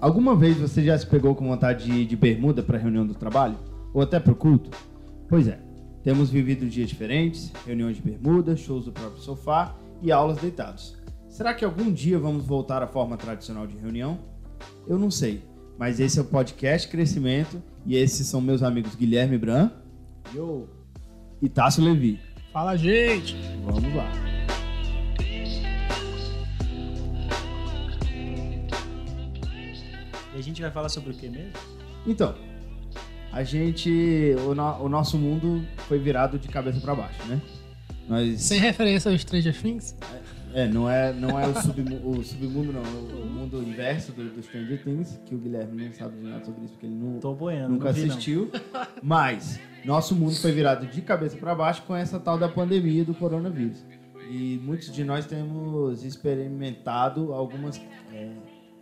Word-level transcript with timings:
Alguma 0.00 0.36
vez 0.36 0.56
você 0.56 0.82
já 0.82 0.96
se 0.96 1.06
pegou 1.06 1.34
com 1.34 1.48
vontade 1.48 1.84
de 1.84 1.92
ir 1.92 2.06
de 2.06 2.16
bermuda 2.16 2.62
para 2.62 2.78
reunião 2.78 3.04
do 3.04 3.14
trabalho? 3.14 3.58
Ou 3.92 4.00
até 4.00 4.20
para 4.20 4.32
o 4.32 4.36
culto? 4.36 4.70
Pois 5.28 5.48
é, 5.48 5.58
temos 6.04 6.30
vivido 6.30 6.68
dias 6.68 6.88
diferentes, 6.88 7.52
reuniões 7.66 7.96
de 7.96 8.02
bermuda, 8.02 8.56
shows 8.56 8.84
do 8.84 8.92
próprio 8.92 9.20
sofá 9.20 9.74
e 10.00 10.12
aulas 10.12 10.38
deitados. 10.38 10.96
Será 11.28 11.52
que 11.52 11.64
algum 11.64 11.92
dia 11.92 12.18
vamos 12.18 12.44
voltar 12.46 12.80
à 12.82 12.86
forma 12.86 13.16
tradicional 13.16 13.66
de 13.66 13.76
reunião? 13.76 14.18
Eu 14.86 14.98
não 14.98 15.10
sei, 15.10 15.42
mas 15.76 15.98
esse 15.98 16.18
é 16.18 16.22
o 16.22 16.24
podcast 16.24 16.88
Crescimento 16.88 17.60
e 17.84 17.96
esses 17.96 18.26
são 18.26 18.40
meus 18.40 18.62
amigos 18.62 18.94
Guilherme 18.94 19.36
Bran 19.36 19.70
Yo. 20.32 20.68
e 21.42 21.48
Tássio 21.48 21.82
Levi. 21.82 22.20
Fala, 22.52 22.76
gente! 22.76 23.36
Vamos 23.64 23.94
lá. 23.94 24.27
Gente 30.58 30.62
vai 30.62 30.70
falar 30.70 30.88
sobre 30.88 31.10
o 31.12 31.14
que 31.14 31.28
mesmo? 31.28 31.52
Então, 32.06 32.34
a 33.32 33.42
gente. 33.42 34.34
O, 34.46 34.54
no- 34.54 34.82
o 34.84 34.88
nosso 34.88 35.16
mundo 35.18 35.64
foi 35.86 35.98
virado 35.98 36.38
de 36.38 36.48
cabeça 36.48 36.80
para 36.80 36.94
baixo, 36.94 37.24
né? 37.26 37.40
Nós. 38.08 38.40
Sem 38.42 38.58
referência 38.60 39.10
aos 39.10 39.20
Stranger 39.20 39.54
Things, 39.60 39.94
É, 40.54 40.66
não 40.66 40.88
é, 40.90 41.12
não 41.12 41.38
é 41.38 41.46
o, 41.46 41.54
submu- 41.60 42.08
o 42.08 42.24
submundo, 42.24 42.72
não. 42.72 42.80
é 42.82 43.22
O 43.22 43.26
mundo 43.26 43.62
inverso 43.62 44.12
do, 44.12 44.24
do 44.30 44.42
Stranger 44.42 44.82
Things, 44.82 45.20
que 45.26 45.34
o 45.34 45.38
Guilherme 45.38 45.84
não 45.84 45.92
sabe 45.92 46.16
de 46.16 46.22
nada 46.26 46.42
sobre 46.44 46.64
isso, 46.64 46.72
porque 46.72 46.86
ele 46.86 46.94
não, 46.94 47.20
Tô 47.20 47.34
boiando, 47.34 47.74
nunca 47.74 47.86
não 47.88 47.92
vi, 47.92 48.00
não. 48.06 48.08
assistiu. 48.08 48.50
Mas 49.02 49.60
nosso 49.84 50.14
mundo 50.16 50.34
foi 50.36 50.50
virado 50.52 50.86
de 50.86 51.02
cabeça 51.02 51.36
para 51.36 51.54
baixo 51.54 51.82
com 51.82 51.94
essa 51.94 52.18
tal 52.18 52.38
da 52.38 52.48
pandemia 52.48 53.04
do 53.04 53.12
coronavírus. 53.14 53.84
E 54.30 54.58
muitos 54.64 54.90
de 54.90 55.04
nós 55.04 55.26
temos 55.26 56.02
experimentado 56.02 57.32
algumas 57.34 57.78
é, 58.12 58.30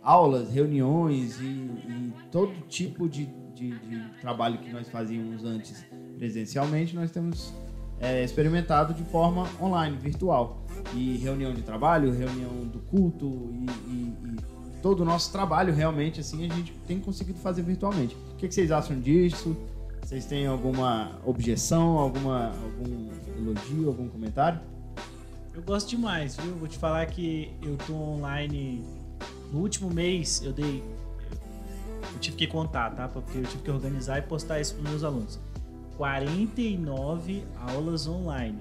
aulas, 0.07 0.49
reuniões 0.49 1.39
e, 1.41 1.43
e 1.45 2.13
todo 2.31 2.53
tipo 2.67 3.09
de, 3.09 3.25
de- 3.53 3.77
de 3.77 4.09
trabalho 4.21 4.57
que 4.59 4.71
nós 4.71 4.87
fazíamos 4.87 5.43
antes 5.43 5.85
presencialmente, 6.17 6.95
nós 6.95 7.11
temos 7.11 7.53
é, 7.99 8.23
experimentado 8.23 8.93
de 8.93 9.03
forma 9.03 9.45
online, 9.61 9.97
virtual. 9.97 10.63
E 10.95 11.17
reunião 11.17 11.53
de 11.53 11.61
trabalho, 11.61 12.11
reunião 12.11 12.65
do 12.67 12.79
culto 12.79 13.49
e, 13.51 13.65
e- 13.91 14.13
e 14.33 14.81
todo 14.81 15.01
o 15.01 15.05
nosso 15.05 15.29
trabalho 15.31 15.73
realmente 15.73 16.21
assim 16.21 16.45
a 16.49 16.53
gente 16.55 16.71
tem 16.87 16.99
conseguido 16.99 17.39
fazer 17.39 17.63
virtualmente. 17.63 18.15
O 18.31 18.35
que, 18.37 18.47
que 18.47 18.53
vocês 18.53 18.71
acham 18.71 18.97
disso? 19.01 19.57
Vocês 20.01 20.25
têm 20.25 20.47
alguma 20.47 21.19
objeção, 21.25 21.97
alguma, 21.97 22.51
algum 22.63 23.09
elogio, 23.37 23.89
algum 23.89 24.07
comentário? 24.07 24.61
Eu 25.53 25.61
gosto 25.63 25.89
demais, 25.89 26.37
viu? 26.37 26.53
Vou 26.55 26.67
te 26.67 26.77
falar 26.77 27.05
que 27.07 27.51
eu 27.61 27.75
tô 27.85 27.93
online. 27.93 28.85
No 29.51 29.59
último 29.59 29.89
mês 29.89 30.41
eu 30.43 30.51
dei. 30.51 30.83
Eu 32.13 32.19
tive 32.19 32.37
que 32.37 32.47
contar, 32.47 32.91
tá? 32.91 33.07
Porque 33.07 33.37
eu 33.37 33.43
tive 33.43 33.63
que 33.63 33.71
organizar 33.71 34.19
e 34.19 34.21
postar 34.21 34.59
isso 34.59 34.75
pros 34.75 34.89
meus 34.89 35.03
alunos. 35.03 35.39
49 35.97 37.43
aulas 37.69 38.07
online. 38.07 38.57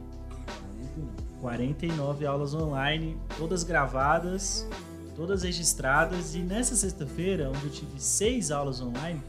49 1.40 2.26
aulas 2.26 2.54
online, 2.54 3.16
todas 3.36 3.62
gravadas, 3.62 4.66
todas 5.14 5.42
registradas. 5.42 6.34
E 6.34 6.38
nessa 6.38 6.74
sexta-feira, 6.74 7.50
onde 7.50 7.64
eu 7.64 7.70
tive 7.70 8.00
seis 8.00 8.50
aulas 8.50 8.80
online, 8.80 9.22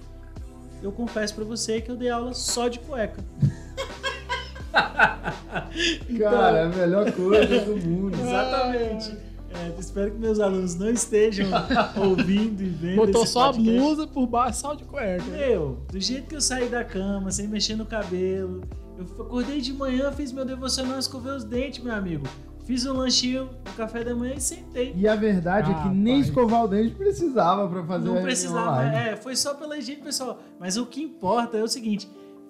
eu 0.82 0.92
confesso 0.92 1.36
pra 1.36 1.44
você 1.44 1.82
que 1.82 1.92
eu 1.92 1.96
dei 1.96 2.10
aula 2.10 2.34
só 2.34 2.68
de 2.68 2.80
cueca. 2.80 3.24
Cara, 6.20 6.58
é 6.58 6.64
a 6.64 6.70
melhor 6.70 7.12
coisa 7.12 7.66
do 7.66 7.78
mundo. 7.78 8.18
Exatamente. 8.20 9.27
É, 9.66 9.74
espero 9.80 10.12
que 10.12 10.18
meus 10.18 10.40
alunos 10.40 10.76
não 10.76 10.90
estejam 10.90 11.48
ouvindo 11.98 12.62
e 12.62 12.70
vendo. 12.70 12.98
botou 12.98 13.24
esse 13.24 13.34
só 13.34 13.50
a 13.50 13.54
podcast. 13.54 13.80
blusa 13.80 14.08
por 14.08 14.28
baixo, 14.28 14.60
só 14.60 14.74
de 14.76 14.84
cueca. 14.84 15.24
Meu, 15.26 15.80
do 15.92 16.00
jeito 16.00 16.28
que 16.28 16.36
eu 16.36 16.42
saí 16.42 16.70
da 16.70 16.84
cama, 16.84 17.32
sem 17.32 17.48
mexer 17.48 17.76
no 17.76 17.86
cabelo, 17.86 18.62
eu 18.98 19.06
acordei 19.24 19.62
de 19.62 19.74
manhã, 19.74 20.12
fiz 20.12 20.32
meu 20.32 20.46
devocional, 20.46 21.00
escovei 21.00 21.32
os 21.34 21.44
dentes, 21.44 21.84
meu 21.84 21.94
amigo. 21.94 22.26
Fiz 22.66 22.86
um 22.86 22.94
lanchinho 22.94 23.46
no 23.66 23.74
café 23.78 24.04
da 24.04 24.14
manhã 24.14 24.34
e 24.36 24.42
sentei. 24.42 24.94
E 24.96 25.08
a 25.08 25.16
verdade 25.16 25.72
é 25.72 25.74
que 25.74 25.88
Ah, 25.88 25.92
nem 25.94 26.16
pai. 26.20 26.30
escovar 26.30 26.66
o 26.66 26.68
dente 26.68 26.96
precisava 26.96 27.66
pra 27.70 27.82
fazer 27.84 28.10
a 28.10 28.14
Não 28.14 28.22
precisava, 28.22 28.84
é, 28.84 29.16
foi 29.16 29.36
só 29.38 29.54
pela 29.54 29.78
higiene 29.78 30.02
pessoal. 30.02 30.40
Mas 30.60 30.76
o 30.76 30.86
que 30.86 31.02
importa 31.02 31.56
é 31.58 31.64
o 31.64 31.68
seguinte: 31.70 32.10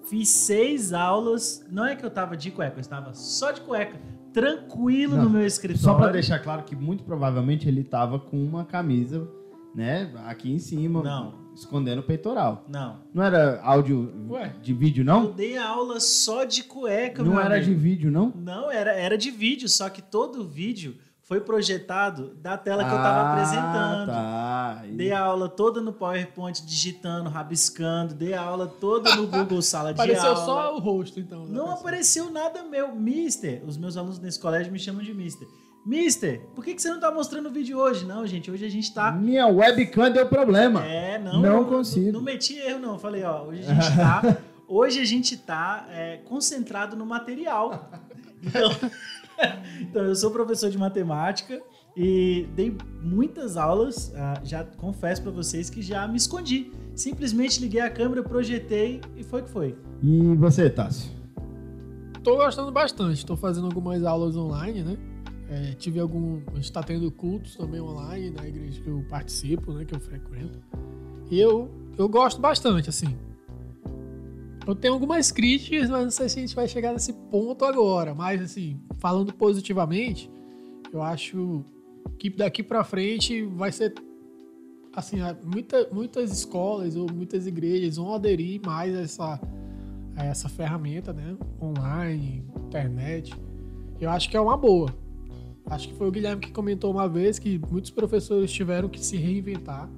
fiz 0.09 0.29
seis 0.29 0.91
aulas, 0.91 1.63
não 1.69 1.85
é 1.85 1.95
que 1.95 2.03
eu 2.03 2.09
tava 2.09 2.35
de 2.35 2.49
cueca, 2.49 2.77
eu 2.77 2.81
estava 2.81 3.13
só 3.13 3.51
de 3.51 3.61
cueca, 3.61 3.95
tranquilo 4.33 5.15
Não, 5.17 5.23
no 5.25 5.29
meu 5.29 5.45
escritório. 5.45 5.83
Só 5.83 5.95
pra 5.95 6.09
deixar 6.11 6.39
claro 6.39 6.63
que 6.63 6.75
muito 6.75 7.03
provavelmente 7.03 7.67
ele 7.67 7.83
tava 7.83 8.19
com 8.19 8.37
uma 8.43 8.65
camisa, 8.65 9.27
né, 9.75 10.11
aqui 10.25 10.51
em 10.51 10.59
cima, 10.59 11.03
Não. 11.03 11.33
escondendo 11.55 11.99
o 11.99 12.03
peitoral. 12.03 12.65
Não. 12.67 12.97
Não 13.13 13.23
era 13.23 13.61
áudio 13.61 14.11
Ué. 14.29 14.53
de 14.61 14.73
vídeo, 14.73 15.01
Eu 15.01 15.05
não? 15.05 15.31
dei 15.31 15.57
aula 15.57 15.99
só 15.99 16.43
de 16.43 16.63
cueca, 16.63 17.23
Não 17.23 17.39
era 17.39 17.59
de 17.59 17.65
amigo. 17.67 17.79
vídeo, 17.81 18.11
não? 18.11 18.33
Não, 18.35 18.71
era, 18.71 18.91
era 18.91 19.17
de 19.17 19.29
vídeo, 19.31 19.67
só 19.69 19.89
que 19.89 20.01
todo 20.01 20.41
o 20.41 20.47
vídeo 20.47 20.95
foi 21.27 21.41
projetado 21.41 22.33
da 22.41 22.57
tela 22.57 22.85
que 22.85 22.89
eu 22.89 22.97
tava 22.97 23.31
apresentando. 23.33 24.07
Tá. 24.07 24.81
E- 24.85 24.91
Dei 24.93 25.11
a 25.11 25.19
aula 25.19 25.49
toda 25.49 25.81
no 25.81 25.91
PowerPoint, 25.91 26.65
digitando, 26.65 27.29
rabiscando, 27.29 28.13
dei 28.13 28.33
a 28.33 28.41
aula 28.41 28.65
toda 28.65 29.13
no 29.15 29.27
Google 29.27 29.61
Sala 29.61 29.93
de 29.93 29.99
Apareceu 29.99 30.29
Aula. 30.31 30.45
só 30.45 30.75
o 30.75 30.79
rosto, 30.79 31.19
então. 31.19 31.43
da 31.45 31.51
Não 31.51 31.63
pessoa. 31.65 31.79
apareceu 31.79 32.31
nada 32.31 32.63
meu. 32.63 32.95
Mister, 32.95 33.61
os 33.67 33.75
meus 33.77 33.97
alunos 33.97 34.19
nesse 34.19 34.39
colégio 34.39 34.71
me 34.71 34.79
chamam 34.79 35.03
de 35.03 35.13
Mister. 35.13 35.45
Mister, 35.85 36.41
por 36.55 36.63
que, 36.63 36.73
que 36.73 36.81
você 36.81 36.89
não 36.89 36.99
tá 36.99 37.11
mostrando 37.11 37.47
o 37.47 37.51
vídeo 37.51 37.77
hoje? 37.77 38.05
Não, 38.05 38.25
gente, 38.25 38.49
hoje 38.49 38.65
a 38.65 38.69
gente 38.69 38.93
tá. 38.93 39.11
Minha 39.11 39.47
webcam 39.47 40.09
deu 40.11 40.25
problema. 40.27 40.85
É, 40.85 41.17
não. 41.19 41.41
Não 41.41 41.65
consigo. 41.65 42.11
Não, 42.13 42.21
meti 42.21 42.57
erro, 42.57 42.79
não. 42.79 42.97
Falei, 42.99 43.23
ó, 43.23 43.43
hoje 43.43 43.63
a 43.69 43.73
gente 43.73 43.95
tá. 43.97 44.37
hoje 44.67 44.99
a 45.01 45.05
gente 45.05 45.37
tá 45.37 45.85
é, 45.89 46.17
concentrado 46.25 46.95
no 46.95 47.05
material. 47.05 47.89
Então, 48.43 48.69
então, 49.81 50.03
eu 50.03 50.15
sou 50.15 50.31
professor 50.31 50.69
de 50.69 50.77
matemática 50.77 51.61
e 51.95 52.47
dei 52.55 52.75
muitas 53.01 53.57
aulas. 53.57 54.13
ah, 54.15 54.39
já 54.43 54.63
confesso 54.63 55.21
pra 55.21 55.31
vocês 55.31 55.69
que 55.69 55.81
já 55.81 56.07
me 56.07 56.17
escondi. 56.17 56.71
Simplesmente 56.95 57.59
liguei 57.59 57.81
a 57.81 57.89
câmera, 57.89 58.23
projetei 58.23 59.01
e 59.15 59.23
foi 59.23 59.43
que 59.43 59.49
foi. 59.49 59.75
E 60.03 60.35
você, 60.35 60.69
Tássio? 60.69 61.11
Tô 62.23 62.35
gostando 62.35 62.71
bastante. 62.71 63.25
Tô 63.25 63.37
fazendo 63.37 63.65
algumas 63.65 64.03
aulas 64.03 64.35
online, 64.35 64.83
né? 64.83 64.97
É, 65.49 65.73
tive 65.73 65.99
algum. 65.99 66.41
A 66.51 66.55
gente 66.55 66.71
tá 66.71 66.83
tendo 66.83 67.09
cultos 67.09 67.55
também 67.55 67.79
online 67.79 68.31
na 68.31 68.47
igreja 68.47 68.81
que 68.81 68.89
eu 68.89 69.05
participo, 69.09 69.71
né? 69.71 69.85
Que 69.85 69.95
eu 69.95 69.99
frequento. 69.99 70.59
E 71.31 71.39
eu, 71.39 71.69
eu 71.97 72.07
gosto 72.09 72.41
bastante, 72.41 72.89
assim. 72.89 73.15
Eu 74.67 74.75
tenho 74.75 74.93
algumas 74.93 75.31
críticas, 75.31 75.89
mas 75.89 76.03
não 76.03 76.11
sei 76.11 76.27
se 76.27 76.39
a 76.39 76.41
gente 76.41 76.55
vai 76.55 76.67
chegar 76.67 76.91
nesse 76.91 77.13
ponto 77.13 77.63
agora. 77.63 78.13
Mas, 78.13 78.41
assim, 78.41 78.77
falando 78.99 79.33
positivamente, 79.33 80.29
eu 80.91 81.01
acho 81.01 81.63
que 82.19 82.29
daqui 82.29 82.61
pra 82.61 82.83
frente 82.83 83.43
vai 83.45 83.71
ser. 83.71 83.93
Assim, 84.93 85.17
muita, 85.41 85.87
muitas 85.89 86.31
escolas 86.31 86.97
ou 86.97 87.07
muitas 87.09 87.47
igrejas 87.47 87.95
vão 87.95 88.13
aderir 88.13 88.59
mais 88.65 88.93
a 88.93 89.01
essa, 89.01 89.41
a 90.17 90.25
essa 90.25 90.49
ferramenta, 90.49 91.13
né? 91.13 91.37
Online, 91.61 92.43
internet. 92.65 93.33
Eu 94.01 94.09
acho 94.09 94.29
que 94.29 94.35
é 94.35 94.41
uma 94.41 94.57
boa. 94.57 94.93
Acho 95.67 95.87
que 95.87 95.93
foi 95.93 96.07
o 96.07 96.11
Guilherme 96.11 96.41
que 96.41 96.51
comentou 96.51 96.91
uma 96.91 97.07
vez 97.07 97.39
que 97.39 97.59
muitos 97.71 97.91
professores 97.91 98.51
tiveram 98.51 98.89
que 98.89 98.99
se 98.99 99.15
reinventar. 99.15 99.89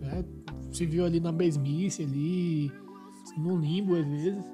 Né? 0.00 0.24
Se 0.72 0.84
viu 0.84 1.04
ali 1.04 1.20
na 1.20 1.30
mesmice, 1.30 2.02
ali, 2.02 2.72
no 3.36 3.56
limbo 3.56 3.94
às 3.96 4.06
vezes. 4.06 4.44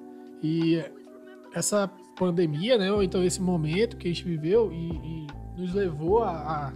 E 0.42 0.82
essa 1.54 1.90
pandemia, 2.16 2.78
né? 2.78 2.92
Ou 2.92 3.02
então 3.02 3.22
esse 3.24 3.40
momento 3.40 3.96
que 3.96 4.08
a 4.08 4.10
gente 4.10 4.24
viveu 4.24 4.72
e, 4.72 4.90
e 4.92 5.26
nos 5.56 5.74
levou 5.74 6.22
a, 6.22 6.72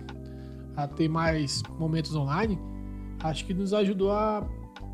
a, 0.76 0.84
a 0.84 0.88
ter 0.88 1.08
mais 1.08 1.62
momentos 1.78 2.14
online, 2.14 2.58
acho 3.22 3.44
que 3.44 3.54
nos 3.54 3.72
ajudou 3.72 4.12
a 4.12 4.46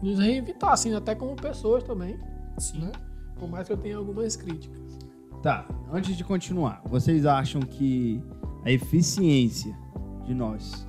nos 0.02 0.18
reinventar, 0.18 0.72
assim, 0.72 0.94
até 0.94 1.14
como 1.14 1.34
pessoas 1.36 1.82
também. 1.82 2.18
Sim. 2.58 2.80
Né? 2.80 2.92
Por 3.38 3.48
mais 3.48 3.66
que 3.66 3.72
eu 3.72 3.76
tenha 3.76 3.96
algumas 3.96 4.36
críticas. 4.36 4.98
Tá, 5.42 5.66
antes 5.90 6.16
de 6.16 6.22
continuar, 6.22 6.82
vocês 6.84 7.24
acham 7.24 7.62
que 7.62 8.22
a 8.64 8.70
eficiência 8.70 9.74
de 10.26 10.34
nós, 10.34 10.86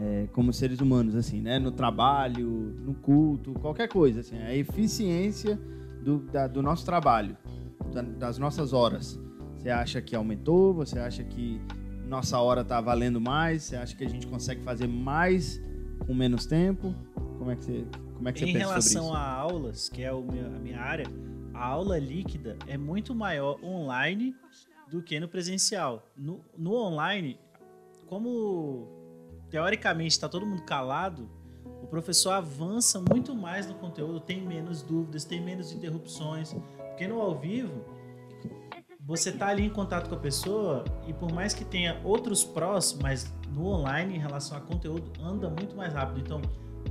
é, 0.00 0.26
como 0.32 0.52
seres 0.52 0.80
humanos, 0.80 1.14
assim, 1.14 1.40
né, 1.42 1.58
no 1.58 1.70
trabalho, 1.70 2.48
no 2.48 2.94
culto, 2.94 3.52
qualquer 3.54 3.88
coisa, 3.88 4.20
assim, 4.20 4.38
a 4.38 4.54
eficiência 4.54 5.56
do, 6.02 6.20
da- 6.20 6.46
do 6.46 6.62
nosso 6.62 6.86
trabalho, 6.86 7.36
da- 7.92 8.00
das 8.02 8.38
nossas 8.38 8.72
horas, 8.72 9.18
você 9.56 9.68
acha 9.68 10.00
que 10.00 10.16
aumentou? 10.16 10.72
Você 10.74 10.98
acha 10.98 11.22
que 11.22 11.60
nossa 12.08 12.38
hora 12.40 12.64
tá 12.64 12.80
valendo 12.80 13.20
mais? 13.20 13.64
Você 13.64 13.76
acha 13.76 13.94
que 13.94 14.02
a 14.04 14.08
gente 14.08 14.26
consegue 14.26 14.62
fazer 14.62 14.86
mais 14.88 15.60
com 16.06 16.14
menos 16.14 16.46
tempo? 16.46 16.94
Como 17.38 17.50
é 17.50 17.56
que 17.56 17.64
você, 17.64 17.84
como 18.14 18.28
é 18.28 18.32
que 18.32 18.38
você 18.38 18.44
Em 18.46 18.52
pensa 18.54 18.68
relação 18.68 19.02
sobre 19.04 19.06
isso? 19.06 19.14
a 19.16 19.32
aulas, 19.34 19.88
que 19.90 20.02
é 20.02 20.10
meu- 20.12 20.46
a 20.46 20.58
minha 20.58 20.80
área, 20.80 21.04
a 21.52 21.62
aula 21.66 21.98
líquida 21.98 22.56
é 22.66 22.78
muito 22.78 23.14
maior 23.14 23.58
online 23.62 24.34
do 24.90 25.02
que 25.02 25.20
no 25.20 25.28
presencial. 25.28 26.06
No, 26.16 26.40
no 26.56 26.72
online, 26.74 27.38
como 28.06 28.88
teoricamente 29.50 30.12
está 30.12 30.28
todo 30.28 30.46
mundo 30.46 30.62
calado, 30.62 31.28
o 31.82 31.86
professor 31.86 32.30
avança 32.30 33.00
muito 33.00 33.34
mais 33.34 33.66
no 33.66 33.74
conteúdo, 33.74 34.20
tem 34.20 34.40
menos 34.40 34.82
dúvidas, 34.82 35.24
tem 35.24 35.40
menos 35.40 35.72
interrupções. 35.72 36.54
Porque 36.88 37.08
no 37.08 37.20
ao 37.20 37.38
vivo, 37.38 37.84
você 39.00 39.32
tá 39.32 39.48
ali 39.48 39.64
em 39.64 39.70
contato 39.70 40.08
com 40.08 40.14
a 40.14 40.18
pessoa 40.18 40.84
e 41.06 41.12
por 41.12 41.32
mais 41.32 41.52
que 41.52 41.64
tenha 41.64 42.00
outros 42.04 42.44
prós, 42.44 42.96
mas 43.02 43.32
no 43.52 43.66
online, 43.66 44.14
em 44.14 44.18
relação 44.18 44.56
a 44.56 44.60
conteúdo, 44.60 45.10
anda 45.20 45.48
muito 45.50 45.74
mais 45.74 45.92
rápido. 45.92 46.20
Então, 46.20 46.40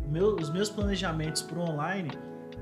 meu, 0.07 0.35
os 0.35 0.49
meus 0.49 0.69
planejamentos 0.69 1.41
para 1.41 1.59
o 1.59 1.61
online 1.61 2.11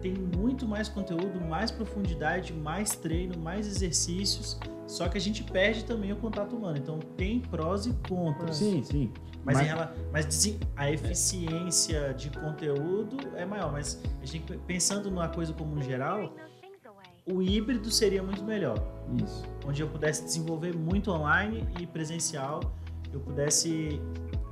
tem 0.02 0.14
muito 0.14 0.68
mais 0.68 0.88
conteúdo, 0.88 1.42
mais 1.42 1.72
profundidade, 1.72 2.54
mais 2.54 2.92
treino, 2.92 3.38
mais 3.38 3.66
exercícios. 3.68 4.60
Só 4.86 5.10
que 5.10 5.18
a 5.18 5.22
gente 5.22 5.44
perde 5.44 5.84
também 5.86 6.12
o 6.12 6.16
contato 6.18 6.56
humano. 6.56 6.78
Então 6.78 7.00
tem 7.18 7.40
prós 7.40 7.86
e 7.86 7.94
contras. 8.08 8.58
Sim, 8.58 8.84
sim. 8.84 9.12
Mas, 9.48 9.56
Mas- 9.56 9.66
em 9.66 9.70
rela- 9.70 9.94
mas 10.12 10.28
dizem- 10.28 10.60
a 10.76 10.92
eficiência 10.92 12.14
de 12.14 12.30
conteúdo 12.30 13.16
é 13.38 13.46
maior. 13.46 13.72
Mas 13.72 13.98
a 14.22 14.26
gente 14.26 14.58
pensando 14.68 15.10
numa 15.10 15.30
coisa 15.30 15.54
como 15.54 15.82
geral, 15.82 16.34
o 17.26 17.42
híbrido 17.42 17.90
seria 17.90 18.22
muito 18.22 18.44
melhor. 18.44 18.78
Isso. 19.24 19.46
Onde 19.66 19.82
eu 19.82 19.88
pudesse 19.88 20.26
desenvolver 20.26 20.76
muito 20.76 21.10
online 21.12 21.66
e 21.80 21.88
presencial, 21.88 22.60
eu 23.14 23.22
pudesse 23.22 24.02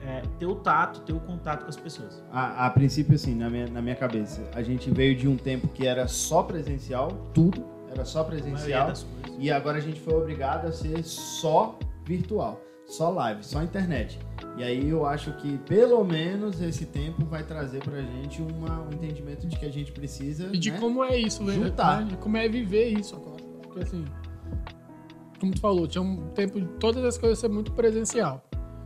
é, 0.02 0.22
ter 0.40 0.46
o 0.46 0.56
tato, 0.56 1.02
ter 1.02 1.12
o 1.12 1.20
contato 1.20 1.64
com 1.64 1.70
as 1.70 1.76
pessoas. 1.76 2.24
A, 2.32 2.66
a 2.68 2.70
princípio, 2.70 3.16
assim, 3.16 3.36
na 3.36 3.50
minha, 3.50 3.68
na 3.68 3.82
minha 3.82 3.96
cabeça, 3.98 4.50
a 4.54 4.62
gente 4.62 4.90
veio 4.92 5.14
de 5.18 5.28
um 5.28 5.36
tempo 5.36 5.68
que 5.68 5.86
era 5.86 6.08
só 6.08 6.42
presencial, 6.44 7.10
tudo 7.34 7.66
era 7.92 8.06
só 8.06 8.24
presencial. 8.24 8.94
E 9.38 9.52
agora 9.52 9.78
a 9.78 9.82
gente 9.82 10.00
foi 10.00 10.14
obrigado 10.14 10.68
a 10.68 10.72
ser 10.72 11.04
só 11.04 11.78
virtual, 12.06 12.62
só 12.88 13.10
live, 13.10 13.44
só 13.44 13.62
internet. 13.64 14.20
E 14.58 14.64
aí 14.64 14.90
eu 14.90 15.06
acho 15.06 15.34
que 15.38 15.58
pelo 15.60 16.04
menos 16.04 16.62
esse 16.62 16.86
tempo 16.86 17.26
vai 17.26 17.44
trazer 17.44 17.84
pra 17.84 18.02
gente 18.02 18.42
uma, 18.42 18.82
um 18.84 18.90
entendimento 18.94 19.48
de 19.48 19.58
que 19.58 19.66
a 19.66 19.72
gente 19.72 19.92
precisa. 19.92 20.50
E 20.54 20.58
de 20.58 20.72
né? 20.72 20.80
como 20.80 21.04
é 21.04 21.18
isso, 21.18 21.44
velho. 21.44 21.64
Juntar. 21.66 22.02
né? 22.02 22.08
De 22.10 22.18
como 22.18 22.38
é 22.38 22.48
viver 22.48 22.90
isso 22.98 23.16
agora. 23.16 23.36
Porque 23.64 23.80
assim, 23.82 24.06
como 25.40 25.54
tu 25.54 25.60
falou, 25.60 25.88
tinha 25.88 26.02
um 26.02 26.28
tempo 26.30 26.60
de 26.60 26.68
todas 26.80 27.04
as 27.04 27.18
coisas 27.18 27.38
ser 27.40 27.50
muito 27.50 27.72
presencial. 27.74 28.44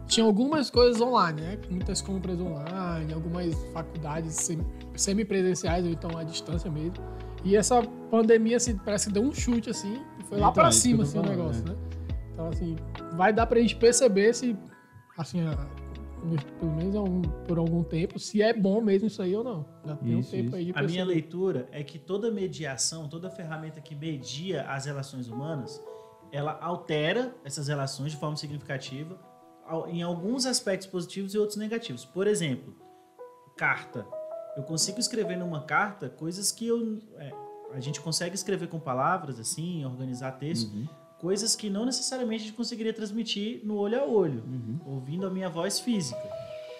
Tinha 0.08 0.26
algumas 0.26 0.72
coisas 0.72 1.00
online, 1.00 1.42
né? 1.42 1.60
Muitas 1.70 2.02
compras 2.02 2.40
online, 2.40 3.14
algumas 3.14 3.54
faculdades 3.72 4.34
sem- 4.34 4.66
semi-presenciais, 4.96 5.86
ou 5.86 5.92
então 5.92 6.18
à 6.18 6.24
distância 6.24 6.72
mesmo. 6.72 6.94
E 7.46 7.56
essa 7.56 7.84
pandemia, 8.10 8.58
assim, 8.58 8.76
parece 8.76 9.08
que 9.08 9.14
deu 9.14 9.22
um 9.24 9.32
chute, 9.32 9.70
assim, 9.70 10.02
e 10.20 10.24
foi 10.24 10.40
lá 10.40 10.50
Então, 10.50 10.54
pra 10.54 10.66
é 10.66 10.70
isso 10.70 10.82
que 10.82 10.88
eu 10.88 10.92
cima, 10.92 11.04
assim, 11.04 11.20
o 11.20 11.22
falando, 11.24 11.38
negócio, 11.38 11.64
né? 11.64 11.72
né? 11.74 11.78
Então, 12.40 12.48
assim, 12.52 12.78
vai 13.18 13.34
dar 13.34 13.46
pra 13.48 13.60
gente 13.60 13.76
perceber 13.76 14.34
se, 14.34 14.58
assim, 15.18 15.42
pelo 16.58 16.72
menos 16.72 16.96
algum- 16.96 17.22
por 17.46 17.58
algum 17.58 17.84
tempo, 17.84 18.18
se 18.18 18.42
é 18.42 18.54
bom 18.54 18.80
mesmo 18.80 19.08
isso 19.08 19.22
aí 19.22 19.36
ou 19.36 19.44
não. 19.44 19.66
Já 19.86 19.98
tem 19.98 20.16
um 20.16 20.20
Isso, 20.20 20.32
tempo 20.32 20.46
isso. 20.48 20.56
aí 20.56 20.66
de 20.68 20.72
A 20.72 20.76
minha 20.76 20.86
perceber. 20.88 21.04
leitura 21.04 21.68
é 21.70 21.84
que 21.84 22.00
toda 22.00 22.32
mediação, 22.32 23.10
toda 23.10 23.30
ferramenta 23.30 23.82
que 23.82 23.94
media 23.94 24.64
as 24.70 24.86
relações 24.86 25.28
humanas, 25.28 25.84
ela 26.32 26.58
altera 26.62 27.36
essas 27.44 27.68
relações 27.68 28.14
de 28.14 28.18
forma 28.18 28.38
significativa 28.38 29.20
em 29.90 30.02
alguns 30.02 30.46
aspectos 30.46 30.88
positivos 30.88 31.34
e 31.34 31.38
outros 31.38 31.58
negativos. 31.58 32.06
Por 32.06 32.26
exemplo, 32.26 32.74
carta. 33.58 34.08
Eu 34.56 34.64
consigo 34.64 34.98
escrever 34.98 35.38
numa 35.38 35.64
carta 35.64 36.08
coisas 36.10 36.54
que 36.54 36.66
eu 36.68 37.00
é, 37.18 37.32
a 37.74 37.80
gente 37.82 38.00
consegue 38.00 38.34
escrever 38.34 38.68
com 38.70 38.80
palavras 38.80 39.40
assim, 39.42 39.84
organizar 39.86 40.32
texto, 40.40 40.74
Uhum, 40.74 40.88
coisas 41.20 41.56
que 41.56 41.70
não 41.70 41.86
necessariamente 41.86 42.44
a 42.44 42.46
gente 42.48 42.56
conseguiria 42.56 42.94
transmitir 42.94 43.62
no 43.64 43.76
olho 43.76 44.00
a 44.00 44.06
olho 44.06 44.44
uhum. 44.48 44.80
ouvindo 44.86 45.28
a 45.28 45.30
minha 45.30 45.50
voz 45.50 45.80
física. 45.80 46.22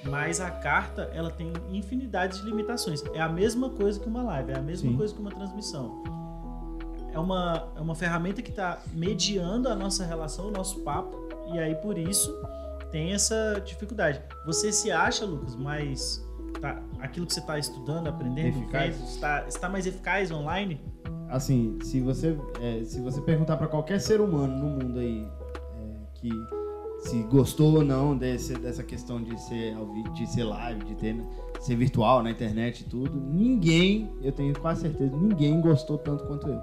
Mas 0.04 0.40
a 0.40 0.50
carta, 0.50 1.12
ela 1.14 1.30
tem 1.30 1.52
infinidade 1.70 2.40
de 2.40 2.46
limitações. 2.46 3.04
É 3.14 3.20
a 3.20 3.28
mesma 3.28 3.70
coisa 3.70 4.00
que 4.00 4.08
uma 4.08 4.24
live, 4.24 4.52
é 4.52 4.58
a 4.58 4.62
mesma 4.62 4.90
Sim. 4.90 4.98
coisa 4.98 5.14
que 5.14 5.20
uma 5.20 5.30
transmissão. 5.30 6.02
É 7.12 7.20
uma, 7.20 7.70
é 7.76 7.82
uma 7.82 7.96
ferramenta 7.96 8.42
que 8.42 8.50
está 8.50 8.82
mediando 8.94 9.68
a 9.68 9.76
nossa 9.76 10.06
relação, 10.06 10.48
o 10.48 10.52
nosso 10.52 10.80
papo, 10.82 11.18
e 11.52 11.60
aí 11.60 11.76
por 11.76 11.98
isso 11.98 12.34
tem 12.92 13.14
essa 13.14 13.62
dificuldade. 13.66 14.22
Você 14.46 14.72
se 14.72 14.92
acha, 14.92 15.26
Lucas, 15.26 15.56
mais. 15.56 16.26
Tá, 16.62 16.82
aquilo 17.00 17.26
que 17.26 17.34
você 17.34 17.40
está 17.40 17.58
estudando, 17.58 18.08
aprendendo, 18.08 18.58
Eficaz. 18.60 18.96
vendo, 18.96 19.08
está, 19.08 19.48
está 19.48 19.70
mais 19.70 19.86
eficaz 19.86 20.32
online? 20.32 20.82
Assim, 21.30 21.78
se 21.84 22.00
você, 22.02 22.38
é, 22.62 22.84
se 22.84 23.00
você 23.02 23.22
perguntar 23.22 23.56
pra 23.58 23.68
qualquer 23.68 24.00
ser 24.02 24.20
humano 24.20 24.58
no 24.58 24.66
mundo 24.84 25.00
aí 25.00 25.28
é, 25.78 25.96
que 26.16 26.30
se 27.08 27.22
gostou 27.24 27.76
ou 27.78 27.84
não 27.84 28.18
desse, 28.18 28.54
dessa 28.56 28.84
questão 28.84 29.22
de 29.22 29.40
ser, 29.40 29.76
de 30.14 30.28
ser 30.28 30.44
live, 30.44 30.84
de 30.86 30.96
ter, 30.96 31.16
ser 31.60 31.76
virtual 31.76 32.22
na 32.24 32.32
internet 32.32 32.82
e 32.82 32.84
tudo, 32.86 33.20
ninguém, 33.20 34.12
eu 34.22 34.32
tenho 34.32 34.58
quase 34.60 34.82
certeza, 34.82 35.16
ninguém 35.16 35.62
gostou 35.62 35.98
tanto 35.98 36.26
quanto 36.26 36.48
eu. 36.48 36.60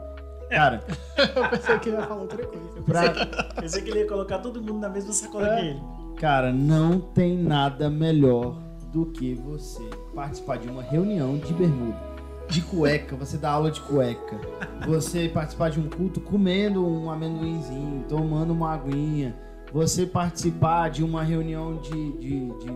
Cara, 0.51 0.85
Eu 1.17 1.49
pensei 1.51 1.79
que 1.79 1.89
ele 1.89 1.97
ia 1.97 2.03
falar 2.07 2.21
outra 2.23 2.47
coisa. 2.47 2.83
pra, 2.83 3.27
Pensei 3.61 3.83
que 3.83 3.91
ele 3.91 4.01
ia 4.01 4.07
colocar 4.09 4.39
todo 4.39 4.61
mundo 4.61 4.79
na 4.81 4.89
mesma 4.89 5.13
sacola 5.13 5.47
É. 5.49 5.61
que 5.61 5.67
ele. 5.69 5.81
Cara, 6.19 6.53
não 6.53 6.99
tem 7.01 7.37
nada 7.37 7.89
melhor 7.91 8.57
do 8.93 9.07
que 9.07 9.35
você 9.35 9.83
participar 10.15 10.59
de 10.59 10.69
uma 10.69 10.83
reunião 10.83 11.37
de 11.37 11.53
bermuda, 11.53 11.99
de 12.48 12.62
cueca, 12.62 13.16
você 13.16 13.37
dá 13.37 13.50
aula 13.50 13.70
de 13.70 13.81
cueca, 13.81 14.40
você 14.87 15.28
participar 15.28 15.70
de 15.70 15.81
um 15.81 15.88
culto 15.88 16.20
comendo 16.20 16.87
um 16.87 17.10
amendoinzinho, 17.10 18.04
tomando 18.08 18.52
uma 18.52 18.72
aguinha, 18.72 19.34
você 19.72 20.06
participar 20.06 20.90
de 20.90 21.02
uma 21.02 21.22
reunião 21.22 21.76
de, 21.76 22.12
de, 22.19 22.48
de, 22.48 22.70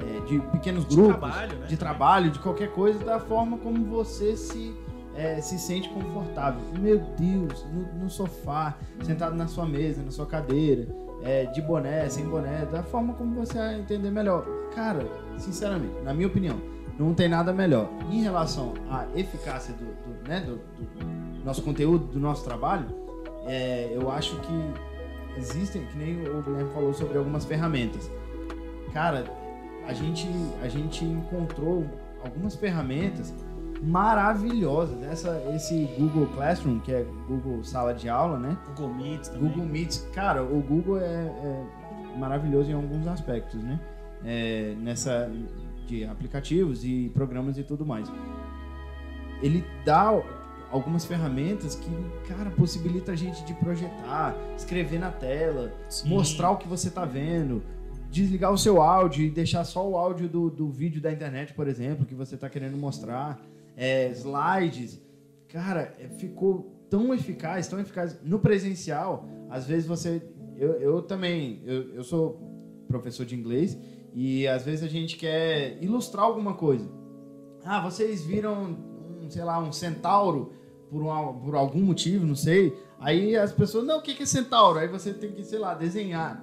é, 0.00 0.20
de 0.26 0.38
pequenos 0.52 0.86
De 0.86 0.96
grupos, 0.96 1.18
trabalho, 1.18 1.58
né? 1.58 1.66
de 1.66 1.76
trabalho, 1.76 2.30
de 2.30 2.38
qualquer 2.38 2.72
coisa, 2.72 2.98
da 3.04 3.20
forma 3.20 3.58
como 3.58 3.84
você 3.84 4.36
se, 4.36 4.74
é, 5.14 5.40
se 5.40 5.58
sente 5.58 5.88
confortável. 5.90 6.60
Meu 6.78 6.98
Deus, 6.98 7.64
no, 7.72 8.04
no 8.04 8.10
sofá, 8.10 8.74
sentado 9.02 9.36
na 9.36 9.46
sua 9.46 9.66
mesa, 9.66 10.02
na 10.02 10.10
sua 10.10 10.26
cadeira, 10.26 10.86
é, 11.22 11.44
de 11.46 11.60
boné, 11.60 12.08
sem 12.08 12.24
boné, 12.26 12.66
da 12.66 12.82
forma 12.82 13.12
como 13.14 13.34
você 13.34 13.58
entender 13.74 14.10
melhor. 14.10 14.46
Cara, 14.74 15.06
sinceramente, 15.38 15.94
na 16.02 16.12
minha 16.12 16.26
opinião, 16.26 16.58
não 16.98 17.14
tem 17.14 17.28
nada 17.28 17.52
melhor. 17.52 17.88
Em 18.10 18.22
relação 18.22 18.74
à 18.90 19.06
eficácia 19.14 19.74
do, 19.74 19.84
do, 19.84 20.28
né, 20.28 20.40
do, 20.40 20.56
do 20.56 21.44
nosso 21.44 21.62
conteúdo, 21.62 22.06
do 22.06 22.20
nosso 22.20 22.44
trabalho, 22.44 22.86
é, 23.46 23.90
eu 23.94 24.10
acho 24.10 24.36
que 24.40 25.38
existem, 25.38 25.84
que 25.86 25.98
nem 25.98 26.28
o 26.28 26.42
Guilherme 26.42 26.70
falou 26.72 26.94
sobre 26.94 27.18
algumas 27.18 27.44
ferramentas. 27.44 28.10
Cara, 28.92 29.24
a 29.86 29.92
gente, 29.92 30.28
a 30.62 30.68
gente 30.68 31.04
encontrou 31.04 31.84
algumas 32.22 32.54
ferramentas 32.54 33.34
maravilhosas. 33.82 35.02
Essa, 35.02 35.42
esse 35.54 35.84
Google 35.98 36.26
Classroom, 36.28 36.78
que 36.80 36.92
é 36.92 37.04
Google 37.28 37.62
Sala 37.64 37.92
de 37.92 38.08
Aula, 38.08 38.38
né? 38.38 38.56
Google 38.68 38.94
Meet 38.94 39.26
também. 39.26 39.48
Google 39.48 39.66
Meet, 39.66 39.98
cara, 40.12 40.42
o 40.42 40.60
Google 40.62 40.98
é, 40.98 41.02
é 41.02 41.64
maravilhoso 42.16 42.70
em 42.70 42.74
alguns 42.74 43.06
aspectos, 43.06 43.62
né? 43.62 43.78
É, 44.24 44.74
nessa 44.78 45.30
de 45.86 46.04
aplicativos 46.04 46.84
e 46.84 47.10
programas 47.14 47.58
e 47.58 47.62
tudo 47.62 47.84
mais. 47.84 48.10
Ele 49.42 49.64
dá 49.84 50.10
algumas 50.70 51.04
ferramentas 51.04 51.76
que, 51.76 51.90
cara, 52.26 52.50
possibilita 52.50 53.12
a 53.12 53.16
gente 53.16 53.44
de 53.44 53.54
projetar, 53.54 54.36
escrever 54.56 54.98
na 54.98 55.10
tela, 55.10 55.72
Sim. 55.88 56.08
mostrar 56.08 56.50
o 56.50 56.56
que 56.56 56.66
você 56.66 56.90
tá 56.90 57.04
vendo, 57.04 57.62
desligar 58.10 58.52
o 58.52 58.58
seu 58.58 58.82
áudio 58.82 59.24
e 59.24 59.30
deixar 59.30 59.64
só 59.64 59.88
o 59.88 59.96
áudio 59.96 60.28
do, 60.28 60.50
do 60.50 60.68
vídeo 60.68 61.00
da 61.00 61.12
internet, 61.12 61.52
por 61.52 61.68
exemplo, 61.68 62.04
que 62.04 62.14
você 62.14 62.36
tá 62.36 62.48
querendo 62.48 62.76
mostrar, 62.76 63.40
é, 63.76 64.10
slides. 64.10 65.00
Cara, 65.48 65.94
é, 65.98 66.08
ficou 66.08 66.86
tão 66.90 67.12
eficaz, 67.14 67.68
tão 67.68 67.78
eficaz. 67.78 68.18
No 68.22 68.38
presencial, 68.38 69.28
às 69.50 69.66
vezes 69.66 69.86
você. 69.86 70.22
Eu, 70.56 70.72
eu 70.80 71.02
também, 71.02 71.60
eu, 71.64 71.94
eu 71.94 72.04
sou 72.04 72.40
professor 72.88 73.26
de 73.26 73.34
inglês 73.34 73.76
e 74.14 74.46
às 74.46 74.64
vezes 74.64 74.84
a 74.84 74.88
gente 74.88 75.16
quer 75.16 75.76
ilustrar 75.82 76.24
alguma 76.24 76.54
coisa. 76.54 76.88
Ah, 77.64 77.80
vocês 77.80 78.24
viram, 78.24 78.76
um, 79.20 79.28
sei 79.28 79.42
lá, 79.42 79.58
um 79.58 79.72
centauro 79.72 80.52
por, 80.90 81.02
um, 81.02 81.40
por 81.40 81.54
algum 81.56 81.80
motivo, 81.80 82.24
não 82.26 82.36
sei. 82.36 82.72
Aí 83.00 83.36
as 83.36 83.52
pessoas, 83.52 83.84
não, 83.86 83.98
o 83.98 84.02
que 84.02 84.14
que 84.14 84.22
é 84.22 84.26
centauro? 84.26 84.78
Aí 84.78 84.86
você 84.88 85.12
tem 85.12 85.32
que, 85.32 85.42
sei 85.44 85.58
lá, 85.58 85.74
desenhar. 85.74 86.42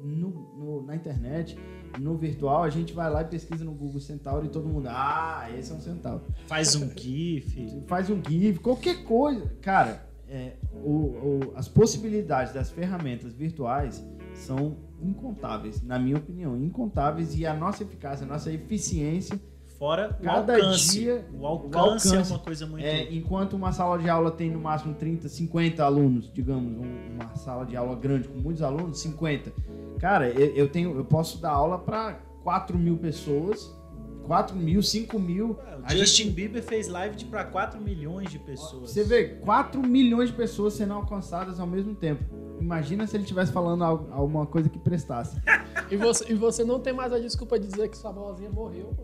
No, 0.00 0.30
no- 0.56 0.82
na 0.86 0.94
internet, 0.94 1.58
no 1.98 2.16
virtual, 2.16 2.62
a 2.62 2.70
gente 2.70 2.92
vai 2.92 3.10
lá 3.10 3.22
e 3.22 3.24
pesquisa 3.24 3.64
no 3.64 3.72
Google 3.72 3.98
centauro 4.00 4.46
e 4.46 4.48
todo 4.48 4.68
mundo, 4.68 4.86
ah, 4.88 5.48
esse 5.58 5.72
é 5.72 5.74
um 5.74 5.80
centauro. 5.80 6.22
Faz 6.46 6.76
um 6.76 6.88
GIF. 6.96 7.82
Faz 7.88 8.08
um 8.08 8.22
GIF, 8.22 8.60
qualquer 8.60 9.02
coisa. 9.02 9.50
Cara, 9.60 10.06
é, 10.28 10.52
o- 10.84 10.90
o- 10.90 11.52
as 11.56 11.66
possibilidades 11.66 12.52
das 12.52 12.70
ferramentas 12.70 13.32
virtuais 13.32 14.04
são 14.34 14.76
incontáveis, 15.02 15.82
na 15.82 15.98
minha 15.98 16.16
opinião, 16.16 16.56
incontáveis. 16.56 17.36
E 17.38 17.46
a 17.46 17.54
nossa 17.54 17.82
eficácia, 17.82 18.24
a 18.24 18.28
nossa 18.28 18.52
eficiência 18.52 19.40
Fora 19.78 20.16
o 20.20 20.24
Cada 20.24 20.54
alcance. 20.56 20.90
dia, 20.98 21.24
o 21.32 21.46
alcance. 21.46 22.08
o 22.08 22.14
é 22.14 22.16
alcance. 22.16 22.32
uma 22.32 22.38
coisa 22.40 22.66
muito. 22.66 22.84
É, 22.84 23.14
enquanto 23.14 23.52
uma 23.52 23.70
sala 23.70 23.96
de 23.96 24.10
aula 24.10 24.28
tem 24.32 24.50
no 24.50 24.58
máximo 24.58 24.92
30, 24.94 25.28
50 25.28 25.84
alunos, 25.84 26.28
digamos, 26.34 26.72
um- 26.84 27.14
uma 27.22 27.36
sala 27.36 27.64
de 27.64 27.76
aula 27.76 27.94
grande 27.94 28.26
com 28.26 28.40
muitos 28.40 28.60
alunos, 28.60 28.98
50. 28.98 29.52
Cara, 30.00 30.28
eu, 30.30 30.46
eu 30.56 30.68
tenho, 30.68 30.96
eu 30.96 31.04
posso 31.04 31.40
dar 31.40 31.52
aula 31.52 31.78
para 31.78 32.14
4 32.42 32.76
mil 32.76 32.96
pessoas 32.96 33.72
4 34.28 34.54
mil, 34.56 34.82
5 34.82 35.18
mil. 35.18 35.58
É, 35.66 35.76
o 35.76 35.80
A 35.84 35.94
Justin 35.96 36.24
gente- 36.24 36.34
Bieber 36.34 36.62
fez 36.62 36.86
live 36.86 37.16
de 37.16 37.24
pra 37.24 37.44
4 37.44 37.80
milhões 37.80 38.30
de 38.30 38.38
pessoas. 38.38 38.90
Você 38.92 39.02
vê 39.02 39.24
4 39.40 39.82
milhões 39.82 40.28
de 40.30 40.36
pessoas 40.36 40.74
sendo 40.74 40.92
alcançadas 40.92 41.58
ao 41.58 41.66
mesmo 41.66 41.94
tempo. 41.94 42.22
Imagina 42.60 43.06
se 43.06 43.16
ele 43.16 43.22
estivesse 43.24 43.50
falando 43.52 43.82
al- 43.82 44.06
alguma 44.12 44.44
coisa 44.46 44.68
que 44.68 44.78
prestasse. 44.78 45.36
E 45.90 45.96
você, 45.96 46.30
e 46.30 46.34
você 46.34 46.64
não 46.64 46.78
tem 46.78 46.92
mais 46.92 47.10
a 47.14 47.18
desculpa 47.18 47.58
de 47.58 47.66
dizer 47.66 47.88
que 47.88 47.96
sua 47.96 48.12
vozinha 48.12 48.50
morreu 48.50 48.94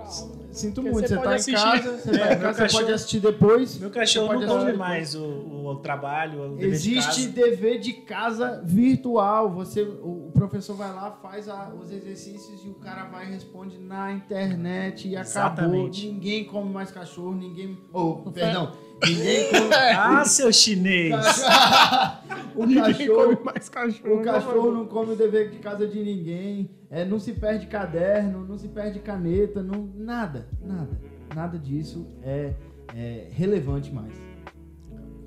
pra 0.00 0.10
aula, 0.10 0.36
né? 0.36 0.40
Sinto 0.52 0.74
Porque 0.76 0.90
muito, 0.90 1.08
você 1.08 1.14
você, 1.14 1.14
tá 1.14 1.20
pode 1.22 1.32
em 1.32 1.36
assistir. 1.36 1.82
casa, 1.82 1.96
você 1.98 2.10
É, 2.10 2.12
tá 2.18 2.24
em 2.24 2.28
meu 2.28 2.38
casa, 2.40 2.52
você 2.54 2.62
cachorro- 2.62 2.80
pode 2.82 2.92
assistir 2.92 3.20
depois. 3.20 3.78
Meu 3.78 3.88
Você 3.88 3.94
cachorro 4.00 4.26
pode 4.26 4.40
não 4.40 4.48
come 4.48 4.60
assistir 4.62 4.78
mais 4.78 5.14
o, 5.14 5.24
o 5.24 5.76
trabalho, 5.76 6.42
o 6.42 6.48
dever 6.56 6.58
de 6.58 6.66
Existe 6.66 7.06
casa. 7.26 7.28
dever 7.28 7.78
de 7.78 7.92
casa 7.92 8.62
virtual. 8.64 9.50
Você, 9.52 9.82
o, 9.82 10.26
o 10.28 10.30
professor 10.32 10.74
vai 10.76 10.92
lá, 10.92 11.12
faz 11.22 11.48
a- 11.48 11.70
os 11.80 11.92
exercícios 11.92 12.64
e 12.64 12.68
o 12.68 12.74
cara 12.74 13.04
vai 13.04 13.26
e 13.28 13.32
responde 13.32 13.78
na 13.78 14.12
internet 14.12 15.06
e 15.08 15.16
acabou. 15.16 15.30
Exatamente. 15.30 16.06
Ninguém 16.08 16.44
come 16.44 16.70
mais 16.72 16.90
cachorro, 16.90 17.32
ninguém. 17.34 17.78
Oh, 17.92 18.14
perdão. 18.32 18.72
Ninguém 19.06 19.48
come. 19.50 19.70
Ah, 19.96 20.24
seu 20.24 20.52
chinês! 20.52 21.14
o 22.54 22.74
cachorro. 22.74 23.36
come 23.36 23.44
mais 23.44 23.68
cachorro. 23.68 24.14
O 24.14 24.22
cachorro 24.22 24.70
não 24.72 24.86
come 24.86 25.12
o 25.12 25.16
dever 25.16 25.50
de 25.50 25.58
casa 25.58 25.86
de 25.86 26.02
ninguém. 26.02 26.70
É, 26.90 27.04
não 27.04 27.18
se 27.18 27.32
perde 27.32 27.66
caderno, 27.66 28.46
não 28.46 28.58
se 28.58 28.68
perde 28.68 28.98
caneta, 28.98 29.62
não, 29.62 29.88
nada, 29.94 30.48
nada. 30.60 31.00
Nada 31.34 31.58
disso 31.58 32.06
é, 32.22 32.54
é 32.94 33.28
relevante 33.30 33.92
mais. 33.92 34.12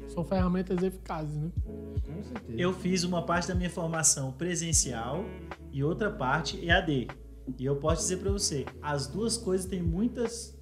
São 0.07 0.23
ferramentas 0.23 0.83
eficazes, 0.83 1.35
né? 1.35 1.49
Com 1.65 2.23
certeza. 2.23 2.61
Eu 2.61 2.71
fiz 2.73 3.03
uma 3.03 3.25
parte 3.25 3.47
da 3.47 3.55
minha 3.55 3.69
formação 3.69 4.31
presencial 4.31 5.25
e 5.71 5.83
outra 5.83 6.11
parte 6.11 6.63
EAD. 6.63 7.07
E 7.57 7.65
eu 7.65 7.77
posso 7.77 8.03
dizer 8.03 8.17
pra 8.17 8.31
você, 8.31 8.65
as 8.81 9.07
duas 9.07 9.37
coisas 9.37 9.65
têm 9.65 9.81
muitas 9.81 10.55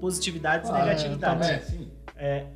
positividades 0.00 0.68
e 0.68 0.72
Ah, 0.72 0.78
é, 0.78 0.84
negatividades. 0.84 1.48
É, 1.48 1.58
sim. 1.60 1.88
É, 2.16 2.46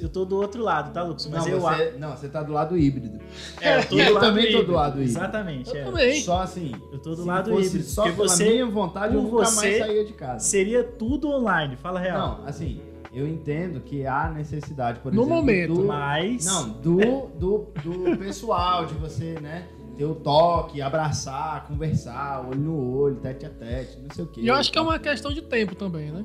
eu 0.00 0.08
tô 0.08 0.24
do 0.24 0.36
outro 0.36 0.62
lado, 0.62 0.92
tá, 0.92 1.02
Lucas? 1.02 1.26
Mas 1.26 1.44
não, 1.44 1.52
eu 1.52 1.60
você, 1.60 1.94
não, 1.98 2.16
você 2.16 2.28
tá 2.28 2.42
do 2.42 2.52
lado 2.52 2.78
híbrido. 2.78 3.18
É, 3.60 3.78
eu 3.78 3.82
tô 3.86 3.94
do 3.96 4.00
eu 4.00 4.14
lado 4.14 4.26
também 4.26 4.44
tô 4.44 4.50
híbrido. 4.50 4.66
do 4.66 4.72
lado 4.72 4.92
híbrido. 5.02 5.10
Exatamente. 5.10 5.70
Eu 5.70 5.76
é. 5.76 5.84
também. 5.84 6.20
Só 6.22 6.42
assim. 6.42 6.72
Eu 6.92 6.98
tô 6.98 7.10
do 7.10 7.22
se 7.22 7.28
lado 7.28 7.50
fosse 7.50 7.66
híbrido. 7.66 7.84
Só 7.84 8.02
porque 8.02 8.16
pela 8.16 8.28
você, 8.28 8.44
minha 8.50 8.66
vontade, 8.66 9.14
eu 9.14 9.22
nunca 9.22 9.44
você, 9.44 9.56
mais 9.56 9.78
saía 9.78 10.04
de 10.04 10.12
casa. 10.14 10.40
seria 10.44 10.82
tudo 10.84 11.28
online. 11.28 11.76
Fala 11.76 11.98
a 11.98 12.02
real. 12.02 12.38
Não, 12.38 12.46
assim, 12.46 12.80
eu 13.12 13.26
entendo 13.26 13.80
que 13.80 14.06
há 14.06 14.30
necessidade, 14.30 15.00
por 15.00 15.12
No 15.12 15.22
exemplo. 15.22 15.36
momento. 15.36 15.74
do- 15.74 15.84
Mas. 15.84 16.46
Não, 16.46 16.68
do, 16.70 17.26
do, 17.38 17.66
do 17.82 18.16
pessoal, 18.18 18.86
de 18.86 18.94
você, 18.94 19.38
né? 19.40 19.66
Ter 19.96 20.04
o 20.04 20.14
toque, 20.14 20.80
abraçar, 20.82 21.66
conversar, 21.66 22.46
olho 22.46 22.60
no 22.60 22.98
olho, 22.98 23.16
tete 23.16 23.46
a 23.46 23.50
tete, 23.50 23.98
não 23.98 24.10
sei 24.14 24.24
o 24.24 24.26
quê. 24.26 24.40
E 24.42 24.48
eu 24.48 24.54
acho 24.54 24.70
que 24.70 24.78
é 24.78 24.80
uma 24.82 24.98
questão 24.98 25.32
de 25.32 25.40
tempo 25.40 25.74
também, 25.74 26.10
né? 26.10 26.22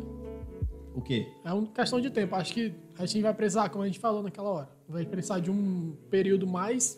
O 0.94 1.02
quê? 1.02 1.28
É 1.46 1.54
uma 1.54 1.68
questão 1.68 2.02
de 2.02 2.10
tempo. 2.10 2.36
Acho 2.36 2.54
que 2.54 2.74
a 2.98 3.06
gente 3.06 3.22
vai 3.22 3.34
precisar, 3.34 3.70
como 3.70 3.84
a 3.84 3.88
gente 3.88 4.00
falou 4.00 4.22
naquela 4.22 4.50
hora, 4.50 4.70
vai 4.88 5.06
precisar 5.06 5.40
de 5.40 5.50
um 5.50 5.96
período 6.10 6.46
mais. 6.46 6.98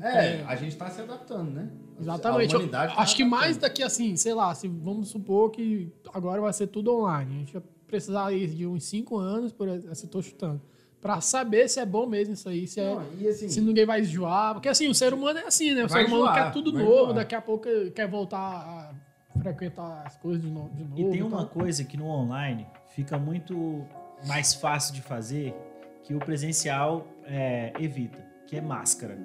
É, 0.00 0.36
É. 0.40 0.44
a 0.46 0.56
gente 0.56 0.74
tá 0.76 0.88
se 0.88 1.02
adaptando, 1.02 1.50
né? 1.50 1.70
Exatamente. 2.00 2.54
Eu 2.54 2.68
tá 2.70 2.84
acho 2.96 3.14
que 3.16 3.22
adaptando. 3.22 3.28
mais 3.30 3.56
daqui 3.58 3.82
assim, 3.82 4.16
sei 4.16 4.32
lá, 4.32 4.54
se 4.54 4.66
vamos 4.66 5.08
supor 5.08 5.50
que 5.50 5.92
agora 6.14 6.40
vai 6.40 6.52
ser 6.54 6.68
tudo 6.68 6.94
online. 6.96 7.34
A 7.34 7.38
gente 7.40 7.52
vai 7.52 7.62
precisar 7.86 8.30
de 8.32 8.66
uns 8.66 8.84
5 8.84 9.18
anos, 9.18 9.52
por 9.52 9.68
exemplo, 9.68 9.90
assim, 9.92 10.06
tô 10.06 10.22
chutando, 10.22 10.62
pra 11.02 11.20
saber 11.20 11.68
se 11.68 11.78
é 11.80 11.84
bom 11.84 12.06
mesmo 12.06 12.32
isso 12.32 12.48
aí, 12.48 12.66
se, 12.66 12.80
é, 12.80 12.94
Não, 12.94 13.02
e 13.18 13.28
assim, 13.28 13.48
se 13.50 13.60
ninguém 13.60 13.84
vai 13.84 14.00
enjoar. 14.00 14.54
Porque 14.54 14.68
assim, 14.70 14.88
o 14.88 14.94
ser 14.94 15.12
humano 15.12 15.38
é 15.40 15.46
assim, 15.46 15.74
né? 15.74 15.84
O 15.84 15.88
ser 15.90 16.06
humano 16.06 16.22
enjoar, 16.22 16.34
quer 16.46 16.52
tudo 16.52 16.72
novo, 16.72 16.84
enjoar. 16.84 17.12
daqui 17.14 17.34
a 17.34 17.42
pouco 17.42 17.68
quer 17.94 18.08
voltar 18.08 18.38
a 18.38 18.94
frequentar 19.38 20.02
as 20.06 20.16
coisas 20.16 20.42
de 20.42 20.50
novo. 20.50 20.70
De 20.74 20.84
novo 20.84 21.00
E 21.00 21.10
tem 21.10 21.22
uma 21.22 21.38
tal. 21.38 21.46
coisa 21.48 21.84
que 21.84 21.96
no 21.96 22.06
online 22.06 22.66
fica 22.94 23.18
muito 23.18 23.84
mais 24.26 24.54
fácil 24.54 24.94
de 24.94 25.00
fazer 25.02 25.54
que 26.02 26.14
o 26.14 26.18
presencial 26.18 27.06
é, 27.24 27.72
evita, 27.78 28.18
que 28.46 28.56
é 28.56 28.60
máscara. 28.60 29.16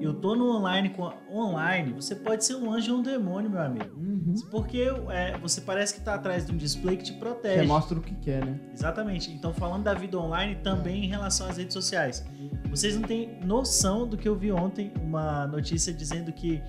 Eu 0.00 0.14
tô 0.14 0.34
no 0.34 0.56
online 0.56 0.88
com 0.90 1.12
online, 1.30 1.92
você 1.92 2.16
pode 2.16 2.42
ser 2.42 2.54
um 2.54 2.72
anjo 2.72 2.90
ou 2.94 3.00
um 3.00 3.02
demônio, 3.02 3.50
meu 3.50 3.60
amigo. 3.60 3.94
uhum. 3.98 4.34
Porque 4.50 4.86
é, 5.10 5.36
você 5.36 5.60
parece 5.60 5.92
que 5.92 6.00
tá 6.00 6.14
atrás 6.14 6.46
de 6.46 6.52
um 6.52 6.56
display 6.56 6.96
que 6.96 7.04
te 7.04 7.12
Você 7.12 7.18
protege. 7.18 7.66
mostra 7.66 7.98
o 7.98 8.00
que 8.00 8.14
quer, 8.14 8.42
né? 8.42 8.58
Exatamente. 8.72 9.30
Então, 9.30 9.52
falando 9.52 9.82
da 9.84 9.92
vida 9.92 10.18
online 10.18 10.54
também 10.56 11.04
em 11.04 11.08
relação 11.08 11.48
às 11.50 11.58
redes 11.58 11.74
sociais. 11.74 12.24
Vocês 12.70 12.96
não 12.96 13.02
têm 13.02 13.38
noção 13.44 14.06
do 14.08 14.16
que 14.16 14.26
eu 14.26 14.34
vi 14.36 14.50
ontem, 14.50 14.90
uma 15.02 15.46
notícia 15.46 15.92
dizendo 15.92 16.32
que 16.32 16.62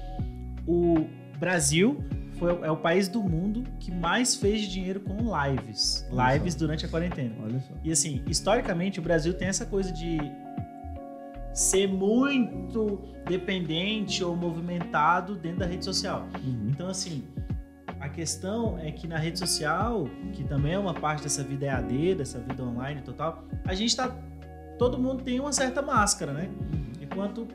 o 0.68 1.08
Brasil 1.40 2.04
foi, 2.42 2.60
é 2.64 2.72
o 2.72 2.78
país 2.78 3.08
do 3.08 3.22
mundo 3.22 3.64
que 3.80 3.92
mais 3.92 4.34
fez 4.34 4.64
dinheiro 4.64 5.00
com 5.00 5.14
lives. 5.14 6.08
Olha 6.12 6.34
Lives 6.34 6.54
só. 6.54 6.60
durante 6.60 6.86
a 6.88 6.90
quarentena. 6.90 7.36
Olha 7.44 7.60
só. 7.60 7.72
E 7.84 7.92
assim, 7.92 8.24
historicamente, 8.28 9.00
o 9.00 9.04
Brasil 9.04 9.32
tem 9.36 9.48
essa 9.48 9.64
coisa 9.64 9.92
de 9.94 10.18
ser 11.54 11.88
muito 11.88 13.00
dependente 13.28 14.24
ou 14.24 14.36
movimentado 14.36 15.36
dentro 15.36 15.60
da 15.60 15.68
rede 15.68 15.86
social. 15.86 16.28
Uhum. 16.44 16.70
Então, 16.70 16.88
assim, 16.88 17.24
a 18.00 18.10
questão 18.10 18.80
é 18.80 18.92
que 18.92 19.08
na 19.08 19.20
rede 19.20 19.38
social, 19.38 20.10
que 20.34 20.44
também 20.44 20.74
é 20.74 20.80
uma 20.80 20.96
parte 20.96 21.22
dessa 21.22 21.44
vida 21.44 21.68
EAD, 21.68 22.16
dessa 22.16 22.40
vida 22.40 22.64
online 22.64 23.02
total, 23.02 23.44
a 23.66 23.76
gente 23.76 23.96
tá. 23.96 24.10
Todo 24.80 24.98
mundo 24.98 25.22
tem 25.24 25.40
uma 25.40 25.54
certa 25.54 25.80
máscara, 25.80 26.34
né? 26.34 26.50
Enquanto. 27.00 27.48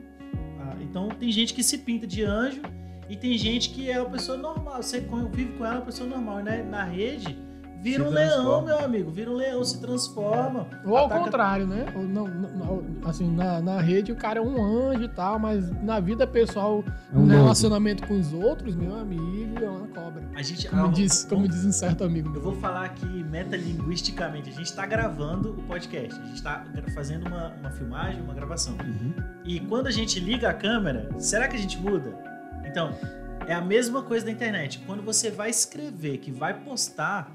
ah, 0.60 0.76
então, 0.80 1.08
tem 1.08 1.32
gente 1.32 1.52
que 1.52 1.64
se 1.64 1.78
pinta 1.78 2.06
de 2.06 2.22
anjo 2.22 2.62
e 3.08 3.16
tem 3.16 3.36
gente 3.38 3.70
que 3.70 3.90
é 3.90 4.00
uma 4.00 4.10
pessoa 4.10 4.36
normal. 4.38 4.82
Você 4.82 5.00
convive 5.00 5.52
com 5.58 5.64
ela, 5.64 5.74
é 5.74 5.78
uma 5.78 5.84
pessoa 5.86 6.08
normal. 6.08 6.40
E 6.40 6.62
na, 6.62 6.84
rede, 6.84 7.38
vira 7.82 8.02
Se 8.04 8.08
um 8.10 8.12
leão, 8.12 8.28
transforma. 8.32 8.66
meu 8.66 8.78
amigo. 8.84 9.10
Vira 9.10 9.30
um 9.30 9.34
leão, 9.34 9.64
se 9.64 9.80
transforma. 9.80 10.66
Ou 10.84 10.96
ao 10.96 11.06
ataca- 11.06 11.24
contrário, 11.24 11.66
né? 11.66 11.86
Ou 11.94 12.02
não, 12.02 12.26
não- 12.26 12.84
assim, 13.04 13.30
na, 13.30 13.60
na 13.60 13.80
rede 13.80 14.10
o 14.10 14.16
cara 14.16 14.40
é 14.40 14.42
um 14.42 14.60
anjo 14.90 15.04
e 15.04 15.08
tal, 15.08 15.38
mas 15.38 15.70
na 15.82 16.00
vida 16.00 16.26
pessoal, 16.26 16.82
É 17.14 17.16
um 17.16 17.26
no 17.26 17.32
relacionamento 17.32 18.06
com 18.06 18.18
os 18.18 18.32
outros, 18.32 18.74
meu 18.74 18.94
amigo, 18.96 19.64
é 19.64 19.68
uma 19.70 19.86
cobra. 19.86 20.24
A 20.34 20.42
gente. 20.42 20.68
Como 20.68 20.86
ah, 20.86 20.88
diz, 20.88 21.24
como 21.24 21.42
vamos- 21.42 21.54
diz 21.56 21.64
um 21.64 21.72
certo 21.72 22.02
amigo 22.02 22.32
Eu 22.34 22.42
vou 22.42 22.56
falar 22.56 22.84
aqui 22.86 23.06
metalinguisticamente. 23.24 24.50
A 24.50 24.52
gente 24.52 24.66
está 24.66 24.84
gravando 24.86 25.50
o 25.52 25.62
podcast. 25.64 26.18
A 26.20 26.24
gente 26.24 26.34
está 26.36 26.64
fazendo 26.94 27.26
uma, 27.26 27.48
uma 27.60 27.70
filmagem, 27.70 28.20
uma 28.20 28.34
gravação. 28.34 28.74
Uhum. 28.74 29.12
E 29.44 29.60
quando 29.60 29.86
a 29.86 29.90
gente 29.90 30.18
liga 30.20 30.48
a 30.50 30.54
câmera, 30.54 31.08
será 31.18 31.46
que 31.48 31.56
a 31.56 31.58
gente 31.58 31.78
muda? 31.78 32.35
Então, 32.76 32.90
é 33.48 33.54
a 33.54 33.60
mesma 33.62 34.02
coisa 34.02 34.26
da 34.26 34.30
internet. 34.30 34.80
Quando 34.80 35.02
você 35.02 35.30
vai 35.30 35.48
escrever, 35.48 36.18
que 36.18 36.30
vai 36.30 36.62
postar, 36.62 37.34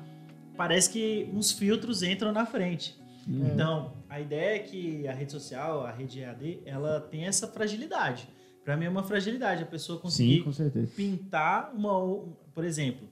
parece 0.55 0.91
que 0.91 1.27
uns 1.33 1.51
filtros 1.51 2.03
entram 2.03 2.31
na 2.31 2.45
frente. 2.45 2.95
Uhum. 3.27 3.47
Então, 3.47 3.93
a 4.07 4.19
ideia 4.19 4.57
é 4.57 4.59
que 4.59 5.07
a 5.07 5.13
rede 5.13 5.31
social, 5.31 5.83
a 5.83 5.89
rede 5.89 6.19
EAD, 6.21 6.59
ela 6.63 6.99
tem 7.01 7.25
essa 7.25 7.47
fragilidade. 7.47 8.29
Para 8.63 8.77
mim 8.77 8.85
é 8.85 8.89
uma 8.89 9.01
fragilidade 9.01 9.63
a 9.63 9.65
pessoa 9.65 9.97
conseguir 9.99 10.45
Sim, 10.53 10.69
pintar 10.95 11.71
uma. 11.73 11.91
Por 12.53 12.63
exemplo, 12.63 13.09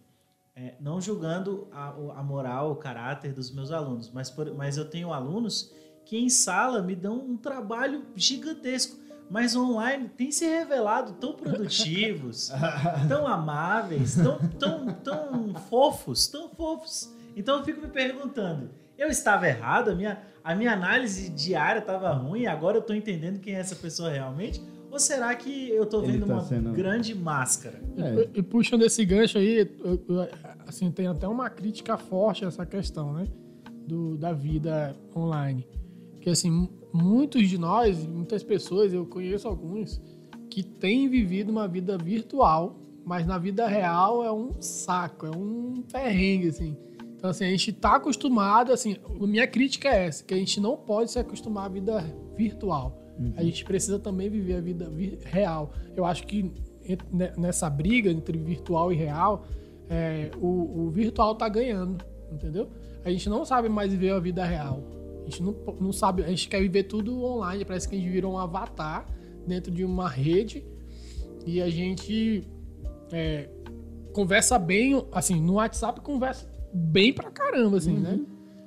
é, 0.55 0.75
não 0.79 1.01
julgando 1.01 1.67
a, 1.71 1.87
a 2.15 2.21
moral, 2.21 2.73
o 2.73 2.75
caráter 2.75 3.33
dos 3.33 3.51
meus 3.51 3.71
alunos, 3.71 4.11
mas, 4.13 4.29
por- 4.29 4.53
mas 4.53 4.77
eu 4.77 4.85
tenho 4.85 5.11
alunos 5.11 5.73
que 6.05 6.15
em 6.15 6.29
sala 6.29 6.83
me 6.83 6.95
dão 6.95 7.17
um 7.17 7.35
trabalho 7.35 8.03
gigantesco, 8.15 8.99
mas 9.29 9.55
online 9.55 10.09
têm 10.09 10.31
se 10.31 10.45
revelado 10.45 11.13
tão 11.13 11.33
produtivos, 11.33 12.51
tão 13.07 13.27
amáveis, 13.27 14.15
tão, 14.15 14.37
tão, 14.59 14.87
tão 14.95 15.53
fofos, 15.69 16.27
tão 16.27 16.49
fofos. 16.49 17.13
Então 17.35 17.59
eu 17.59 17.63
fico 17.63 17.81
me 17.81 17.87
perguntando. 17.87 18.69
Eu 18.97 19.07
estava 19.07 19.47
errado, 19.47 19.91
a 19.91 19.95
minha, 19.95 20.21
a 20.43 20.53
minha 20.55 20.73
análise 20.73 21.29
diária 21.29 21.79
estava 21.79 22.11
ruim, 22.11 22.47
agora 22.47 22.77
eu 22.77 22.81
estou 22.81 22.95
entendendo 22.95 23.39
quem 23.39 23.55
é 23.55 23.59
essa 23.59 23.75
pessoa 23.75 24.09
realmente? 24.09 24.61
Ou 24.91 24.99
será 24.99 25.33
que 25.35 25.69
eu 25.69 25.83
estou 25.83 26.01
vendo 26.01 26.25
tá 26.25 26.33
uma 26.33 26.41
sendo- 26.41 26.71
grande 26.73 27.13
máscara? 27.13 27.79
É. 27.95 28.29
E, 28.35 28.39
e 28.39 28.43
puxando 28.43 28.81
esse 28.81 29.05
gancho 29.05 29.37
aí, 29.37 29.69
eu- 29.83 30.03
eu- 30.09 30.27
assim, 30.67 30.89
tem 30.91 31.05
até 31.07 31.27
uma 31.27 31.49
crítica 31.49 31.95
forte 31.97 32.43
a 32.43 32.47
essa 32.47 32.65
questão, 32.65 33.13
né? 33.13 33.27
Do, 33.87 34.17
da 34.17 34.33
vida 34.33 34.95
online. 35.15 35.65
Que 36.19 36.31
assim, 36.31 36.67
muitos 36.93 37.47
de 37.47 37.57
nós, 37.57 38.05
muitas 38.05 38.43
pessoas, 38.43 38.93
eu 38.93 39.05
conheço 39.05 39.47
alguns, 39.47 40.01
que 40.49 40.63
têm 40.63 41.07
vivido 41.07 41.49
uma 41.49 41.67
vida 41.67 41.97
virtual, 41.97 42.75
mas 43.05 43.25
na 43.25 43.37
vida 43.37 43.67
real 43.67 44.23
é 44.23 44.31
um 44.31 44.61
saco, 44.61 45.25
é 45.25 45.31
um 45.31 45.83
perrengue, 45.91 46.49
assim. 46.49 46.77
Então, 47.15 47.29
assim, 47.29 47.45
a 47.45 47.49
gente 47.49 47.73
tá 47.73 47.95
acostumado, 47.95 48.71
assim, 48.71 48.95
minha 49.19 49.45
crítica 49.45 49.89
é 49.89 50.05
essa, 50.07 50.23
que 50.23 50.33
a 50.33 50.37
gente 50.37 50.59
não 50.59 50.77
pode 50.77 51.11
se 51.11 51.19
acostumar 51.19 51.65
à 51.65 51.69
vida 51.69 52.03
virtual. 52.35 52.97
A 53.35 53.43
gente 53.43 53.65
precisa 53.65 53.99
também 53.99 54.29
viver 54.29 54.55
a 54.55 54.61
vida 54.61 54.89
vi- 54.89 55.19
real. 55.25 55.73
Eu 55.95 56.05
acho 56.05 56.25
que 56.25 56.43
ne- 57.11 57.33
nessa 57.37 57.69
briga 57.69 58.09
entre 58.09 58.37
virtual 58.37 58.93
e 58.93 58.95
real, 58.95 59.45
é, 59.89 60.31
o, 60.39 60.85
o 60.85 60.89
virtual 60.89 61.35
tá 61.35 61.49
ganhando, 61.49 62.03
entendeu? 62.31 62.69
A 63.03 63.09
gente 63.09 63.29
não 63.29 63.43
sabe 63.43 63.67
mais 63.67 63.91
viver 63.91 64.11
a 64.11 64.19
vida 64.19 64.45
real. 64.45 64.81
A 65.29 65.31
gente 65.31 65.43
não, 65.43 65.55
não 65.79 65.93
sabe, 65.93 66.23
a 66.23 66.27
gente 66.27 66.49
quer 66.49 66.59
viver 66.59 66.83
tudo 66.83 67.23
online, 67.23 67.63
parece 67.63 67.87
que 67.87 67.95
a 67.95 67.99
gente 67.99 68.09
virou 68.09 68.33
um 68.33 68.37
avatar 68.39 69.05
dentro 69.45 69.71
de 69.71 69.85
uma 69.85 70.09
rede 70.09 70.65
e 71.45 71.61
a 71.61 71.69
gente 71.69 72.43
é, 73.11 73.47
conversa 74.11 74.57
bem, 74.57 75.05
assim, 75.11 75.39
no 75.39 75.53
WhatsApp 75.53 76.01
conversa 76.01 76.49
bem 76.73 77.13
pra 77.13 77.29
caramba, 77.29 77.77
assim, 77.77 77.93
Uhum. 77.93 77.99
né? 78.01 78.19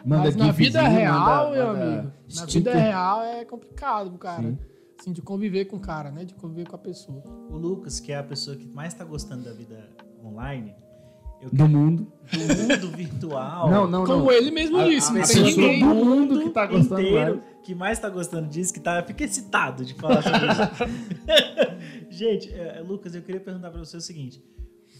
Manda 0.05 0.23
Mas 0.25 0.37
na 0.37 0.51
vida 0.53 0.83
real, 0.83 1.21
manda- 1.49 1.51
meu 1.57 1.67
manda 1.67 1.85
amigo, 1.85 2.13
na 2.37 2.45
vida 2.47 2.73
real 2.75 3.23
é 3.23 3.45
complicado, 3.45 4.11
pro 4.11 4.19
cara. 4.19 4.43
Sim. 4.43 4.59
Assim, 5.01 5.13
de 5.13 5.21
conviver 5.23 5.65
com 5.65 5.77
o 5.77 5.81
cara, 5.81 6.11
né? 6.13 6.25
De 6.25 6.35
conviver 6.35 6.69
com 6.69 6.77
a 6.77 6.79
pessoa. 6.79 7.23
O 7.51 7.57
Lucas, 7.57 7.99
que 7.99 8.13
é 8.13 8.19
a 8.19 8.23
pessoa 8.23 8.57
que 8.57 8.67
mais 8.69 8.95
tá 8.95 9.05
gostando 9.05 9.43
da 9.45 9.53
vida 9.53 9.89
online, 10.25 10.75
Do 11.51 11.69
mundo. 11.69 12.07
do 12.31 12.39
mundo 12.89 12.97
virtual. 12.97 13.71
Não, 13.71 13.87
não, 13.89 14.05
Como 14.05 14.25
não. 14.25 14.33
ele 14.33 14.51
mesmo 14.51 14.79
A- 14.79 14.85
disse, 14.85 15.11
a 15.11 15.15
não 15.15 15.23
a 15.23 15.27
tem 15.27 15.43
ninguém. 15.43 15.81
do 15.81 15.87
mundo 15.95 16.41
que 16.43 16.51
tá 16.51 16.67
gostando 16.67 17.01
inteiro 17.01 17.37
mais. 17.37 17.43
que 17.65 17.75
mais 17.75 17.99
tá 17.99 18.09
gostando 18.09 18.49
disso, 18.49 18.73
que 18.73 18.81
tá, 18.81 19.03
fica 19.03 19.25
excitado 19.25 19.85
de 19.85 19.95
falar 19.95 20.23
sobre 20.23 20.39
isso. 20.47 22.07
Gente, 22.11 22.53
é, 22.53 22.81
Lucas, 22.87 23.15
eu 23.15 23.23
queria 23.23 23.41
perguntar 23.41 23.71
pra 23.71 23.79
você 23.81 23.97
o 23.97 24.01
seguinte: 24.01 24.43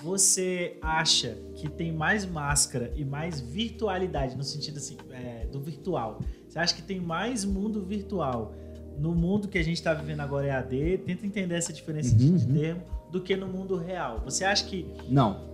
você 0.03 0.79
acha 0.83 1.37
que 1.55 1.69
tem 1.71 1.93
mais 1.93 2.25
máscara 2.27 2.93
e 2.97 3.05
mais 3.05 3.41
virtualidade 3.41 4.37
no 4.37 4.43
sentido 4.43 4.79
assim 4.79 4.97
é, 5.11 5.47
do 5.47 5.61
virtual? 5.61 6.21
Você 6.49 6.59
acha 6.59 6.75
que 6.75 6.83
tem 6.83 7.01
mais 7.01 7.45
mundo 7.45 7.83
virtual 7.85 8.55
no 8.99 9.15
mundo 9.15 9.49
que 9.49 9.59
a 9.59 9.63
gente 9.65 9.83
tá 9.83 9.95
vivendo 9.95 10.21
agora 10.21 10.47
EAD? 10.47 10.99
Tenta 11.07 11.27
entender 11.27 11.55
essa 11.55 11.73
diferença 11.73 12.15
de, 12.15 12.27
Uhum, 12.27 12.37
de 12.37 12.47
uhum. 12.47 12.53
termo 12.61 12.83
do 13.11 13.21
que 13.21 13.37
no 13.37 13.47
mundo 13.47 13.77
real. 13.77 14.21
Você 14.25 14.45
acha 14.45 14.65
que 14.65 14.87
Não. 15.09 15.52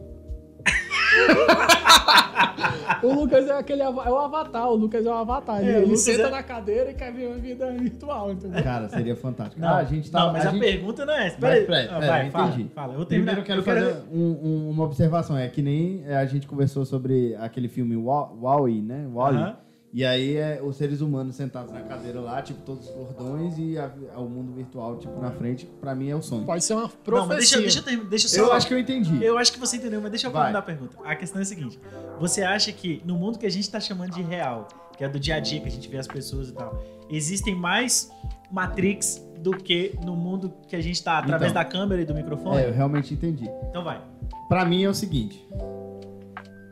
O 3.02 3.12
Lucas 3.14 3.46
é 3.46 3.52
aquele 3.52 3.82
é 3.82 3.88
o 3.88 4.18
avatar, 4.18 4.68
o 4.68 4.74
Lucas 4.74 5.06
é 5.06 5.08
o 5.08 5.12
avatar. 5.14 5.60
Ele, 5.60 5.70
É, 5.70 5.82
ele 5.82 5.96
senta 5.96 6.22
é- 6.22 6.30
na 6.30 6.42
cadeira 6.42 6.90
e 6.90 6.94
quer 6.94 7.12
ver 7.12 7.28
uma 7.28 7.36
vida 7.36 7.70
virtual, 7.70 8.32
entendeu? 8.32 8.60
Cara, 8.62 8.88
seria 8.88 9.14
fantástico. 9.14 9.60
não, 9.60 9.68
Ah, 9.68 9.76
a 9.76 9.84
gente 9.84 10.10
tá. 10.10 10.18
não, 10.26 10.32
mas 10.32 10.46
a, 10.46 10.50
gente- 10.50 10.60
pergunta 10.60 11.06
não 11.06 11.14
é 11.14 11.26
essa. 11.28 11.38
Peraí, 11.38 11.64
peraí, 11.64 11.88
Ah, 11.88 12.00
vai, 12.00 12.26
eu 12.26 12.30
fala, 12.32 12.48
entendi. 12.48 12.68
fala. 12.74 12.92
Eu 12.92 12.96
vou 12.96 13.06
terminar. 13.06 13.32
Primeiro 13.36 13.40
eu 13.40 13.44
quero 13.44 13.60
eu 13.60 13.64
fazer 13.64 14.02
um- 14.12 14.38
um- 14.42 14.70
uma 14.70 14.84
observação. 14.84 15.36
É 15.38 15.46
que 15.48 15.62
nem 15.62 16.02
é, 16.08 16.16
a 16.16 16.26
gente 16.26 16.46
conversou 16.48 16.84
sobre 16.84 17.36
aquele 17.36 17.68
filme 17.68 17.94
Wa- 17.96 18.32
Wall-E, 18.32 18.82
né? 18.82 19.06
Wall-E. 19.14 19.36
Aham. 19.36 19.56
E 19.90 20.04
aí 20.04 20.36
é 20.36 20.60
os 20.62 20.76
seres 20.76 21.00
humanos 21.00 21.34
sentados 21.34 21.72
na 21.72 21.80
cadeira 21.80 22.20
lá, 22.20 22.42
tipo, 22.42 22.60
todos 22.60 22.86
gordões 22.90 23.56
e 23.58 23.78
a- 23.78 23.90
o 24.18 24.28
mundo 24.28 24.52
virtual, 24.52 24.98
tipo, 24.98 25.18
na 25.18 25.30
frente, 25.30 25.64
pra 25.80 25.94
mim 25.94 26.10
é 26.10 26.14
o 26.14 26.20
sonho. 26.20 26.44
Pode 26.44 26.62
ser 26.62 26.74
uma 26.74 26.82
Não, 26.82 26.88
profecia. 26.88 27.26
mas 27.28 27.38
deixa, 27.38 27.60
deixa 27.60 27.78
eu 27.78 27.82
terminar. 27.82 28.10
Deixa 28.10 28.26
eu 28.26 28.30
só. 28.30 28.40
Eu 28.42 28.52
acho 28.52 28.66
que 28.68 28.74
eu 28.74 28.78
entendi. 28.78 29.24
Eu 29.24 29.38
acho 29.38 29.50
que 29.52 29.58
você 29.58 29.78
entendeu, 29.78 30.00
mas 30.02 30.10
deixa 30.10 30.26
eu 30.26 30.30
Vai. 30.30 30.44
formar 30.44 30.58
a 30.58 30.62
pergunta. 30.62 30.96
A 31.02 31.16
questão 31.16 31.38
é 31.38 31.42
a 31.42 31.46
seguinte: 31.46 31.80
você 32.20 32.42
acha 32.42 32.70
que 32.70 33.02
no 33.06 33.14
mundo 33.16 33.38
que 33.38 33.46
a 33.46 33.50
gente 33.50 33.70
tá 33.70 33.80
chamando 33.80 34.10
de 34.12 34.20
real, 34.22 34.68
que 34.96 35.02
é 35.04 35.08
do 35.08 35.18
dia 35.18 35.36
a 35.36 35.40
dia, 35.40 35.58
que 35.60 35.68
a 35.68 35.70
gente 35.70 35.88
vê 35.88 35.96
as 35.96 36.06
pessoas 36.06 36.50
e 36.50 36.52
tal, 36.52 36.82
existem 37.08 37.54
mais 37.54 38.10
Matrix 38.50 39.24
do 39.38 39.52
que 39.52 39.94
no 40.04 40.14
mundo 40.14 40.52
que 40.68 40.76
a 40.76 40.82
gente 40.82 41.02
tá 41.02 41.18
através 41.18 41.50
Então. 41.52 41.62
da 41.62 41.68
câmera 41.68 42.02
e 42.02 42.04
do 42.04 42.14
microfone? 42.14 42.58
É, 42.58 42.68
eu 42.68 42.72
realmente 42.74 43.14
entendi. 43.14 43.48
Então 43.70 43.82
vai. 43.82 44.02
Pra 44.50 44.64
mim 44.66 44.84
é 44.84 44.88
o 44.88 44.94
seguinte. 44.94 45.46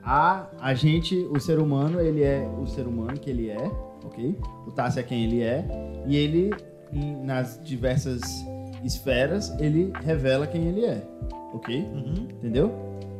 A, 0.06 0.46
a 0.60 0.72
gente, 0.72 1.16
o 1.32 1.40
ser 1.40 1.58
humano, 1.58 2.00
ele 2.00 2.22
é 2.22 2.48
o 2.58 2.64
ser 2.66 2.86
humano 2.86 3.18
que 3.18 3.28
ele 3.28 3.50
é, 3.50 3.70
ok? 4.04 4.38
O 4.66 4.70
Tassi 4.70 5.00
é 5.00 5.02
quem 5.02 5.24
ele 5.24 5.42
é. 5.42 5.66
E 6.06 6.16
ele, 6.16 6.54
em- 6.92 7.24
nas 7.24 7.60
diversas 7.62 8.20
esferas, 8.84 9.50
ele 9.58 9.92
revela 10.04 10.46
quem 10.46 10.66
ele 10.68 10.84
é, 10.84 11.02
ok? 11.52 11.80
Uhum. 11.80 12.28
Entendeu? 12.30 12.72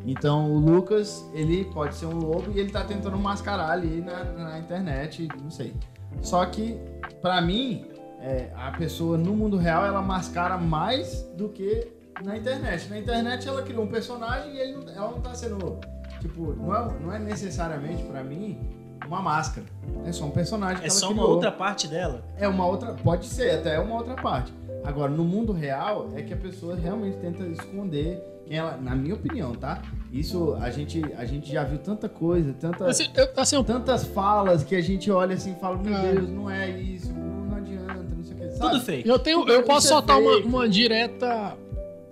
Então 0.07 0.53
o 0.53 0.59
Lucas, 0.59 1.29
ele 1.35 1.65
pode 1.65 1.97
ser 1.97 2.07
um 2.07 2.19
lobo 2.19 2.53
e 2.55 2.61
ele 2.61 2.71
tá 2.71 2.85
tentando 2.85 3.19
mascarar 3.19 3.71
ali 3.73 4.01
na, 4.01 4.23
na 4.25 4.59
internet, 4.61 5.27
não 5.43 5.51
sei. 5.51 5.75
Só 6.23 6.47
que, 6.47 6.79
pra 7.21 7.41
mim, 7.41 7.87
é, 8.21 8.51
a 8.55 8.71
pessoa 8.71 9.19
no 9.19 9.35
mundo 9.35 9.57
real, 9.57 9.85
ela 9.85 10.01
mascara 10.01 10.57
mais 10.57 11.23
do 11.37 11.49
que 11.49 11.89
na 12.25 12.37
internet. 12.37 12.89
Na 12.89 12.99
internet 13.01 13.49
ela 13.49 13.63
criou 13.63 13.83
um 13.83 13.89
personagem 13.89 14.55
e 14.57 14.73
não- 14.73 14.89
ela 14.89 15.11
não 15.11 15.21
tá 15.21 15.35
sendo. 15.35 15.81
Tipo, 16.21 16.55
não 16.55 16.75
é, 16.75 16.99
não 17.01 17.13
é 17.13 17.19
necessariamente 17.19 18.03
pra 18.05 18.23
mim 18.25 18.59
uma 19.07 19.21
máscara. 19.23 19.67
É 20.05 20.13
só 20.13 20.25
um 20.25 20.31
personagem 20.31 20.79
que 20.79 20.85
É 20.85 20.89
ela 20.89 20.95
só 20.99 21.07
uma 21.09 21.15
criou. 21.15 21.31
outra 21.31 21.53
parte 21.53 21.87
dela? 21.89 22.25
É 22.39 22.49
uma 22.49 22.67
outra. 22.67 22.93
Pode 22.95 23.27
ser, 23.27 23.51
até 23.53 23.79
uma 23.79 23.95
outra 23.97 24.15
parte. 24.15 24.53
Agora, 24.85 25.11
no 25.11 25.25
mundo 25.25 25.53
real, 25.53 26.11
é 26.15 26.23
que 26.23 26.33
a 26.33 26.37
pessoa 26.37 26.75
realmente 26.77 27.17
tenta 27.19 27.43
esconder 27.45 28.23
quem 28.47 28.57
ela. 28.57 28.77
Na 28.77 28.95
minha 28.95 29.15
opinião, 29.15 29.53
tá? 29.55 29.83
Isso 30.13 30.55
a 30.61 30.71
gente, 30.71 31.03
a 31.19 31.25
gente 31.25 31.51
já 31.53 31.65
viu 31.65 31.79
tanta 31.79 32.09
coisa, 32.09 32.53
tanta, 32.59 32.87
Assim, 32.87 33.07
eu, 33.15 33.29
assim, 33.37 33.57
eu- 33.57 33.65
tantas 33.65 34.05
falas 34.05 34.63
que 34.65 34.75
a 34.77 34.81
gente 34.81 35.11
olha 35.11 35.35
assim 35.35 35.53
e 35.53 35.61
fala, 35.61 35.77
meu 35.77 35.95
É. 35.97 36.13
Deus, 36.13 36.31
não 36.31 36.49
é 36.51 36.71
isso, 36.71 37.13
não, 37.13 37.47
não 37.51 37.57
adianta, 37.57 37.95
não 37.95 38.25
sei 38.25 38.35
o 38.35 38.39
que. 38.39 38.51
Sabe? 38.53 38.71
Tudo 38.71 38.81
fake. 38.85 39.09
eu 39.09 39.19
tenho, 39.19 39.49
eu 39.49 39.63
posso 39.65 39.87
é 39.89 39.91
soltar 39.91 40.19
uma, 40.21 40.37
uma 40.39 40.69
direta 40.69 41.57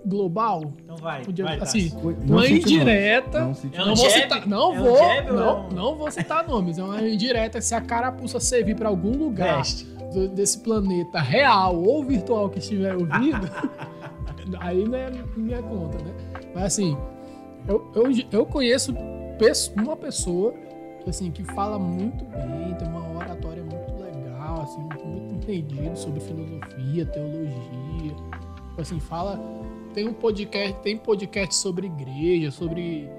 global. 0.05 0.73
Então 0.83 0.95
vai. 0.97 1.23
Podia- 1.23 1.45
vai 1.45 1.59
assim. 1.59 1.89
Coi- 1.89 2.15
Uma 2.27 2.47
indireta. 2.47 3.39
Não 3.39 3.47
não 3.47 3.85
nomes. 3.85 3.99
vou 4.01 4.09
citar, 4.09 4.47
não 4.47 4.73
É 4.73 4.79
vou, 4.79 4.97
jab 4.97 5.31
não, 5.31 5.69
não 5.69 5.95
vou 5.95 6.11
citar 6.11 6.47
nomes. 6.47 6.77
É 6.77 6.83
uma 6.83 7.01
indireta. 7.01 7.59
Se 7.61 7.73
a 7.75 7.81
carapuça 7.81 8.39
servir 8.39 8.75
pra 8.75 8.89
algum 8.89 9.11
lugar 9.17 9.63
do- 10.13 10.27
desse 10.29 10.59
planeta 10.59 11.19
real 11.19 11.75
ou 11.75 12.03
virtual 12.03 12.49
que 12.49 12.59
estiver 12.59 12.93
ouvindo, 12.95 13.49
aí 14.59 14.83
não 14.83 14.97
é 14.97 15.11
minha 15.35 15.61
conta, 15.61 15.97
né? 16.03 16.13
Mas 16.53 16.63
assim, 16.65 16.97
eu, 17.67 17.91
eu, 17.95 18.03
eu 18.31 18.45
conheço 18.45 18.93
uma 19.75 19.95
pessoa 19.97 20.53
que, 21.03 21.09
assim, 21.09 21.29
que 21.31 21.43
fala 21.43 21.77
muito 21.77 22.23
bem, 22.25 22.73
tem 22.75 22.87
uma 22.87 23.17
oratória 23.17 23.63
muito 23.63 24.01
legal, 24.01 24.61
assim, 24.61 24.79
muito, 24.79 25.05
muito 25.05 25.33
entendido 25.35 25.97
sobre 25.97 26.19
filosofia, 26.21 27.05
teologia. 27.07 28.15
Tipo 28.69 28.81
Assim, 28.81 28.99
fala. 28.99 29.39
Tem 29.95 30.09
um 30.09 30.13
podcast, 30.13 30.77
tem 30.81 30.97
podcast 30.97 31.55
sobre 31.55 31.87
igreja, 31.87 32.51
sobre 32.51 33.09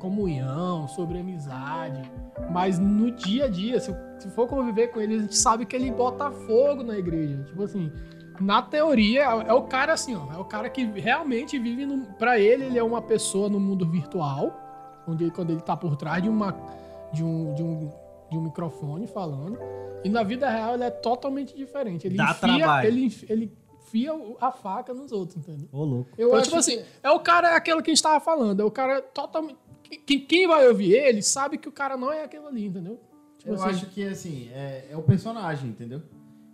comunhão, 0.00 0.88
sobre 0.88 1.20
amizade. 1.20 2.02
Mas 2.50 2.80
no 2.80 3.12
dia 3.12 3.44
a 3.44 3.48
dia, 3.48 3.78
se, 3.78 3.94
se 4.18 4.28
for 4.30 4.48
conviver 4.48 4.88
com 4.88 5.00
ele, 5.00 5.14
a 5.14 5.18
gente 5.20 5.36
sabe 5.36 5.64
que 5.64 5.76
ele 5.76 5.88
bota 5.92 6.28
fogo 6.32 6.82
na 6.82 6.98
igreja. 6.98 7.44
Tipo 7.44 7.62
assim, 7.62 7.92
na 8.40 8.60
teoria, 8.60 9.20
é, 9.20 9.48
é 9.50 9.52
o 9.52 9.62
cara 9.62 9.92
assim, 9.92 10.16
ó. 10.16 10.32
É 10.34 10.36
o 10.36 10.44
cara 10.44 10.68
que 10.68 10.84
realmente 10.84 11.60
vive 11.60 11.86
no. 11.86 12.04
Pra 12.14 12.40
ele, 12.40 12.64
ele 12.64 12.78
é 12.78 12.82
uma 12.82 13.00
pessoa 13.00 13.48
no 13.48 13.60
mundo 13.60 13.88
virtual, 13.88 14.52
onde 15.06 15.22
ele- 15.22 15.30
quando 15.30 15.50
ele 15.50 15.60
tá 15.60 15.76
por 15.76 15.94
trás 15.96 16.20
de 16.20 16.28
uma. 16.28 16.52
De 17.12 17.22
um, 17.22 17.54
de 17.54 17.62
um, 17.62 17.88
de 18.32 18.36
um 18.36 18.40
microfone 18.42 19.06
falando. 19.06 19.56
E 20.04 20.08
na 20.08 20.24
vida 20.24 20.50
real 20.50 20.74
ele 20.74 20.82
é 20.82 20.90
totalmente 20.90 21.56
diferente. 21.56 22.08
Ele 22.08 22.16
Dá 22.16 22.32
enfia, 22.32 22.38
trabalho. 22.58 22.88
ele, 22.88 23.16
ele 23.28 23.52
enfia 23.86 24.12
a 24.40 24.50
faca 24.50 24.92
nos 24.92 25.12
outros, 25.12 25.36
entendeu? 25.36 25.68
Ô, 25.72 25.84
louco. 25.84 26.10
Eu 26.18 26.28
Então, 26.28 26.38
acho 26.40 26.50
tipo 26.50 26.62
que- 26.62 26.72
assim, 26.78 26.84
é 27.02 27.10
o 27.10 27.20
cara, 27.20 27.50
é 27.50 27.54
aquilo 27.54 27.82
que 27.82 27.90
a 27.90 27.94
gente 27.94 28.02
tava 28.02 28.20
falando, 28.20 28.60
é 28.60 28.64
o 28.64 28.70
cara 28.70 29.00
totalmente. 29.00 29.56
Quem, 30.04 30.20
quem 30.20 30.48
vai 30.48 30.66
ouvir 30.68 30.92
ele 30.94 31.22
sabe 31.22 31.56
que 31.58 31.68
o 31.68 31.72
cara 31.72 31.96
não 31.96 32.12
é 32.12 32.24
aquilo 32.24 32.48
ali, 32.48 32.66
entendeu? 32.66 32.98
Tipo 33.38 33.50
Eu 33.50 33.54
assim, 33.54 33.68
acho 33.68 33.86
que, 33.90 34.04
assim, 34.04 34.48
é, 34.52 34.86
é 34.90 34.96
o 34.96 35.02
personagem, 35.02 35.70
entendeu? 35.70 36.02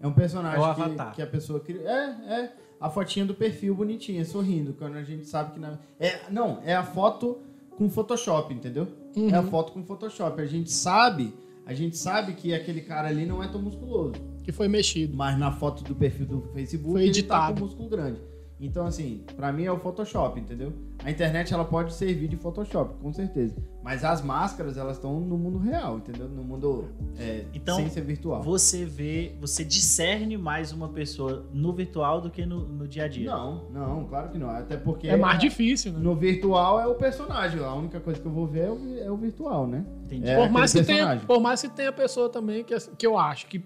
É 0.01 0.07
um 0.07 0.13
personagem 0.13 0.63
É 0.63 0.71
o 0.71 0.75
que, 0.75 1.15
que 1.17 1.23
a 1.23 1.27
pessoa 1.27 1.59
cria. 1.61 1.81
É, 1.81 2.35
é. 2.43 2.53
A 2.81 2.91
fotinha 2.91 3.25
do 3.25 3.35
perfil 3.35 3.75
bonitinha, 3.75 4.25
sorrindo, 4.25 4.75
quando 4.75 4.97
a 4.97 5.03
gente 5.05 5.25
sabe 5.25 5.53
que 5.53 5.61
na. 5.61 5.79
É, 6.01 6.21
não, 6.31 6.61
é 6.65 6.75
a 6.75 6.83
foto 6.83 7.39
com 7.79 7.89
Photoshop, 7.89 8.53
entendeu? 8.53 8.89
Uhum. 9.17 9.31
É 9.31 9.37
a 9.37 9.43
foto 9.45 9.73
com 9.73 9.85
Photoshop. 9.85 10.43
A 10.43 10.47
gente 10.47 10.71
sabe, 10.73 11.33
a 11.65 11.73
gente 11.73 11.97
sabe 11.97 12.35
que 12.35 12.53
aquele 12.53 12.81
cara 12.81 13.07
ali 13.09 13.25
não 13.25 13.43
é 13.43 13.47
tão 13.49 13.63
musculoso. 13.63 14.15
Que 14.43 14.53
foi 14.53 14.69
mexido. 14.69 15.17
Mas 15.17 15.39
na 15.39 15.53
foto 15.53 15.83
do 15.85 15.95
perfil 15.95 16.27
do 16.27 16.43
Facebook 16.53 16.93
Foi 16.93 17.03
ele 17.03 17.13
tá 17.13 17.19
editado. 17.19 17.55
com 17.61 17.67
músculo 17.67 17.89
grande. 17.89 18.21
Então, 18.65 18.87
assim, 18.87 19.25
pra 19.35 19.53
mim 19.53 19.65
é 19.65 19.73
o 19.73 19.79
Photoshop, 19.79 20.39
entendeu? 20.39 20.73
A 21.05 21.11
internet 21.11 21.53
ela 21.53 21.65
pode 21.65 21.93
servir 21.95 22.29
de 22.29 22.37
Photoshop, 22.37 22.95
com 23.03 23.13
certeza. 23.13 23.57
Mas 23.83 24.05
as 24.05 24.23
máscaras, 24.23 24.77
elas 24.77 24.99
estão 24.99 25.19
no 25.19 25.37
mundo 25.37 25.59
real, 25.59 25.97
entendeu? 25.97 26.29
No 26.29 26.45
mundo 26.45 26.85
é, 27.19 27.45
Então, 27.53 27.75
sem 27.75 27.89
ser 27.91 28.03
virtual. 28.03 28.41
Você 28.45 28.85
vê, 28.85 29.35
você 29.41 29.65
discerne 29.65 30.39
mais 30.39 30.71
uma 30.71 30.89
pessoa 30.89 31.45
no 31.53 31.73
virtual 31.73 32.21
do 32.21 32.31
que 32.31 32.47
no, 32.47 32.61
no 32.61 32.87
dia 32.87 33.07
a 33.07 33.09
dia. 33.09 33.33
Não, 33.33 33.65
não, 33.69 34.05
claro 34.05 34.29
que 34.29 34.39
não. 34.39 34.49
Até 34.49 34.77
porque 34.77 35.09
É 35.09 35.17
mais 35.17 35.41
difícil, 35.41 35.93
né? 35.95 35.99
no 35.99 36.15
virtual 36.15 36.79
é 36.79 36.87
o 36.87 36.95
personagem. 36.95 37.59
A 37.61 37.75
única 37.75 37.99
coisa 37.99 38.21
que 38.21 38.27
eu 38.27 38.33
vou 38.33 38.47
ver 38.47 38.67
é 38.67 38.71
o, 38.71 38.99
é 39.07 39.11
o 39.11 39.17
virtual, 39.17 39.67
né? 39.67 39.85
Entendi. 40.05 40.29
É 40.29 40.37
por, 40.37 40.49
mais 40.49 40.73
que 40.73 40.85
tenha, 40.85 41.17
por 41.17 41.41
mais 41.41 41.61
que 41.61 41.69
tenha 41.69 41.91
pessoa 41.91 42.29
também 42.29 42.63
que, 42.63 42.79
que 42.97 43.05
eu 43.05 43.19
acho 43.19 43.49
que 43.49 43.61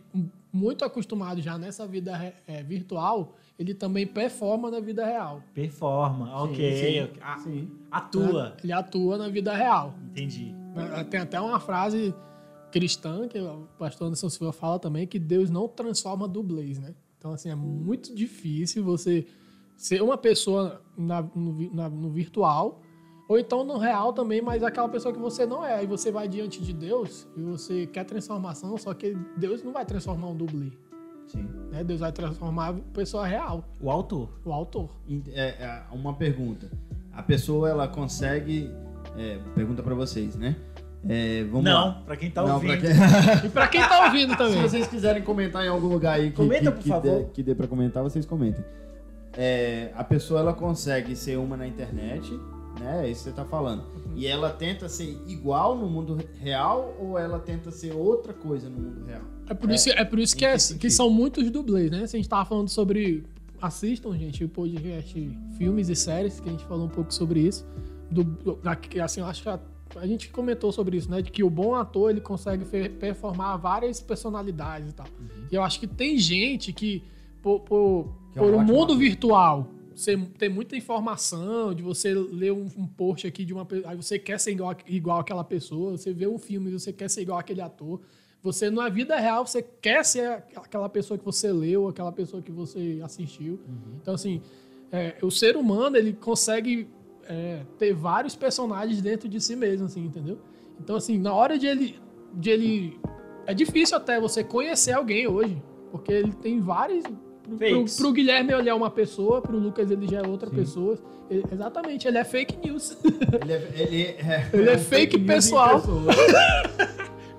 muito 0.57 0.85
acostumado 0.85 1.41
já 1.41 1.59
nessa 1.59 1.87
vida 1.87 2.17
re- 2.17 2.33
é, 2.47 2.63
virtual, 2.63 3.37
ele 3.59 3.75
também 3.75 4.07
performa 4.07 4.71
na 4.71 4.81
vida 4.81 5.05
real. 5.05 5.43
Performa, 5.55 6.27
Sim, 6.27 6.33
ok. 6.53 6.77
sim, 6.77 7.21
A- 7.23 7.39
sim. 7.39 7.71
Atua. 7.91 8.51
né? 8.51 8.57
Ele 8.65 8.73
atua 8.73 9.17
na 9.19 9.29
vida 9.29 9.55
real. 9.55 9.95
Entendi. 10.11 10.55
Tem 11.11 11.21
até 11.21 11.41
uma 11.41 11.59
frase 11.61 12.15
cristã 12.73 13.27
que 13.29 13.39
o 13.39 13.67
pastor 13.79 14.09
Anderson 14.09 14.29
Silva 14.29 14.53
fala 14.53 14.79
também 14.79 15.07
que 15.07 15.19
Deus 15.19 15.49
não 15.51 15.69
transforma 15.69 16.27
dublês, 16.29 16.79
né? 16.79 16.95
Então, 17.19 17.33
assim, 17.33 17.49
é 17.49 17.55
muito 17.55 18.15
difícil 18.15 18.85
você 18.85 19.27
ser 19.77 20.03
uma 20.03 20.19
pessoa 20.19 20.83
na- 20.97 21.23
no, 21.35 21.75
na- 21.75 21.89
no 21.89 22.11
virtual 22.11 22.81
ou 23.29 23.39
então 23.39 23.65
no 23.65 23.79
real 23.79 24.13
também, 24.13 24.41
mas 24.41 24.63
aquela 24.63 24.89
pessoa 24.89 25.13
que 25.13 25.21
você 25.21 25.45
não 25.47 25.65
é. 25.65 25.75
Aí 25.77 25.87
você 25.87 26.11
vai 26.13 26.29
diante 26.29 26.63
de 26.63 26.73
Deus 26.73 27.27
e 27.37 27.41
você 27.43 27.87
quer 27.87 28.05
transformação, 28.05 28.77
só 28.79 28.93
que 28.95 29.17
Deus 29.37 29.63
não 29.63 29.73
vai 29.73 29.85
transformar 29.85 30.29
um 30.29 30.35
dublê, 30.37 30.71
Sim. 31.27 31.49
né? 31.71 31.83
Deus 31.83 32.01
vai 32.01 32.13
transformar 32.13 32.69
a 32.71 32.73
pessoa 32.93 33.27
real, 33.27 33.65
O 33.81 33.91
autor. 33.91 34.29
o 34.45 34.53
autor. 34.53 34.91
É, 35.33 35.49
é, 35.49 35.83
uma 35.93 36.15
pergunta. 36.15 36.71
A 37.13 37.23
pessoa 37.23 37.69
ela 37.71 37.89
consegue 37.89 38.71
É, 39.17 39.39
pergunta 39.55 39.83
pra 39.83 39.95
vocês, 39.95 40.37
né? 40.37 40.55
É, 41.09 41.45
vamos 41.45 41.65
Não, 41.65 42.03
pra 42.03 42.17
quem 42.17 42.31
tá 42.31 42.43
Não, 42.43 42.55
ouvindo. 42.55 42.69
pra 42.73 42.81
quem- 42.81 42.91
E 43.47 43.49
pra 43.49 43.69
quem 43.69 43.81
tá 43.81 44.05
ouvindo 44.07 44.33
Se 44.33 44.37
também. 44.39 44.61
vocês 44.63 44.87
quiserem 44.89 45.23
comentar 45.23 45.65
em 45.65 45.69
algum 45.69 45.87
lugar 45.87 46.15
aí 46.15 46.31
que, 46.31 46.37
Comenta, 46.37 46.65
que, 46.65 46.71
por 46.73 46.83
que 46.83 46.89
favor. 46.89 47.03
Dê, 47.21 47.25
que 47.33 47.43
dê 47.43 47.55
pra 47.55 47.67
comentar, 47.67 48.03
vocês 48.03 48.27
comentem. 48.27 48.63
É, 49.33 49.91
a 49.95 50.03
pessoa 50.05 50.41
ela 50.41 50.53
consegue 50.53 51.15
ser 51.15 51.37
uma 51.39 51.57
na 51.57 51.67
internet, 51.67 52.31
né? 52.81 53.07
É 53.07 53.11
isso 53.11 53.25
que 53.25 53.31
você 53.31 53.37
tá 53.37 53.45
falando. 53.45 53.85
E 54.15 54.27
ela 54.27 54.51
tenta 54.51 54.89
ser 54.89 55.19
igual 55.27 55.77
no 55.77 55.89
mundo 55.89 56.19
real 56.41 56.97
ou 56.99 57.19
ela 57.19 57.39
tenta 57.39 57.71
ser 57.71 57.93
outra 57.93 58.33
coisa 58.33 58.69
no 58.71 58.79
mundo 58.79 59.05
real? 59.07 59.23
É 59.49 59.55
por 59.55 59.71
isso, 59.71 59.91
é 59.91 60.05
por 60.05 60.19
isso 60.19 60.37
que, 60.37 60.45
é- 60.45 60.57
que 60.57 60.91
são 60.91 61.11
muitos 61.11 61.51
dublês, 61.51 61.91
né? 61.91 62.07
Se 62.07 62.17
a 62.17 62.19
gente 62.19 62.29
tava 62.29 62.45
falando 62.45 62.69
sobre. 62.69 63.25
Assistam, 63.61 64.17
gente, 64.19 64.45
o 64.45 64.49
podcast 64.49 65.39
Filmes 65.57 65.89
e 65.89 65.97
Séries, 65.97 66.39
que 66.41 66.49
a 66.49 66.53
gente 66.53 66.65
falou 66.67 66.87
um 66.87 66.91
pouco 66.91 67.13
sobre 67.13 67.41
isso. 67.41 67.67
Do, 68.11 68.37
assim, 69.03 69.21
eu 69.21 69.27
acho 69.27 69.43
que 69.43 69.49
a, 69.49 69.59
a 69.97 70.07
gente 70.07 70.29
comentou 70.29 70.71
sobre 70.71 70.97
isso, 70.99 71.11
né? 71.11 71.23
De 71.23 71.31
que 71.31 71.43
o 71.43 71.49
bom 71.49 71.75
ator 71.75 72.11
ele 72.11 72.21
consegue 72.21 72.65
performar 72.89 73.57
várias 73.59 73.99
personalidades 74.01 74.91
e 74.91 74.93
tal. 74.95 75.07
E 75.51 75.55
eu 75.55 75.63
acho 75.63 75.81
que 75.81 75.87
tem 75.87 76.19
gente 76.19 76.73
que, 76.73 77.03
por, 77.43 77.61
por, 77.61 77.77
Uhum. 77.79 78.13
Que 78.33 78.39
é 78.39 78.43
um 78.43 78.45
por 78.51 78.55
o 78.57 78.61
mundo 78.61 78.85
ator. 78.93 78.99
virtual, 78.99 79.67
você 79.97 80.17
ter 80.39 80.51
muita 80.51 80.77
informação, 80.77 81.75
de 81.75 81.83
você 81.83 82.13
ler 82.13 82.53
um, 82.53 82.69
um 82.77 82.87
post 82.87 83.27
aqui 83.27 83.47
de 83.47 83.55
uma 83.55 83.65
pessoa, 83.65 83.91
aí 83.91 83.97
você 83.97 84.19
quer 84.19 84.39
ser 84.39 84.53
igual, 84.53 84.77
igual 84.87 85.21
aquela 85.21 85.43
pessoa, 85.43 85.93
você 85.97 86.13
vê 86.13 86.27
um 86.27 86.39
filme 86.39 86.69
e 86.71 86.79
você 86.79 86.93
quer 86.93 87.09
ser 87.09 87.23
igual 87.23 87.39
aquele 87.39 87.63
ator. 87.63 88.01
Você, 88.43 88.69
na 88.71 88.91
vida 88.91 89.17
real, 89.17 89.47
você 89.47 89.63
quer 89.63 90.05
ser 90.05 90.45
aquela 90.55 90.89
pessoa 90.89 91.19
que 91.19 91.25
você 91.25 91.51
leu, 91.51 91.89
aquela 91.89 92.13
pessoa 92.13 92.43
que 92.43 92.53
você 92.53 93.01
assistiu. 93.03 93.59
Então, 94.01 94.15
assim, 94.15 94.43
é, 94.93 95.17
o 95.23 95.31
ser 95.31 95.57
humano, 95.57 95.97
ele 95.97 96.13
consegue 96.13 96.87
é, 97.25 97.63
ter 97.79 97.95
vários 97.95 98.37
personagens 98.37 99.01
dentro 99.01 99.29
de 99.29 99.41
si 99.41 99.57
mesmo, 99.57 99.87
assim, 99.87 100.05
entendeu? 100.05 100.39
Então, 100.79 100.95
assim, 100.95 101.19
na 101.19 101.33
hora 101.33 101.59
de 101.59 101.67
ele, 101.67 101.99
de 102.35 102.51
ele... 102.51 103.01
É 103.47 103.55
difícil 103.55 103.97
até 103.97 104.21
você 104.21 104.45
conhecer 104.45 104.93
alguém 104.93 105.27
hoje, 105.27 105.61
porque 105.91 106.13
ele 106.13 106.33
tem 106.35 106.61
vários... 106.61 107.03
Pro, 107.47 107.85
pro, 107.85 108.13
Guilherme 108.13 108.53
ele 108.53 108.69
é 108.69 108.75
uma 108.75 108.91
pessoa, 108.91 109.41
pro 109.41 109.57
Lucas 109.57 109.91
ele 109.91 110.09
já 110.09 110.19
é 110.19 110.27
outra 110.27 110.51
Sim. 110.51 110.57
pessoa. 110.57 110.99
Ele- 111.31 111.45
exatamente, 111.51 112.09
ele 112.09 112.19
é 112.19 112.25
fake 112.25 112.57
news. 112.67 112.97
Ele 113.05 113.53
é, 113.53 113.73
ele 113.77 114.03
é, 114.03 114.51
Ele 114.53 114.71
é 114.71 114.75
um 114.75 114.79
fake 114.79 115.17
news 115.17 115.25
em 115.25 115.27
pessoal. 115.27 115.81
pessoa. 115.81 116.13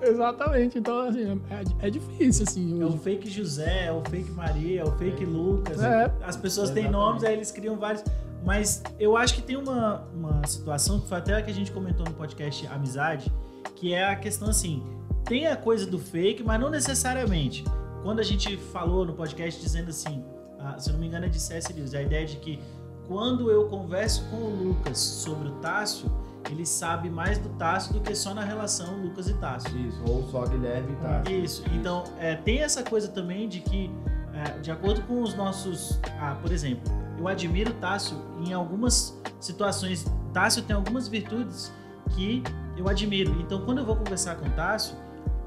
exatamente, 0.02 0.78
então, 0.78 1.00
assim, 1.00 1.40
é, 1.50 1.86
é 1.86 1.90
difícil, 1.90 2.44
assim. 2.48 2.80
É 2.80 2.84
o 2.84 2.88
hoje. 2.88 2.98
fake 2.98 3.30
José, 3.30 3.86
é 3.86 3.92
o 3.92 4.02
fake 4.08 4.30
Maria, 4.30 4.80
é 4.80 4.84
o 4.84 4.92
fake 4.92 5.24
Lucas. 5.24 5.82
É. 5.82 6.10
As 6.22 6.36
pessoas 6.36 6.70
têm 6.70 6.90
nomes, 6.90 7.22
aí 7.24 7.34
eles 7.34 7.50
criam 7.50 7.76
vários. 7.76 8.02
Mas 8.44 8.82
eu 8.98 9.16
acho 9.16 9.34
que 9.34 9.42
tem 9.42 9.56
uma, 9.56 10.04
uma 10.14 10.46
situação 10.46 11.00
que 11.00 11.08
foi 11.08 11.18
até 11.18 11.34
a 11.34 11.42
que 11.42 11.50
a 11.50 11.54
gente 11.54 11.72
comentou 11.72 12.06
no 12.06 12.12
podcast 12.12 12.66
Amizade, 12.68 13.32
que 13.74 13.92
é 13.92 14.08
a 14.08 14.16
questão 14.16 14.48
assim: 14.48 14.82
tem 15.24 15.46
a 15.46 15.56
coisa 15.56 15.86
do 15.86 15.98
fake, 15.98 16.42
mas 16.42 16.60
não 16.60 16.70
necessariamente. 16.70 17.64
Quando 18.02 18.20
a 18.20 18.22
gente 18.22 18.56
falou 18.56 19.04
no 19.04 19.12
podcast 19.12 19.60
dizendo 19.60 19.90
assim, 19.90 20.24
ah, 20.58 20.78
se 20.78 20.88
eu 20.88 20.94
não 20.94 21.00
me 21.00 21.06
engano 21.06 21.26
é 21.26 21.28
de 21.28 21.38
C.S. 21.38 21.72
Lewis, 21.72 21.94
a 21.94 22.02
ideia 22.02 22.26
de 22.26 22.36
que 22.36 22.60
quando 23.06 23.50
eu 23.50 23.68
converso 23.68 24.24
com 24.30 24.36
o 24.36 24.64
Lucas 24.68 24.98
sobre 24.98 25.48
o 25.48 25.52
Tássio, 25.56 26.10
ele 26.50 26.64
sabe 26.64 27.10
mais 27.10 27.38
do 27.38 27.48
Tássio 27.50 27.94
do 27.94 28.00
que 28.00 28.14
só 28.14 28.34
na 28.34 28.44
relação 28.44 29.02
Lucas 29.02 29.28
e 29.28 29.34
Tássio. 29.34 29.76
Isso, 29.78 30.02
ou 30.06 30.26
só 30.28 30.44
Guilherme 30.44 30.92
e 30.92 30.96
tá. 30.96 31.30
Isso. 31.30 31.62
Então, 31.72 32.04
é, 32.18 32.36
tem 32.36 32.60
essa 32.60 32.82
coisa 32.82 33.08
também 33.08 33.48
de 33.48 33.60
que, 33.60 33.90
é, 34.34 34.58
de 34.58 34.70
acordo 34.70 35.02
com 35.02 35.22
os 35.22 35.34
nossos. 35.34 35.98
Ah, 36.20 36.36
por 36.40 36.52
exemplo, 36.52 36.92
eu 37.18 37.26
admiro 37.26 37.70
o 37.70 37.74
Tássio 37.74 38.18
em 38.46 38.52
algumas 38.52 39.18
situações. 39.40 40.06
Tássio 40.32 40.62
tem 40.62 40.76
algumas 40.76 41.08
virtudes 41.08 41.72
que 42.10 42.42
eu 42.76 42.88
admiro. 42.88 43.40
Então, 43.40 43.64
quando 43.64 43.78
eu 43.78 43.84
vou 43.84 43.96
conversar 43.96 44.36
com 44.36 44.46
o 44.46 44.50
Tássio, 44.50 44.96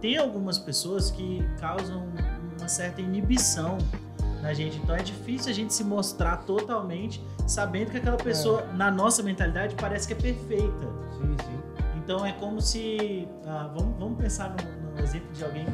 tem 0.02 0.18
algumas 0.18 0.58
pessoas 0.58 1.12
que 1.12 1.48
causam 1.60 2.08
uma 2.62 2.70
certa 2.70 3.02
inibição 3.02 3.78
na 4.42 4.54
gente. 4.54 4.78
Então, 4.78 4.96
é 4.96 5.04
difícil 5.04 5.52
a 5.52 5.54
gente 5.54 5.74
se 5.74 5.84
mostrar 5.84 6.38
totalmente 6.38 7.24
sabendo 7.48 7.92
que 7.92 7.98
aquela 7.98 8.18
pessoa, 8.18 8.66
na 8.74 8.90
nossa 8.90 9.22
mentalidade, 9.22 9.76
parece 9.76 10.08
que 10.08 10.14
é 10.14 10.16
perfeita. 10.16 10.86
Sim, 11.20 11.36
sim. 11.46 11.60
Então 11.98 12.26
é 12.26 12.32
como 12.34 12.60
se. 12.62 13.28
ah, 13.46 13.70
vamos, 13.76 13.98
vamos 14.00 14.18
pensar 14.18 14.50
no, 14.50 14.96
no 14.96 15.00
exemplo 15.04 15.32
de 15.34 15.44
alguém 15.44 15.66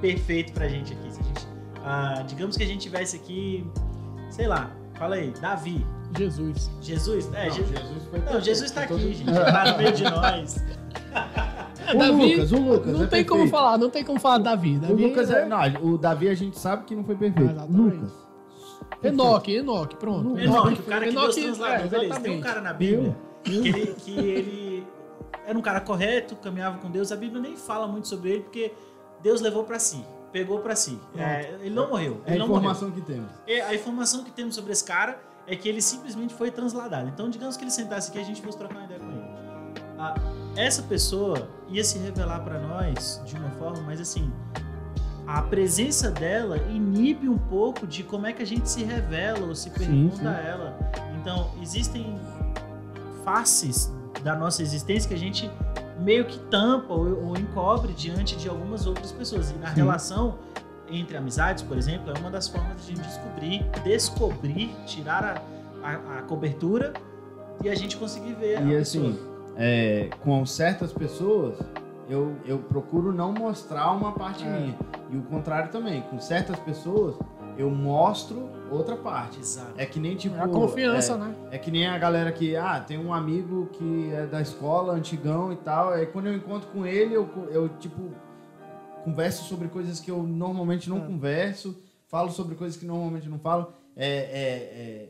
perfeito 0.00 0.52
pra 0.52 0.68
gente 0.68 0.92
aqui. 0.92 1.12
Se 1.12 1.20
a 1.20 1.24
gente, 1.24 1.48
ah, 1.84 2.24
digamos 2.26 2.56
que 2.56 2.62
a 2.62 2.66
gente 2.66 2.80
tivesse 2.82 3.16
aqui, 3.16 3.66
sei 4.30 4.46
lá, 4.46 4.70
fala 4.94 5.16
aí, 5.16 5.32
Davi, 5.40 5.84
Jesus. 6.16 6.70
Jesus. 6.80 7.28
É, 7.34 7.48
Não, 7.48 7.54
Je- 7.54 7.64
Jesus 7.64 8.04
foi 8.10 8.18
não, 8.20 8.40
Jesus 8.40 8.70
tá 8.70 8.80
aqui, 8.82 8.88
todo- 8.92 9.00
gente. 9.00 9.22
Ele 9.28 9.32
tá 9.32 9.72
no 9.72 9.78
meio 9.78 9.92
de 9.92 10.04
nós. 10.04 10.56
O 11.94 11.98
Davi, 11.98 12.34
Lucas, 12.34 12.52
o 12.52 12.56
Lucas. 12.58 12.92
Não 12.92 13.04
é 13.04 13.06
tem 13.06 13.24
como 13.24 13.42
perfeito. 13.42 13.50
falar, 13.62 13.78
não 13.78 13.90
tem 13.90 14.04
como 14.04 14.20
falar 14.20 14.38
Davi. 14.38 14.76
O 14.76 14.80
Davi 14.80 15.06
Lucas 15.08 15.30
é. 15.30 15.46
Não, 15.46 15.58
o 15.92 15.98
Davi 15.98 16.28
a 16.28 16.34
gente 16.34 16.58
sabe 16.58 16.84
que 16.84 16.94
não 16.94 17.04
foi 17.04 17.16
perfeito. 17.16 17.54
Ah. 17.58 17.66
Lucas. 17.68 18.10
Enoque, 19.02 19.54
Enoque, 19.56 19.96
pronto. 19.96 20.38
Enoque, 20.38 20.80
o 20.80 20.82
cara 20.84 21.04
que 21.04 21.10
Enoque, 21.10 21.26
Deus 21.40 21.56
transladou. 21.58 21.84
é, 21.86 21.88
Beleza, 21.88 22.20
tem 22.20 22.38
um 22.38 22.40
cara 22.40 22.60
na 22.60 22.72
Bíblia 22.72 23.16
que 23.44 23.56
ele, 23.68 23.86
que 23.98 24.18
ele 24.18 24.86
era 25.46 25.56
um 25.58 25.62
cara 25.62 25.80
correto, 25.80 26.36
caminhava 26.36 26.78
com 26.78 26.90
Deus. 26.90 27.12
A 27.12 27.16
Bíblia 27.16 27.40
nem 27.40 27.56
fala 27.56 27.86
muito 27.86 28.08
sobre 28.08 28.30
ele, 28.30 28.42
porque 28.42 28.72
Deus 29.22 29.40
levou 29.40 29.64
pra 29.64 29.78
si, 29.78 30.04
pegou 30.32 30.60
pra 30.60 30.74
si. 30.74 30.98
É, 31.16 31.54
ele 31.60 31.74
não 31.74 31.88
morreu. 31.88 32.20
É 32.26 32.32
a 32.32 32.34
Ele 32.34 32.44
morreu. 32.44 32.56
informação 32.58 32.90
que 32.90 33.00
temos. 33.02 33.30
E 33.46 33.60
a 33.60 33.74
informação 33.74 34.24
que 34.24 34.30
temos 34.30 34.54
sobre 34.54 34.72
esse 34.72 34.84
cara 34.84 35.20
é 35.46 35.54
que 35.56 35.68
ele 35.68 35.80
simplesmente 35.80 36.34
foi 36.34 36.50
transladado. 36.50 37.08
Então, 37.08 37.30
digamos 37.30 37.56
que 37.56 37.64
ele 37.64 37.70
sentasse 37.70 38.10
aqui 38.10 38.18
e 38.18 38.22
a 38.22 38.24
gente 38.24 38.42
fosse 38.42 38.58
trocar 38.58 38.76
uma 38.76 38.84
ideia 38.84 39.00
com 39.00 39.10
ele. 39.10 39.17
Essa 40.58 40.82
pessoa 40.82 41.48
ia 41.68 41.84
se 41.84 41.98
revelar 41.98 42.40
para 42.40 42.58
nós 42.58 43.22
de 43.24 43.36
uma 43.36 43.48
forma, 43.50 43.80
mas 43.82 44.00
assim, 44.00 44.28
a 45.24 45.40
presença 45.40 46.10
dela 46.10 46.56
inibe 46.68 47.28
um 47.28 47.38
pouco 47.38 47.86
de 47.86 48.02
como 48.02 48.26
é 48.26 48.32
que 48.32 48.42
a 48.42 48.46
gente 48.46 48.68
se 48.68 48.82
revela 48.82 49.46
ou 49.46 49.54
se 49.54 49.70
pergunta 49.70 50.16
sim. 50.16 50.26
a 50.26 50.32
ela. 50.32 50.76
Então, 51.20 51.52
existem 51.62 52.18
faces 53.24 53.92
da 54.24 54.34
nossa 54.34 54.60
existência 54.60 55.06
que 55.06 55.14
a 55.14 55.18
gente 55.18 55.48
meio 56.00 56.24
que 56.24 56.40
tampa 56.50 56.92
ou, 56.92 57.26
ou 57.26 57.36
encobre 57.36 57.92
diante 57.92 58.36
de 58.36 58.48
algumas 58.48 58.84
outras 58.84 59.12
pessoas. 59.12 59.52
E 59.52 59.54
na 59.54 59.68
Sim. 59.68 59.76
relação 59.76 60.38
entre 60.90 61.16
amizades, 61.16 61.62
por 61.62 61.78
exemplo, 61.78 62.12
é 62.12 62.18
uma 62.18 62.32
das 62.32 62.48
formas 62.48 62.84
de 62.84 62.94
a 62.94 62.96
gente 62.96 63.06
descobrir, 63.06 63.64
descobrir, 63.84 64.74
tirar 64.86 65.40
a, 65.84 65.88
a, 65.88 66.18
a 66.18 66.22
cobertura 66.22 66.94
e 67.62 67.68
a 67.68 67.76
gente 67.76 67.96
conseguir 67.96 68.34
ver 68.34 68.56
a 68.56 68.62
E 68.62 68.76
pessoa. 68.76 69.27
É, 69.58 70.08
com 70.20 70.46
certas 70.46 70.92
pessoas, 70.92 71.58
eu, 72.08 72.36
eu 72.46 72.58
procuro 72.60 73.12
não 73.12 73.32
mostrar 73.32 73.90
uma 73.92 74.12
parte 74.12 74.44
É. 74.44 74.48
minha. 74.48 74.78
E 75.10 75.16
o 75.16 75.22
contrário 75.22 75.70
também. 75.70 76.00
Com 76.02 76.18
certas 76.20 76.58
pessoas, 76.60 77.16
eu 77.56 77.68
mostro 77.70 78.48
outra 78.70 78.96
parte. 78.96 79.40
Exato. 79.40 79.72
É 79.76 79.84
que 79.84 79.98
nem 79.98 80.14
tipo. 80.16 80.36
É 80.36 80.40
a 80.42 80.48
confiança, 80.48 81.14
é, 81.14 81.16
né? 81.16 81.34
É 81.50 81.58
que 81.58 81.70
nem 81.70 81.86
a 81.86 81.98
galera 81.98 82.30
que, 82.30 82.56
ah, 82.56 82.78
tem 82.80 82.98
um 82.98 83.12
amigo 83.12 83.66
que 83.72 84.12
é 84.12 84.26
da 84.26 84.40
escola, 84.40 84.92
antigão 84.92 85.52
e 85.52 85.56
tal. 85.56 85.90
Aí 85.90 86.06
quando 86.06 86.26
eu 86.28 86.34
encontro 86.34 86.68
com 86.70 86.86
ele, 86.86 87.14
eu, 87.14 87.28
eu 87.50 87.68
tipo, 87.80 88.00
converso 89.04 89.44
sobre 89.44 89.68
coisas 89.68 89.98
que 89.98 90.10
eu 90.10 90.22
normalmente 90.22 90.88
não 90.88 90.98
É. 90.98 91.00
converso, 91.00 91.76
falo 92.06 92.30
sobre 92.30 92.54
coisas 92.54 92.78
que 92.78 92.86
normalmente 92.86 93.28
não 93.28 93.38
falo. 93.38 93.72
É, 93.96 94.06
é, 94.06 94.12
é, 94.12 95.08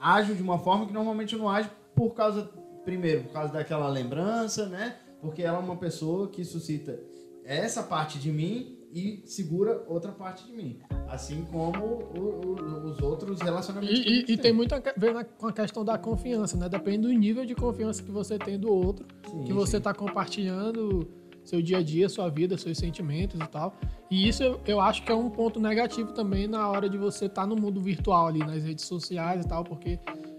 ajo 0.00 0.34
de 0.34 0.42
uma 0.42 0.58
forma 0.58 0.86
que 0.86 0.92
normalmente 0.92 1.34
eu 1.34 1.38
não 1.38 1.48
ajo 1.48 1.68
por 1.94 2.14
causa, 2.14 2.48
primeiro, 2.88 3.24
por 3.24 3.32
causa 3.34 3.52
daquela 3.52 3.86
lembrança, 3.86 4.66
né? 4.66 4.96
Porque 5.20 5.42
ela 5.42 5.58
é 5.58 5.60
uma 5.60 5.76
pessoa 5.76 6.28
que 6.28 6.42
suscita 6.42 6.98
essa 7.44 7.82
parte 7.82 8.18
de 8.18 8.32
mim 8.32 8.78
e 8.94 9.22
segura 9.26 9.84
outra 9.86 10.10
parte 10.10 10.46
de 10.46 10.52
mim. 10.54 10.78
Assim 11.06 11.44
como 11.52 11.84
o- 11.84 12.56
o- 12.56 12.86
os 12.88 12.98
outros 13.02 13.42
relacionamentos. 13.42 13.98
E, 13.98 14.24
e- 14.30 14.32
e 14.32 14.36
tem 14.38 14.54
muito 14.54 14.74
a 14.74 14.80
ver 14.96 15.12
na- 15.12 15.22
com 15.24 15.46
a 15.48 15.52
questão 15.52 15.84
da 15.84 15.98
confiança, 15.98 16.56
né? 16.56 16.66
Depende 16.66 17.06
do 17.06 17.12
nível 17.12 17.44
de 17.44 17.54
confiança 17.54 18.02
que 18.02 18.10
você 18.10 18.38
tem 18.38 18.58
do 18.58 18.72
outro, 18.72 19.06
Sim, 19.30 19.44
que 19.44 19.52
você 19.52 19.76
está 19.76 19.92
compartilhando 19.92 21.06
seu 21.44 21.60
dia 21.60 21.78
a 21.78 21.82
dia, 21.82 22.08
sua 22.08 22.30
vida, 22.30 22.56
seus 22.56 22.78
sentimentos 22.78 23.38
e 23.38 23.46
tal. 23.48 23.74
E 24.10 24.26
isso 24.28 24.42
eu, 24.42 24.60
eu 24.66 24.80
acho 24.80 25.02
que 25.04 25.12
é 25.12 25.14
um 25.14 25.28
ponto 25.28 25.60
negativo 25.60 26.12
também 26.12 26.46
na 26.48 26.66
hora 26.70 26.88
de 26.88 26.96
você 26.96 27.26
estar 27.26 27.46
no 27.46 27.54
mundo 27.56 27.82
virtual 27.82 28.28
ali, 28.28 28.38
nas 28.38 28.62
redes 28.64 28.86
sociais 28.86 29.44
e 29.44 29.48
tal, 29.48 29.62
porque 29.62 29.98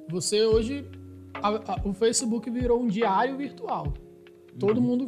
você 0.10 0.44
hoje. 0.46 0.84
A- 1.42 1.74
a- 1.74 1.82
o 1.84 1.94
Facebook 1.94 2.50
virou 2.50 2.82
um 2.82 2.88
diário 2.88 3.36
virtual. 3.38 3.94
Todo 4.60 4.82
mundo. 4.82 5.08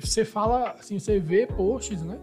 Você 0.00 0.24
fala, 0.24 0.74
assim, 0.78 0.98
você 0.98 1.18
vê 1.20 1.46
posts, 1.46 2.02
né? 2.02 2.18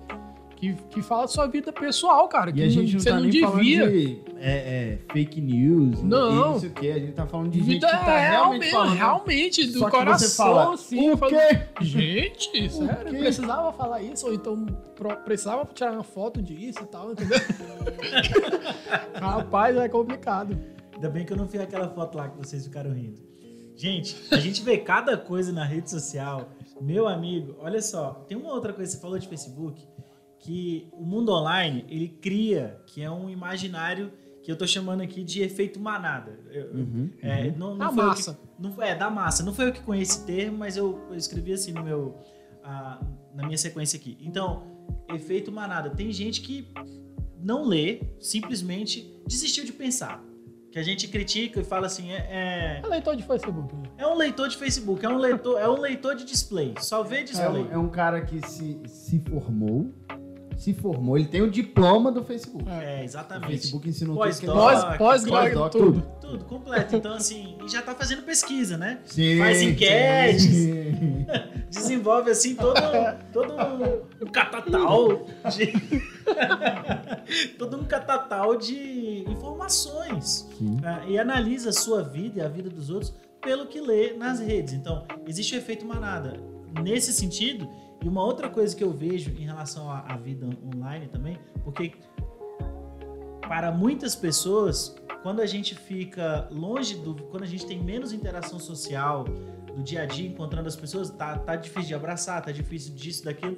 Que, 0.58 0.74
que 0.90 1.04
fala 1.04 1.22
da 1.22 1.28
sua 1.28 1.46
vida 1.46 1.72
pessoal, 1.72 2.28
cara. 2.28 2.52
Que 2.52 2.62
E 2.62 2.64
a 2.64 2.68
gente 2.70 2.94
não 2.94 3.00
você 3.00 3.10
tá 3.10 3.16
não 3.16 3.22
nem 3.22 3.30
devia. 3.30 3.48
falando 3.48 3.92
de 3.92 4.22
é, 4.40 4.52
é, 4.52 5.00
fake 5.14 5.40
news, 5.40 6.02
Não. 6.02 6.32
não 6.54 6.60
sei 6.60 6.70
o 6.70 6.74
que. 6.74 6.92
A 6.92 6.98
gente 7.00 7.12
tá 7.14 7.28
falando 7.28 7.52
de 7.52 7.60
gente 7.60 7.70
Vida 7.76 7.86
que 7.88 7.94
tá 7.94 8.18
real 8.18 8.32
realmente 8.32 8.60
mesmo, 8.62 8.78
falando. 8.80 8.96
realmente, 8.96 9.68
do 9.68 9.80
coração, 9.90 10.46
fala, 10.48 10.74
assim. 10.74 11.12
o 11.12 11.16
falo, 11.16 11.32
quê? 11.32 11.60
Gente, 11.80 12.70
sério, 12.74 13.12
quê? 13.12 13.18
precisava 13.20 13.72
falar 13.72 14.02
isso, 14.02 14.26
ou 14.26 14.34
então 14.34 14.66
precisava 15.24 15.64
tirar 15.76 15.92
uma 15.94 16.04
foto 16.04 16.42
disso 16.42 16.80
e 16.82 16.86
tal, 16.88 17.12
entendeu? 17.12 17.38
Rapaz, 19.14 19.76
é 19.78 19.88
complicado. 19.88 20.58
Ainda 20.96 21.10
bem 21.10 21.24
que 21.24 21.34
eu 21.34 21.38
não 21.38 21.48
fiz 21.48 21.62
aquela 21.62 21.88
foto 21.90 22.18
lá 22.18 22.30
que 22.30 22.38
vocês 22.38 22.64
ficaram 22.66 22.92
rindo. 22.94 23.22
Gente, 23.78 24.18
a 24.32 24.38
gente 24.40 24.62
vê 24.64 24.78
cada 24.80 25.16
coisa 25.18 25.52
na 25.54 25.64
rede 25.64 25.90
social. 25.90 26.50
Meu 26.82 27.08
amigo, 27.08 27.56
olha 27.60 27.82
só, 27.82 28.26
tem 28.28 28.36
uma 28.38 28.52
outra 28.52 28.74
coisa 28.74 28.90
que 28.92 28.96
você 28.98 29.02
falou 29.02 29.18
de 29.20 29.28
Facebook, 29.28 29.88
que 30.40 30.88
o 30.92 31.04
mundo 31.06 31.32
online, 31.32 31.86
ele 31.88 32.08
cria, 32.10 32.82
que 32.88 33.02
é 33.02 33.10
um 33.12 33.30
imaginário 33.30 34.12
que 34.44 34.52
eu 34.52 34.56
tô 34.58 34.66
chamando 34.66 35.02
aqui 35.02 35.24
de 35.24 35.42
efeito 35.42 35.80
manada. 35.80 36.40
Eu- 36.52 36.72
Uhum, 36.74 37.10
é, 37.22 37.48
uhum. 37.48 37.54
não, 37.58 37.76
não 37.76 37.86
A 37.88 37.92
foi 37.92 38.04
eu 38.04 38.08
massa. 38.08 38.34
que- 38.34 38.40
não, 38.64 38.82
é, 38.82 38.96
da 38.96 39.10
massa. 39.10 39.44
Não 39.44 39.54
foi 39.54 39.68
eu 39.68 39.74
que 39.74 39.82
conheci 39.82 40.12
esse 40.14 40.26
termo, 40.26 40.58
mas 40.58 40.76
eu, 40.78 41.00
eu 41.10 41.16
escrevi 41.16 41.54
assim 41.54 41.72
no 41.72 41.84
meu, 41.84 42.18
ah, 42.64 43.00
na 43.36 43.46
minha 43.46 43.58
sequência 43.58 43.98
aqui. 44.00 44.18
Então, 44.22 44.64
efeito 45.14 45.52
manada. 45.52 45.90
Tem 45.92 46.12
gente 46.12 46.42
que 46.42 46.68
não 47.40 47.66
lê, 47.66 48.02
simplesmente 48.20 49.14
desistiu 49.28 49.64
de 49.66 49.72
pensar. 49.74 50.24
Que 50.72 50.80
a 50.80 50.84
gente 50.84 51.08
critica 51.08 51.62
e 51.62 51.64
fala 51.64 51.88
assim, 51.88 52.12
é, 52.12 52.82
É 52.84 52.88
leitor 52.88 53.16
de 53.16 53.24
Facebook. 53.24 53.74
né? 53.76 53.84
é, 53.98 54.02
é 54.04 54.08
um 54.08 54.16
leitor 54.16 54.48
de 54.50 54.58
Facebook, 54.58 55.06
é 55.06 55.10
um 55.10 55.18
leitor, 55.18 55.60
é 55.60 55.68
um 55.70 55.80
leitor 55.80 56.16
de 56.16 56.26
display. 56.26 56.74
Só 56.80 57.04
vê 57.04 57.18
É 57.20 57.24
display. 57.24 57.64
um, 57.64 57.72
é 57.72 57.78
um 57.78 57.90
cara 57.90 58.22
que 58.22 58.46
se, 58.48 58.80
se 58.86 59.20
formou, 59.30 59.94
se 60.58 60.74
formou, 60.74 61.18
ele 61.18 61.28
tem 61.28 61.42
o 61.42 61.50
diploma 61.50 62.12
do 62.12 62.24
Facebook. 62.24 62.66
É, 62.68 63.02
O 63.02 63.04
exatamente. 63.04 63.52
Facebook 63.52 63.88
ensinou 63.88 64.16
Pós- 64.16 64.40
tudo 64.40 64.46
que 64.52 64.52
ele 64.52 64.60
Pós- 64.60 64.80
sabe. 64.80 64.98
Pós, 64.98 65.22
pós, 65.24 65.30
Pós-doc, 65.32 65.72
tudo. 65.72 66.02
Tudo 66.20 66.46
completo. 66.46 66.96
Então, 66.96 67.14
assim, 67.14 67.56
e 67.64 67.70
já 67.70 67.82
tá 67.82 67.94
fazendo 67.96 68.24
pesquisa, 68.24 68.78
né? 68.78 69.00
Sim, 69.06 69.38
Faz 69.38 69.62
enquetes. 69.62 70.44
sim. 70.44 71.26
desenvolve 71.70 72.32
assim 72.32 72.56
todo, 72.56 72.80
todo 73.34 73.54
um, 73.54 74.26
um 74.26 74.32
catatal 74.32 75.26
de 75.56 75.74
todo 77.58 77.78
um 77.78 77.84
catatal 77.84 78.56
de 78.56 79.26
informações 79.28 80.48
Sim. 80.58 80.78
ah, 80.84 81.04
e 81.08 81.20
analisa 81.20 81.70
a 81.70 81.74
sua 81.74 82.02
vida 82.04 82.40
e 82.40 82.42
a 82.44 82.48
vida 82.48 82.70
dos 82.70 82.90
outros 82.90 83.14
pelo 83.42 83.66
que 83.68 83.80
lê 83.82 84.14
nas 84.14 84.40
redes. 84.40 84.74
Então 84.74 85.06
existe 85.28 85.56
o 85.56 85.58
efeito 85.58 85.86
manada 85.86 86.40
nesse 86.82 87.14
sentido. 87.14 87.68
E 88.04 88.08
uma 88.08 88.24
outra 88.24 88.50
coisa 88.50 88.76
que 88.76 88.84
eu 88.84 88.92
vejo 88.92 89.32
em 89.32 89.46
relação 89.46 89.90
à, 89.90 90.00
à 90.08 90.18
vida 90.18 90.48
online 90.76 91.08
também, 91.08 91.40
porque 91.64 91.94
para 93.48 93.72
muitas 93.72 94.16
pessoas, 94.16 94.96
quando 95.24 95.42
a 95.42 95.46
gente 95.46 95.74
fica 95.74 96.48
longe 96.52 96.96
do. 96.96 97.16
Quando 97.16 97.44
a 97.44 97.48
gente 97.48 97.66
tem 97.66 97.82
menos 97.82 98.12
interação 98.14 98.60
social 98.60 99.24
do 99.24 99.82
dia 99.82 100.04
a 100.04 100.06
dia, 100.06 100.28
encontrando 100.28 100.68
as 100.68 100.76
pessoas, 100.76 101.10
tá, 101.10 101.38
tá 101.38 101.56
difícil 101.56 101.88
de 101.88 101.96
abraçar, 101.96 102.42
tá 102.42 102.52
difícil 102.52 102.94
disso, 102.94 103.24
daquilo. 103.24 103.58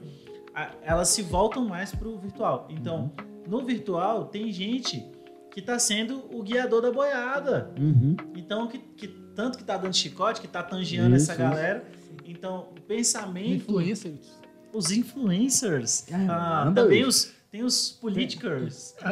Elas 0.81 1.09
se 1.09 1.21
voltam 1.21 1.65
mais 1.67 1.93
pro 1.93 2.17
virtual. 2.17 2.67
Então, 2.69 3.11
no 3.47 3.65
virtual, 3.65 4.25
tem 4.25 4.51
gente 4.51 5.05
que 5.51 5.61
tá 5.61 5.79
sendo 5.79 6.23
o 6.31 6.43
guiador 6.43 6.81
da 6.81 6.91
boiada. 6.91 7.73
Uhum. 7.79 8.15
Então, 8.35 8.67
que, 8.67 8.77
que 8.77 9.07
tanto 9.07 9.57
que 9.57 9.63
tá 9.63 9.77
dando 9.77 9.95
chicote, 9.95 10.41
que 10.41 10.47
tá 10.47 10.61
tangeando 10.61 11.15
Isso, 11.15 11.31
essa 11.31 11.41
galera. 11.41 11.83
Então, 12.29 12.67
o 12.77 12.81
pensamento 12.81 13.55
Influencers. 13.63 14.37
os 14.73 14.91
influencers, 14.91 16.05
É, 16.11 16.15
ah, 16.29 16.63
manda 16.65 16.83
também 16.83 17.03
os, 17.03 17.31
tem 17.51 17.63
os 17.63 17.91
politicers. 17.91 18.95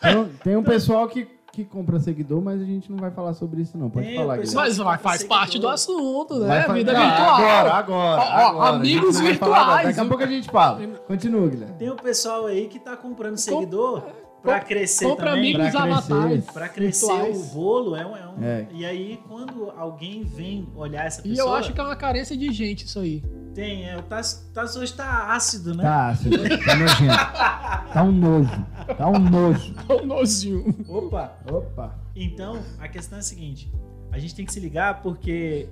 Tem, 0.00 0.16
um- 0.16 0.28
tem 0.42 0.56
um 0.56 0.62
pessoal 0.62 1.06
que, 1.06 1.28
que 1.52 1.62
compra 1.62 2.00
seguidor, 2.00 2.40
mas 2.40 2.58
a 2.58 2.64
gente 2.64 2.90
não 2.90 2.96
vai 2.96 3.10
falar 3.10 3.34
sobre 3.34 3.60
isso, 3.60 3.76
não. 3.76 3.90
Pode 3.90 4.06
Tem, 4.06 4.16
falar, 4.16 4.38
Guilherme. 4.38 4.54
Mas 4.56 4.78
vai- 4.78 4.96
faz 4.96 5.22
parte 5.24 5.58
do 5.58 5.68
assunto, 5.68 6.36
né? 6.38 6.64
Vai 6.66 6.78
Vida 6.78 6.92
Ah, 6.96 7.06
virtual. 7.06 7.34
Agora, 7.34 7.72
agora. 7.74 8.20
Ó, 8.22 8.24
ó, 8.24 8.48
agora. 8.48 8.76
amigos 8.76 9.16
agora. 9.16 9.30
virtuais. 9.30 9.86
Daqui 9.88 10.00
a 10.00 10.04
pouco 10.06 10.22
a 10.24 10.26
gente 10.26 10.48
fala. 10.50 10.80
Continua, 11.06 11.48
Guilherme. 11.50 11.76
Tem 11.76 11.90
o 11.90 11.96
pessoal 11.96 12.46
aí 12.46 12.66
que 12.66 12.78
tá 12.78 12.96
comprando 12.96 13.36
seguidor 13.36 14.02
pra 14.42 14.60
crescer 14.60 15.04
Compra 15.04 15.30
também. 15.30 15.54
amigos 15.54 15.70
Pra 15.70 15.82
crescer. 15.82 16.12
avatares. 16.12 16.44
Pra 16.46 16.68
crescer 16.68 17.06
virtuais. 17.06 17.36
o 17.50 17.54
bolo 17.54 17.96
é 17.96 18.06
um, 18.06 18.16
é 18.16 18.28
um- 18.28 18.42
É. 18.44 18.66
E 18.72 18.84
aí, 18.86 19.20
quando 19.28 19.70
alguém 19.76 20.22
vem 20.24 20.68
olhar 20.74 21.06
essa 21.06 21.20
E 21.26 21.30
pessoa. 21.30 21.48
eu 21.48 21.54
acho 21.54 21.72
que 21.72 21.80
é 21.80 21.84
uma 21.84 21.96
carência 21.96 22.36
de 22.36 22.50
gente 22.52 22.86
isso 22.86 22.98
aí. 23.00 23.22
Tem, 23.54 23.88
é, 23.88 23.96
o 23.98 24.02
Tassi 24.02 24.48
Tassi 24.52 24.78
hoje 24.78 24.92
tá 24.94 25.34
ácido, 25.34 25.74
né? 25.74 25.82
Tá, 25.82 26.08
ácido, 26.10 26.36
tá 26.64 26.76
nojento. 26.76 27.92
Tá 27.92 28.02
um 28.04 28.12
nojo. 28.12 28.66
Tá 28.96 29.08
um 29.08 29.18
nojo. 29.18 29.74
Ô, 29.88 30.06
nozinho. 30.06 30.74
Opa! 30.88 31.32
Opa. 31.50 31.98
Então, 32.14 32.62
a 32.78 32.86
questão 32.88 33.16
é 33.18 33.20
a 33.20 33.22
seguinte: 33.24 33.70
a 34.12 34.18
gente 34.18 34.34
tem 34.34 34.46
que 34.46 34.52
se 34.52 34.60
ligar 34.60 35.02
porque 35.02 35.68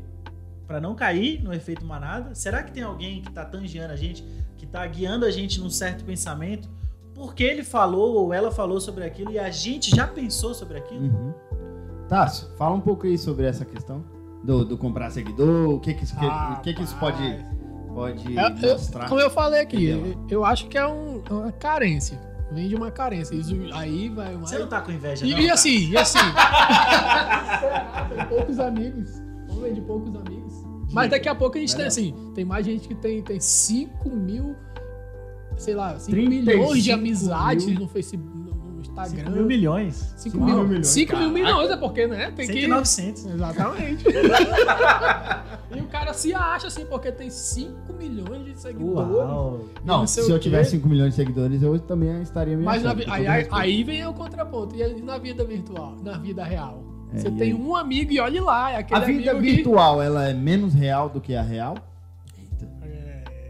para 0.67 0.81
não 0.81 0.95
cair 0.95 1.41
no 1.43 1.53
efeito 1.55 1.85
manada, 1.85 2.35
será 2.35 2.63
que 2.63 2.73
tem 2.73 2.83
alguém 2.83 3.23
que 3.23 3.31
tá 3.31 3.45
tangeando 3.45 3.93
a 3.93 3.97
gente, 3.97 4.23
que 4.57 4.67
tá 4.67 4.85
guiando 4.87 5.25
a 5.25 5.31
gente 5.31 5.59
num 5.61 5.71
certo 5.71 6.05
pensamento, 6.05 6.69
porque 7.19 7.43
ele 7.45 7.63
falou 7.65 8.15
ou 8.15 8.33
ela 8.33 8.51
falou 8.51 8.81
sobre 8.81 9.05
aquilo 9.05 9.31
e 9.33 9.39
a 9.39 9.51
gente 9.51 9.95
já 9.95 10.07
pensou 10.07 10.55
sobre 10.55 10.79
aquilo? 10.79 11.03
Uhum. 11.05 11.35
Tássio, 12.09 12.49
fala 12.57 12.75
um 12.75 12.81
pouco 12.81 13.07
aí 13.07 13.19
sobre 13.19 13.45
essa 13.45 13.65
questão 13.65 14.03
do, 14.43 14.65
do 14.65 14.79
comprar 14.79 15.11
seguidor, 15.11 15.69
o 15.75 15.81
que 15.81 15.93
que 15.93 16.05
isso, 16.05 16.17
que, 16.17 16.25
o 16.25 16.61
que 16.63 16.73
que 16.75 16.83
isso 16.83 16.97
pode, 16.97 17.45
pode 17.93 18.39
É, 18.39 18.47
eu- 18.63 18.73
mostrar. 18.73 19.09
como 19.09 19.21
eu 19.21 19.29
falei 19.29 19.61
aqui, 19.61 19.85
eu, 19.85 20.17
eu 20.31 20.45
acho 20.45 20.69
que 20.69 20.79
é 20.79 20.87
um- 20.87 21.23
uma 21.31 21.53
carência. 21.53 22.19
Vem 22.51 22.67
de 22.67 22.75
uma 22.75 22.91
carência. 22.91 23.35
Isso 23.35 23.55
aí 23.75 24.09
vai. 24.09 24.29
vai... 24.35 24.37
Você 24.39 24.57
não 24.59 24.67
tá 24.67 24.81
com 24.81 24.91
inveja, 24.91 25.27
E, 25.27 25.31
não? 25.33 25.39
e 25.39 25.43
cara? 25.43 25.55
assim, 25.55 25.91
e 25.91 25.97
assim. 25.99 26.19
tem 28.09 28.25
poucos 28.31 28.59
amigos. 28.59 29.11
Vamos 29.49 29.63
ver 29.63 29.75
de 29.75 29.81
poucos 29.83 30.15
amigos. 30.17 30.55
Mas 30.91 31.11
daqui 31.11 31.29
a 31.29 31.35
pouco 31.35 31.59
a 31.59 31.61
gente 31.61 31.71
tem 31.77 31.79
Melhor. 31.85 31.89
assim, 31.89 32.33
tem 32.35 32.45
mais 32.47 32.65
gente 32.65 32.89
que 32.89 32.95
tem, 32.95 33.23
tem 33.23 33.39
5 33.39 34.09
mil, 34.09 34.57
sei 35.59 35.75
lá, 35.75 35.99
5 35.99 36.11
35 36.11 36.53
milhões 36.57 36.85
de 36.85 36.93
amizades 36.93 37.67
mil. 37.67 37.81
no 37.81 37.89
Facebook, 37.89 38.37
no 38.37 38.81
Instagram. 38.81 39.31
mil 39.31 39.45
milhões. 39.47 39.95
5 40.17 40.19
Cinco 40.19 40.37
mil, 40.45 40.55
mil 40.57 40.65
milhões, 40.69 40.87
cinco 40.89 41.17
mil 41.17 41.31
caraca. 41.33 41.45
milhões, 41.45 41.71
é 41.71 41.77
porque, 41.77 42.07
né? 42.07 42.31
Tem 42.33 42.47
Cento 42.47 42.57
e 42.57 42.61
que. 42.61 42.67
900. 42.67 43.27
Exatamente. 43.27 44.05
e 45.77 45.81
o 45.81 45.87
cara 45.87 46.13
se 46.13 46.35
acha 46.35 46.67
assim, 46.69 46.85
porque 46.87 47.13
tem 47.13 47.29
5 47.31 47.93
milhões 47.93 48.45
de 48.45 48.55
seguidores. 48.61 49.11
Uau. 49.15 49.61
Não, 49.85 49.99
não 49.99 50.07
se 50.07 50.29
eu 50.31 50.39
tivesse 50.39 50.73
5 50.73 50.89
milhões 50.89 51.11
de 51.11 51.17
seguidores, 51.17 51.63
eu 51.63 51.79
também 51.81 52.21
estaria 52.23 52.57
me 52.57 52.65
Mas 52.65 52.83
na 52.83 52.91
achando, 52.93 53.05
com 53.05 53.13
aí, 53.13 53.27
aí, 53.27 53.47
aí 53.51 53.85
vem 53.85 54.07
o 54.07 54.13
contraponto. 54.15 54.75
E 54.75 55.03
na 55.03 55.19
vida 55.19 55.45
virtual, 55.45 55.97
na 56.03 56.17
vida 56.19 56.43
real? 56.45 56.83
É, 57.13 57.19
Você 57.19 57.31
tem 57.31 57.53
aí? 57.53 57.55
um 57.55 57.75
amigo 57.77 58.13
e 58.13 58.21
olhe 58.21 58.41
lá. 58.41 58.73
É 58.73 58.77
A 58.91 58.99
vida 59.01 59.31
amigo 59.31 59.41
que- 59.41 59.55
virtual, 59.57 60.03
ela 60.03 60.29
é 60.29 60.35
menos 60.35 60.75
real 60.75 61.09
do 61.09 61.21
que 61.21 61.35
a 61.35 61.43
real? 61.43 61.75
Eita, 62.39 62.69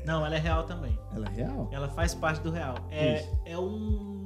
Não, 0.06 0.24
ela 0.24 0.36
é 0.36 0.38
real 0.38 0.64
também. 0.64 0.97
Ela 1.14 1.26
é 1.26 1.30
real? 1.30 1.68
Ela 1.70 1.88
faz 1.88 2.14
parte 2.14 2.40
do 2.42 2.50
real. 2.50 2.74
É, 2.90 3.20
Isso. 3.20 3.38
é 3.44 3.58
um 3.58 4.22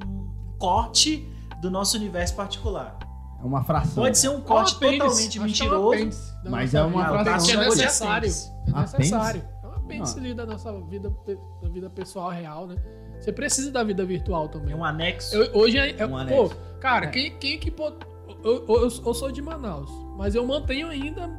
corte 0.59 1.27
do 1.61 1.69
nosso 1.71 1.97
universo 1.97 2.35
particular. 2.35 2.97
É 3.41 3.45
uma 3.45 3.63
fração. 3.63 4.03
Pode 4.03 4.17
ser 4.17 4.29
um 4.29 4.33
É 4.33 4.37
um 4.37 4.41
corte 4.41 4.73
totalmente 4.79 5.37
é 5.37 5.41
um 5.41 5.43
mentiroso. 5.45 5.87
apêndice 5.93 6.43
da 6.43 6.49
Mas 6.49 6.73
é 6.73 6.81
uma 6.81 7.03
fração. 7.05 7.23
Porque 7.37 7.51
é 7.51 7.53
Chamou 7.53 7.69
de 7.75 7.81
necessário. 7.81 8.29
apêndice. 8.29 8.51
É 8.67 8.79
necessário. 8.81 9.41
Apêndice? 9.41 9.63
É 9.63 9.67
um 9.67 9.71
apêndice 9.73 10.19
ali 10.19 10.33
da 10.33 10.45
nossa 10.45 10.81
vida, 10.81 11.13
da 11.61 11.69
vida 11.69 11.89
pessoal 11.89 12.29
real, 12.29 12.67
né? 12.67 12.75
Você 13.19 13.31
precisa 13.31 13.71
da 13.71 13.83
vida 13.83 14.05
virtual 14.05 14.47
também. 14.49 14.73
É 14.73 14.75
um 14.75 14.83
anexo. 14.83 15.35
Eu- 15.35 15.57
hoje 15.59 15.77
é, 15.77 15.95
é- 15.97 16.05
Um 16.05 16.09
pô, 16.09 16.17
anexo. 16.17 16.57
cara, 16.79 17.05
É. 17.05 17.09
quem, 17.09 17.37
quem 17.37 17.59
que 17.59 17.69
pô, 17.71 17.91
eu, 18.43 18.65
eu, 18.67 18.81
eu 19.05 19.13
sou 19.13 19.31
de 19.31 19.41
Manaus, 19.41 19.89
mas 20.17 20.35
eu 20.35 20.45
mantenho 20.45 20.87
ainda 20.87 21.29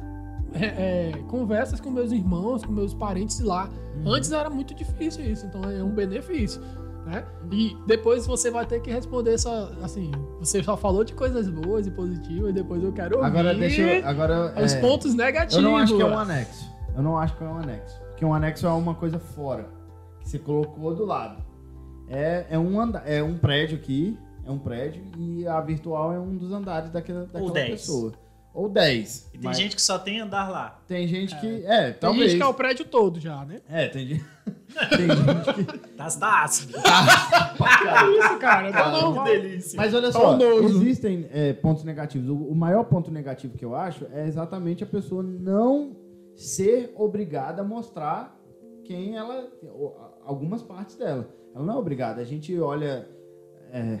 é, 0.55 1.09
é, 1.09 1.11
conversas 1.27 1.79
com 1.79 1.89
meus 1.89 2.11
irmãos, 2.11 2.63
com 2.63 2.71
meus 2.71 2.93
parentes 2.93 3.39
lá. 3.39 3.69
Uhum. 3.97 4.13
Antes 4.13 4.31
era 4.31 4.49
muito 4.49 4.73
difícil 4.73 5.25
isso, 5.25 5.45
então 5.45 5.63
é 5.69 5.83
um 5.83 5.93
benefício, 5.93 6.61
né? 7.05 7.25
E 7.51 7.75
depois 7.85 8.25
você 8.25 8.49
vai 8.49 8.65
ter 8.65 8.79
que 8.81 8.89
responder 8.89 9.37
só 9.37 9.71
assim, 9.83 10.11
você 10.39 10.63
só 10.63 10.77
falou 10.77 11.03
de 11.03 11.13
coisas 11.13 11.49
boas 11.49 11.85
e 11.85 11.91
positivas, 11.91 12.53
depois 12.53 12.83
eu 12.83 12.93
quero 12.93 13.17
ouvir 13.17 13.27
Agora 13.27 13.53
deixa 13.53 13.81
eu. 13.81 14.07
Agora, 14.07 14.53
os 14.63 14.73
é, 14.73 14.81
pontos 14.81 15.13
negativos. 15.13 15.63
eu 15.63 15.69
não 15.69 15.77
acho 15.77 15.95
que 15.95 16.01
é 16.01 16.05
um 16.05 16.17
anexo. 16.17 16.75
Eu 16.95 17.03
não 17.03 17.17
acho 17.17 17.35
que 17.35 17.43
é 17.43 17.47
um 17.47 17.57
anexo. 17.57 18.01
Porque 18.09 18.25
um 18.25 18.33
anexo 18.33 18.65
é 18.65 18.69
uma 18.69 18.95
coisa 18.95 19.19
fora. 19.19 19.67
Que 20.21 20.29
você 20.29 20.39
colocou 20.39 20.95
do 20.95 21.05
lado. 21.05 21.43
É, 22.07 22.45
é, 22.51 22.57
um, 22.57 22.79
anda, 22.79 22.99
é 22.99 23.21
um 23.21 23.37
prédio 23.37 23.77
aqui. 23.77 24.17
É 24.45 24.51
um 24.51 24.57
prédio. 24.57 25.03
E 25.17 25.45
a 25.45 25.59
virtual 25.59 26.13
é 26.13 26.19
um 26.19 26.37
dos 26.37 26.53
andares 26.53 26.89
daquela, 26.91 27.25
daquela 27.25 27.51
pessoa. 27.51 28.13
Ou 28.55 28.69
10. 28.69 29.31
E 29.33 29.37
tem 29.37 29.53
gente 29.53 29.75
que 29.75 29.81
só 29.81 29.99
tem 29.99 30.21
andar 30.21 30.49
lá. 30.49 30.81
Tem 30.87 31.05
gente 31.07 31.37
que. 31.41 31.65
É, 31.65 31.91
Tem 31.91 31.99
talvez. 31.99 32.31
gente 32.31 32.39
que 32.39 32.43
é 32.43 32.47
o 32.47 32.53
prédio 32.53 32.85
todo 32.85 33.19
já, 33.19 33.43
né? 33.43 33.59
É, 33.69 33.89
tem 33.89 34.07
gente. 34.07 34.25
tem 34.89 35.07
gente 35.11 35.53
que. 35.53 35.77
Tá, 35.89 36.07
tá 36.09 36.43
ácido. 36.43 36.73
É 36.85 38.19
isso, 38.19 38.39
cara. 38.39 38.71
Cara, 38.71 38.91
Não, 38.91 39.13
não, 39.13 39.23
que 39.23 39.31
delícia. 39.31 39.77
Mas 39.77 39.93
olha 39.93 40.11
Tá 40.11 40.19
só, 40.19 40.37
existem 40.63 41.27
é, 41.31 41.51
pontos 41.53 41.83
negativos. 41.83 42.29
O, 42.29 42.35
o 42.35 42.55
maior 42.55 42.83
ponto 42.85 43.11
negativo 43.11 43.57
que 43.57 43.65
eu 43.65 43.75
acho 43.75 44.05
é 44.13 44.25
exatamente 44.25 44.83
a 44.83 44.87
pessoa 44.87 45.21
não 45.21 45.95
ser 46.35 46.93
obrigada 46.95 47.61
a 47.61 47.65
mostrar 47.65 48.37
quem 48.85 49.15
ela. 49.17 49.49
algumas 50.23 50.61
partes 50.61 50.95
dela. 50.95 51.27
Ela 51.53 51.65
não 51.65 51.75
é 51.75 51.77
obrigada. 51.77 52.21
A 52.21 52.25
gente 52.25 52.57
olha. 52.59 53.07
é, 53.71 53.99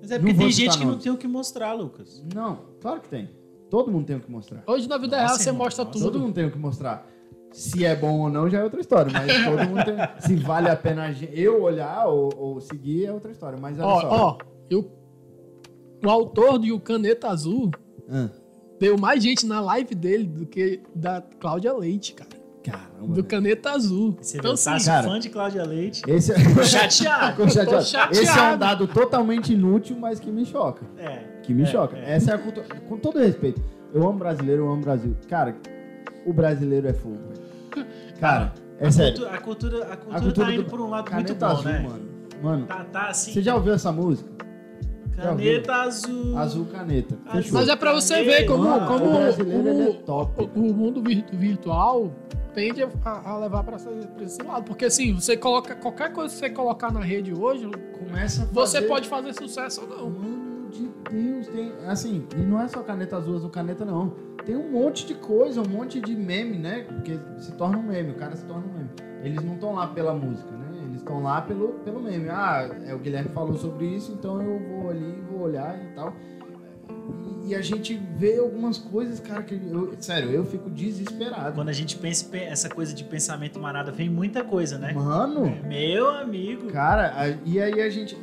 Mas 0.00 0.10
é 0.10 0.18
porque 0.18 0.34
tem 0.34 0.50
gente 0.50 0.78
que 0.78 0.84
não 0.84 0.98
tem 0.98 1.12
o 1.12 1.16
que 1.16 1.28
mostrar, 1.28 1.72
Lucas. 1.72 2.24
não, 2.34 2.60
claro 2.80 3.00
que 3.00 3.08
tem. 3.08 3.35
Todo 3.70 3.90
mundo 3.90 4.06
tem 4.06 4.16
o 4.16 4.20
que 4.20 4.30
mostrar. 4.30 4.62
Hoje 4.66 4.88
na 4.88 4.96
vida 4.96 5.16
Nossa, 5.16 5.26
real 5.26 5.38
você 5.38 5.48
irmão, 5.48 5.64
mostra 5.64 5.84
nossa. 5.84 5.98
Todo 5.98 6.12
tudo. 6.12 6.22
mundo 6.22 6.34
tem 6.34 6.46
o 6.46 6.50
que 6.50 6.58
mostrar. 6.58 7.06
Se 7.52 7.84
é 7.84 7.96
bom 7.96 8.20
ou 8.20 8.28
não 8.28 8.48
já 8.48 8.58
é 8.60 8.64
outra 8.64 8.80
história, 8.80 9.10
mas 9.12 9.26
todo 9.44 9.68
mundo 9.68 9.84
tem. 9.84 9.96
Se 10.20 10.36
vale 10.36 10.68
a 10.68 10.76
pena 10.76 11.14
eu 11.32 11.62
olhar 11.62 12.06
ou, 12.06 12.32
ou 12.36 12.60
seguir 12.60 13.06
é 13.06 13.12
outra 13.12 13.32
história. 13.32 13.58
Mas 13.60 13.78
olha 13.78 13.86
Ó, 13.86 14.00
só. 14.00 14.08
ó, 14.10 14.38
e 14.70 14.76
o, 14.76 16.10
autor 16.10 16.58
de 16.58 16.70
O 16.72 16.78
Caneta 16.78 17.28
Azul, 17.28 17.70
Ah, 18.08 18.28
deu 18.78 18.96
mais 18.98 19.22
gente 19.22 19.46
na 19.46 19.60
live 19.60 19.94
dele 19.94 20.24
do 20.24 20.46
que 20.46 20.80
da 20.94 21.22
Cláudia 21.40 21.72
Leite, 21.72 22.14
cara. 22.14 22.36
Caramba. 22.62 23.14
Do. 23.14 23.24
Caneta 23.24 23.70
Azul. 23.70 24.16
Você 24.20 24.38
então, 24.38 24.52
então, 24.52 24.64
tá 24.64 24.74
assim, 24.74 24.86
cara, 24.86 25.08
fã 25.08 25.18
de 25.20 25.28
Cláudia 25.28 25.64
Leite. 25.64 26.02
Esse 26.08 26.32
é... 26.32 26.36
Chateado. 26.64 27.48
Chateado. 27.48 27.70
Tô 27.70 27.80
chateado. 27.80 28.12
Esse 28.12 28.38
é 28.38 28.54
um 28.54 28.58
dado 28.58 28.88
totalmente 28.88 29.52
inútil, 29.52 29.96
mas 29.98 30.18
que 30.18 30.30
me 30.30 30.44
choca. 30.44 30.84
É. 30.98 31.35
Que 31.46 31.54
me 31.54 31.62
É, 31.62 31.66
choca. 31.66 31.96
é. 31.96 32.14
Essa 32.16 32.32
é 32.32 32.34
a 32.34 32.38
cultura. 32.38 32.66
Com 32.88 32.98
todo 32.98 33.18
respeito, 33.18 33.62
eu 33.94 34.02
amo 34.06 34.18
brasileiro, 34.18 34.64
eu 34.64 34.68
amo 34.72 34.82
Brasil. 34.82 35.16
Cara, 35.28 35.54
o 36.26 36.32
brasileiro 36.32 36.88
é 36.88 36.92
fogo, 36.92 37.16
velho. 37.28 37.86
Cara, 38.20 38.52
é 38.80 38.86
a, 38.88 38.90
sério. 38.90 39.12
cultura, 39.12 39.30
a, 39.36 39.40
cultura, 39.40 39.76
a 39.84 39.96
cultura 39.96 40.16
A 40.16 40.20
cultura 40.20 40.46
tá 40.46 40.52
indo 40.52 40.62
do- 40.64 40.68
por 40.70 40.80
um 40.80 40.90
lado 40.90 41.04
Caneta 41.10 41.28
muito 41.32 41.40
bom, 41.40 41.46
azul, 41.52 41.64
né? 41.64 41.78
mano. 41.78 42.16
Mano, 42.42 42.66
Tá, 42.66 42.84
tá 42.84 43.08
assim. 43.08 43.32
você 43.32 43.42
já 43.42 43.54
ouviu 43.54 43.72
essa 43.74 43.92
música? 43.92 44.28
Caneta 45.16 45.72
azul. 45.76 46.36
Azul 46.36 46.66
caneta. 46.66 47.16
Azul. 47.26 47.50
Mas 47.52 47.68
é 47.68 47.76
pra 47.76 47.92
você 47.94 48.22
ver 48.22 48.44
como, 48.44 48.64
Mano, 48.64 48.86
como 48.86 49.04
o 49.12 49.16
é 49.16 49.30
o, 49.30 49.94
top. 50.04 50.50
o- 50.54 50.60
o 50.60 50.74
mundo 50.74 51.02
vir- 51.02 51.24
virtual 51.32 52.12
tende 52.54 52.82
a, 52.82 52.88
a 53.04 53.38
levar 53.38 53.62
pra 53.64 53.76
esse, 53.76 53.88
pra 53.88 54.24
esse 54.24 54.42
lado. 54.42 54.64
Porque 54.64 54.84
assim, 54.84 55.14
você 55.14 55.34
coloca 55.36 55.74
qualquer 55.76 56.12
coisa 56.12 56.34
que 56.34 56.38
você 56.40 56.50
colocar 56.50 56.92
na 56.92 57.00
rede 57.00 57.32
hoje, 57.32 57.66
Começa 57.98 58.42
a 58.42 58.46
você 58.46 58.76
fazer- 58.78 58.88
pode 58.88 59.08
fazer 59.08 59.32
sucesso 59.34 59.80
ou 59.82 59.88
não. 59.88 60.10
Mano 60.10 60.35
de 60.35 60.35
Deus, 61.10 61.46
tem. 61.48 61.72
Assim, 61.86 62.26
e 62.36 62.40
não 62.40 62.60
é 62.60 62.68
só 62.68 62.82
caneta 62.82 63.16
azul, 63.16 63.36
azul 63.36 63.50
caneta, 63.50 63.84
não. 63.84 64.12
Tem 64.44 64.56
um 64.56 64.70
monte 64.70 65.06
de 65.06 65.14
coisa, 65.14 65.60
um 65.60 65.68
monte 65.68 66.00
de 66.00 66.14
meme, 66.14 66.56
né? 66.56 66.84
Porque 66.88 67.18
se 67.38 67.52
torna 67.52 67.78
um 67.78 67.82
meme, 67.82 68.10
o 68.12 68.14
cara 68.14 68.36
se 68.36 68.44
torna 68.44 68.64
um 68.66 68.72
meme. 68.72 68.90
Eles 69.22 69.42
não 69.42 69.54
estão 69.54 69.74
lá 69.74 69.88
pela 69.88 70.14
música, 70.14 70.50
né? 70.52 70.66
Eles 70.84 70.96
estão 70.98 71.22
lá 71.22 71.40
pelo, 71.42 71.68
pelo 71.84 72.00
meme. 72.00 72.28
Ah, 72.28 72.68
é, 72.86 72.94
o 72.94 72.98
Guilherme 72.98 73.30
falou 73.30 73.56
sobre 73.56 73.86
isso, 73.86 74.12
então 74.12 74.40
eu 74.40 74.58
vou 74.60 74.90
ali, 74.90 75.20
vou 75.30 75.40
olhar 75.42 75.76
e 75.82 75.94
tal. 75.94 76.12
E, 77.44 77.48
e 77.50 77.54
a 77.54 77.60
gente 77.60 77.96
vê 78.16 78.38
algumas 78.38 78.78
coisas, 78.78 79.18
cara, 79.20 79.42
que 79.42 79.54
eu, 79.54 79.94
sério, 79.98 80.30
eu 80.30 80.44
fico 80.44 80.70
desesperado. 80.70 81.54
Quando 81.54 81.68
a 81.68 81.72
gente 81.72 81.96
pensa 81.96 82.28
pe- 82.28 82.38
essa 82.44 82.68
coisa 82.68 82.94
de 82.94 83.02
pensamento 83.04 83.58
manada, 83.58 83.90
vem 83.90 84.08
muita 84.08 84.44
coisa, 84.44 84.78
né? 84.78 84.92
Mano, 84.92 85.56
Meu 85.66 86.08
amigo. 86.10 86.68
Cara, 86.68 87.12
a- 87.16 87.28
e 87.44 87.60
aí 87.60 87.80
a 87.80 87.90
gente. 87.90 88.16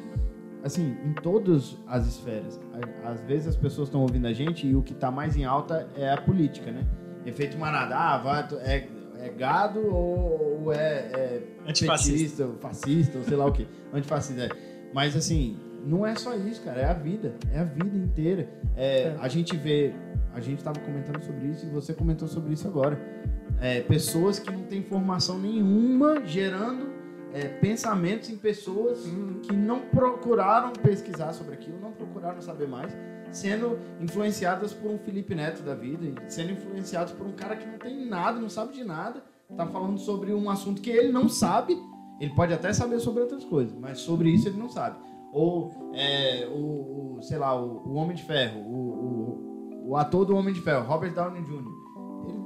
Assim, 0.63 0.95
em 1.03 1.13
todas 1.13 1.77
as 1.87 2.07
esferas. 2.07 2.59
Às 3.03 3.21
vezes 3.21 3.47
as 3.47 3.55
pessoas 3.55 3.89
estão 3.89 4.01
ouvindo 4.01 4.25
a 4.27 4.33
gente 4.33 4.65
e 4.65 4.75
o 4.75 4.81
que 4.81 4.93
tá 4.93 5.11
mais 5.11 5.35
em 5.35 5.43
alta 5.43 5.87
é 5.95 6.09
a 6.09 6.21
política, 6.21 6.71
né? 6.71 6.85
Efeito 7.25 7.57
manada. 7.57 7.95
Ah, 7.95 8.17
vai, 8.17 8.47
é, 8.61 8.87
é 9.19 9.29
gado 9.29 9.79
ou, 9.79 10.63
ou 10.63 10.73
é, 10.73 10.77
é 10.77 11.43
petista, 11.65 12.49
fascista, 12.61 13.17
ou 13.17 13.23
sei 13.25 13.35
lá 13.35 13.45
o 13.45 13.51
que. 13.51 13.67
Antifascista. 13.93 14.45
é. 14.45 14.49
Mas 14.93 15.15
assim, 15.15 15.57
não 15.85 16.05
é 16.05 16.15
só 16.15 16.35
isso, 16.35 16.61
cara. 16.61 16.79
É 16.79 16.85
a 16.85 16.93
vida. 16.93 17.35
É 17.51 17.59
a 17.59 17.63
vida 17.63 17.97
inteira. 17.97 18.49
É, 18.75 19.03
É. 19.03 19.17
A 19.19 19.27
gente 19.27 19.55
vê. 19.57 19.93
A 20.33 20.39
gente 20.39 20.63
tava 20.63 20.79
comentando 20.79 21.21
sobre 21.23 21.47
isso 21.47 21.65
e 21.65 21.69
você 21.69 21.93
comentou 21.93 22.27
sobre 22.27 22.53
isso 22.53 22.67
agora. 22.67 22.99
É, 23.61 23.81
pessoas 23.81 24.39
que 24.39 24.51
não 24.51 24.63
têm 24.63 24.81
formação 24.81 25.37
nenhuma 25.37 26.25
gerando 26.25 27.02
é, 27.33 27.47
pensamentos 27.47 28.29
em 28.29 28.37
pessoas 28.37 29.03
que 29.41 29.53
não 29.53 29.79
procuraram 29.79 30.71
pesquisar 30.71 31.33
sobre 31.33 31.55
aquilo, 31.55 31.79
não 31.81 31.91
procuraram 31.91 32.39
saber 32.39 32.67
mais, 32.67 32.95
sendo 33.31 33.79
influenciadas 33.99 34.71
por 34.71 34.91
um 34.91 34.99
Felipe 34.99 35.33
Neto 35.33 35.63
da 35.63 35.73
vida, 35.73 36.21
sendo 36.29 36.51
influenciados 36.51 37.11
por 37.13 37.25
um 37.25 37.31
cara 37.31 37.55
que 37.55 37.65
não 37.65 37.79
tem 37.79 38.05
nada, 38.05 38.39
não 38.39 38.49
sabe 38.49 38.73
de 38.73 38.83
nada, 38.83 39.23
tá 39.57 39.65
falando 39.65 39.97
sobre 39.97 40.31
um 40.31 40.47
assunto 40.49 40.81
que 40.81 40.91
ele 40.91 41.11
não 41.11 41.27
sabe, 41.27 41.75
ele 42.19 42.33
pode 42.35 42.53
até 42.53 42.71
saber 42.71 42.99
sobre 42.99 43.23
outras 43.23 43.43
coisas, 43.43 43.75
mas 43.77 43.99
sobre 43.99 44.29
isso 44.29 44.47
ele 44.47 44.57
não 44.57 44.69
sabe. 44.69 44.97
Ou 45.31 45.91
é, 45.95 46.47
o, 46.47 47.17
o, 47.17 47.21
sei 47.23 47.39
lá, 47.39 47.59
o, 47.59 47.81
o 47.87 47.95
Homem 47.95 48.15
de 48.15 48.23
Ferro, 48.23 48.61
o, 48.61 49.85
o, 49.85 49.89
o 49.89 49.97
ator 49.97 50.23
do 50.23 50.35
Homem 50.35 50.53
de 50.53 50.61
Ferro, 50.61 50.85
Robert 50.85 51.13
Downey 51.15 51.41
Jr. 51.41 51.63
Ele, 52.29 52.39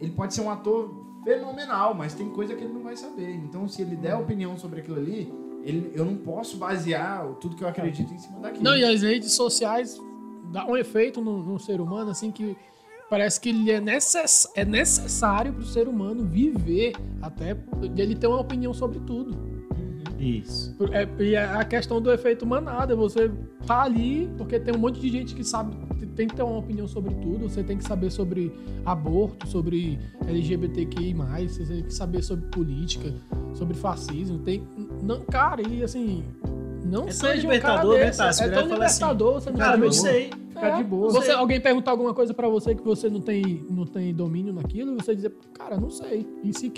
ele 0.00 0.10
pode 0.12 0.34
ser 0.34 0.42
um 0.42 0.50
ator 0.50 1.05
fenomenal, 1.26 1.92
mas 1.92 2.14
tem 2.14 2.30
coisa 2.30 2.54
que 2.54 2.62
ele 2.62 2.72
não 2.72 2.82
vai 2.82 2.96
saber. 2.96 3.34
Então, 3.34 3.66
se 3.66 3.82
ele 3.82 3.96
der 3.96 4.14
opinião 4.14 4.56
sobre 4.56 4.78
aquilo 4.78 4.96
ali, 4.96 5.32
ele, 5.64 5.90
eu 5.92 6.04
não 6.04 6.16
posso 6.16 6.56
basear 6.56 7.26
tudo 7.40 7.56
que 7.56 7.64
eu 7.64 7.68
acredito 7.68 8.14
em 8.14 8.18
cima 8.18 8.38
daquilo. 8.38 8.62
Não, 8.62 8.76
e 8.76 8.84
as 8.84 9.02
redes 9.02 9.32
sociais 9.32 10.00
dão 10.52 10.70
um 10.70 10.76
efeito 10.76 11.20
no, 11.20 11.42
no 11.42 11.58
ser 11.58 11.80
humano, 11.80 12.12
assim, 12.12 12.30
que 12.30 12.56
parece 13.10 13.40
que 13.40 13.48
ele 13.48 13.72
é, 13.72 13.80
necess, 13.80 14.46
é 14.54 14.64
necessário 14.64 15.52
pro 15.52 15.64
ser 15.64 15.88
humano 15.88 16.24
viver, 16.24 16.92
até 17.20 17.56
ele 17.96 18.14
ter 18.14 18.28
uma 18.28 18.40
opinião 18.40 18.72
sobre 18.72 19.00
tudo. 19.00 19.55
Isso. 20.18 20.74
É, 20.92 21.06
e 21.22 21.34
é 21.34 21.44
a 21.44 21.64
questão 21.64 22.00
do 22.00 22.10
efeito 22.10 22.46
manada, 22.46 22.96
você 22.96 23.30
tá 23.66 23.82
ali 23.82 24.30
porque 24.38 24.58
tem 24.58 24.74
um 24.74 24.78
monte 24.78 24.98
de 25.00 25.08
gente 25.08 25.34
que 25.34 25.44
sabe, 25.44 25.76
tem 26.14 26.26
que 26.26 26.34
ter 26.34 26.42
uma 26.42 26.58
opinião 26.58 26.88
sobre 26.88 27.14
tudo, 27.14 27.48
você 27.48 27.62
tem 27.62 27.76
que 27.76 27.84
saber 27.84 28.10
sobre 28.10 28.52
aborto, 28.84 29.46
sobre 29.46 29.98
LGBTQI+, 30.26 31.14
você 31.48 31.64
tem 31.64 31.82
que 31.82 31.92
saber 31.94 32.22
sobre 32.22 32.46
política, 32.48 33.12
sobre 33.54 33.76
fascismo, 33.76 34.38
tem... 34.38 34.66
Não, 35.02 35.20
cara, 35.20 35.60
e 35.68 35.82
assim... 35.82 36.24
Não 36.84 37.02
É 37.02 37.06
tão 37.06 37.12
seja 37.12 37.48
um 37.48 37.50
libertador, 37.50 37.92
cara 37.92 37.98
né, 37.98 38.06
desse, 38.06 38.18
Tássio? 38.18 38.44
é 38.44 38.48
Virar 38.48 38.56
tão 38.56 38.64
assim, 38.66 38.74
libertador, 38.74 39.34
você 39.34 39.50
não 39.50 39.56
Cara, 39.58 39.70
sabe 39.72 39.82
não 39.82 39.90
de 39.90 39.96
sei. 39.96 40.30
Ficar 40.56 40.76
de 40.78 40.84
boa. 40.84 41.10
Você, 41.12 41.30
alguém 41.32 41.60
perguntar 41.60 41.90
alguma 41.92 42.12
coisa 42.12 42.34
pra 42.34 42.48
você 42.48 42.74
que 42.74 42.82
você 42.82 43.08
não 43.08 43.20
tem, 43.20 43.64
não 43.70 43.86
tem 43.86 44.12
domínio 44.14 44.52
naquilo, 44.52 44.92
e 44.92 44.94
você 44.96 45.14
dizer, 45.14 45.32
cara, 45.54 45.78
não 45.78 45.90
sei. 45.90 46.26
E 46.42 46.52
se, 46.52 46.72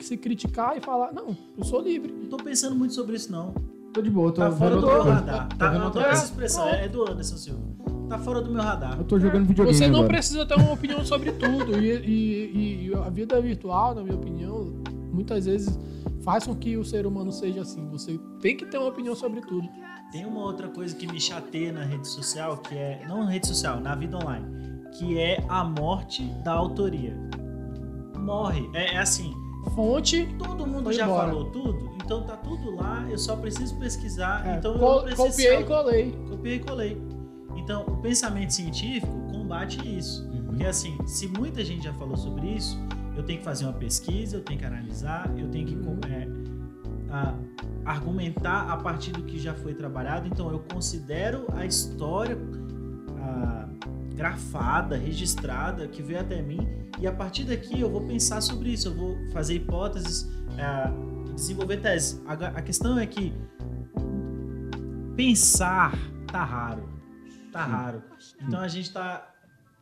se 0.00 0.16
criticar 0.16 0.76
e 0.76 0.80
falar, 0.80 1.12
não, 1.12 1.36
eu 1.56 1.64
sou 1.64 1.80
livre. 1.80 2.12
Não 2.12 2.28
tô 2.28 2.36
pensando 2.38 2.74
muito 2.74 2.94
sobre 2.94 3.16
isso, 3.16 3.30
não. 3.30 3.54
Tô 3.92 4.02
de 4.02 4.10
boa, 4.10 4.30
tô 4.32 4.40
Tá 4.42 4.50
fora 4.50 4.76
do 4.76 4.86
meu 4.86 5.02
radar. 5.02 5.48
Tá, 5.56 5.66
outra 5.66 5.76
adoro 5.78 5.92
coisa. 5.92 6.08
essa 6.10 6.24
expressão, 6.26 6.68
é 6.68 6.88
do 6.88 7.02
Anderson 7.10 7.36
Silva. 7.36 7.62
Tá 8.08 8.18
fora 8.18 8.40
do 8.40 8.50
meu 8.50 8.62
radar. 8.62 8.98
Eu 8.98 9.04
tô 9.04 9.18
jogando 9.18 9.46
videogame 9.46 9.76
Você 9.76 9.86
não 9.86 9.96
agora. 10.00 10.08
precisa 10.08 10.46
ter 10.46 10.54
uma 10.54 10.72
opinião 10.72 11.04
sobre 11.04 11.32
tudo. 11.32 11.78
E, 11.78 11.90
e- 11.90 12.52
e- 12.84 12.88
e 12.88 12.94
a 12.94 13.08
vida 13.10 13.40
virtual, 13.40 13.94
na 13.94 14.02
minha 14.02 14.14
opinião, 14.16 14.72
muitas 15.12 15.44
vezes 15.46 15.78
faz 16.22 16.46
com 16.46 16.54
que 16.54 16.76
o 16.76 16.84
ser 16.84 17.06
humano 17.06 17.32
seja 17.32 17.62
assim. 17.62 17.86
Você 17.90 18.18
tem 18.40 18.56
que 18.56 18.66
ter 18.66 18.78
uma 18.78 18.88
opinião 18.88 19.14
sobre 19.14 19.40
tudo. 19.42 19.68
Tem 20.10 20.24
uma 20.24 20.40
outra 20.40 20.68
coisa 20.68 20.94
que 20.96 21.06
me 21.06 21.20
chateia 21.20 21.72
na 21.72 21.84
rede 21.84 22.08
social, 22.08 22.56
que 22.58 22.74
é. 22.74 23.04
Não 23.06 23.24
na 23.24 23.30
rede 23.30 23.46
social, 23.46 23.78
na 23.80 23.94
vida 23.94 24.16
online. 24.16 24.46
Que 24.92 25.18
é 25.18 25.44
a 25.48 25.62
morte 25.64 26.24
da 26.42 26.52
autoria. 26.52 27.14
Morre. 28.16 28.68
É, 28.74 28.94
é 28.94 28.98
assim. 28.98 29.32
Fonte, 29.74 30.26
Todo 30.38 30.66
mundo 30.66 30.92
já 30.92 31.04
embora. 31.04 31.28
falou 31.28 31.44
tudo, 31.50 31.90
então 32.02 32.22
tá 32.22 32.36
tudo 32.36 32.74
lá, 32.76 33.04
eu 33.10 33.18
só 33.18 33.36
preciso 33.36 33.76
pesquisar, 33.78 34.46
é, 34.46 34.56
então 34.56 34.74
eu 34.76 35.02
preciso 35.02 35.28
copiei 35.28 35.48
ser- 35.56 35.60
e 35.60 35.64
colei. 35.64 36.12
copiei 36.30 36.54
e 36.54 36.58
colei. 36.60 37.02
Então, 37.56 37.82
o 37.82 37.96
pensamento 37.98 38.50
científico 38.54 39.12
combate 39.30 39.78
isso. 39.98 40.24
Uhum. 40.30 40.44
Porque 40.46 40.64
assim, 40.64 40.96
se 41.06 41.28
muita 41.28 41.62
gente 41.62 41.84
já 41.84 41.92
falou 41.94 42.16
sobre 42.16 42.46
isso, 42.48 42.78
eu 43.14 43.22
tenho 43.24 43.40
que 43.40 43.44
fazer 43.44 43.64
uma 43.66 43.74
pesquisa, 43.74 44.36
eu 44.36 44.40
tenho 44.42 44.58
que 44.58 44.64
analisar, 44.64 45.30
eu 45.36 45.48
tenho 45.50 45.66
que 45.66 45.74
Uhum. 45.74 46.00
é, 46.08 46.28
a- 47.10 47.34
argumentar 47.84 48.70
a 48.70 48.76
partir 48.76 49.12
do 49.12 49.22
que 49.22 49.38
já 49.38 49.54
foi 49.54 49.74
trabalhado. 49.74 50.28
Então, 50.28 50.50
eu 50.50 50.58
considero 50.72 51.46
a 51.54 51.64
história 51.64 52.36
a, 53.20 53.68
grafada, 54.14 54.96
registrada, 54.96 55.86
que 55.88 56.02
veio 56.02 56.20
até 56.20 56.42
mim, 56.42 56.58
e 56.98 57.06
a 57.06 57.12
partir 57.12 57.44
daqui 57.44 57.80
eu 57.80 57.90
vou 57.90 58.00
pensar 58.02 58.40
sobre 58.40 58.70
isso, 58.70 58.88
eu 58.88 58.94
vou 58.94 59.16
fazer 59.30 59.54
hipóteses, 59.54 60.28
é, 60.58 61.32
desenvolver 61.34 61.76
teses. 61.78 62.20
A, 62.26 62.32
a 62.32 62.62
questão 62.62 62.98
é 62.98 63.06
que 63.06 63.32
pensar 65.16 65.92
tá 66.26 66.44
raro. 66.44 66.88
Tá 67.52 67.64
raro. 67.64 68.02
Então 68.40 68.60
a 68.60 68.68
gente 68.68 68.92
tá. 68.92 69.32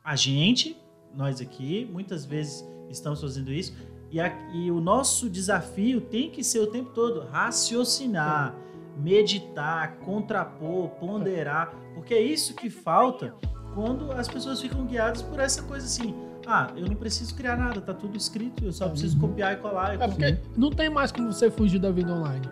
A 0.04 0.14
gente, 0.14 0.76
nós 1.14 1.40
aqui, 1.40 1.88
muitas 1.92 2.24
vezes 2.24 2.64
estamos 2.90 3.20
fazendo 3.20 3.52
isso. 3.52 3.74
E, 4.16 4.20
a- 4.20 4.32
e 4.54 4.70
o 4.70 4.80
nosso 4.80 5.28
desafio 5.28 6.00
tem 6.00 6.30
que 6.30 6.42
ser 6.42 6.60
o 6.60 6.66
tempo 6.68 6.88
todo 6.94 7.26
raciocinar, 7.30 8.54
meditar, 8.96 9.96
contrapor, 9.98 10.88
ponderar. 10.98 11.74
Porque 11.94 12.14
é 12.14 12.22
isso 12.22 12.54
que 12.54 12.70
falta 12.70 13.34
quando 13.74 14.10
as 14.12 14.26
pessoas 14.26 14.58
ficam 14.62 14.86
guiadas 14.86 15.20
por 15.20 15.38
essa 15.38 15.62
coisa 15.64 15.84
assim. 15.84 16.14
Ah, 16.46 16.70
eu 16.76 16.86
não 16.86 16.94
preciso 16.94 17.34
criar 17.34 17.56
nada, 17.58 17.78
tá 17.78 17.92
tudo 17.92 18.16
escrito, 18.16 18.64
eu 18.64 18.72
só 18.72 18.88
preciso 18.88 19.18
copiar 19.18 19.52
e 19.52 19.56
colar. 19.56 19.92
e 19.98 20.02
É 20.02 20.08
porque 20.08 20.38
não 20.56 20.70
tem 20.70 20.88
mais 20.88 21.12
como 21.12 21.30
você 21.30 21.50
fugir 21.50 21.78
da 21.78 21.90
vida 21.90 22.10
online. 22.10 22.48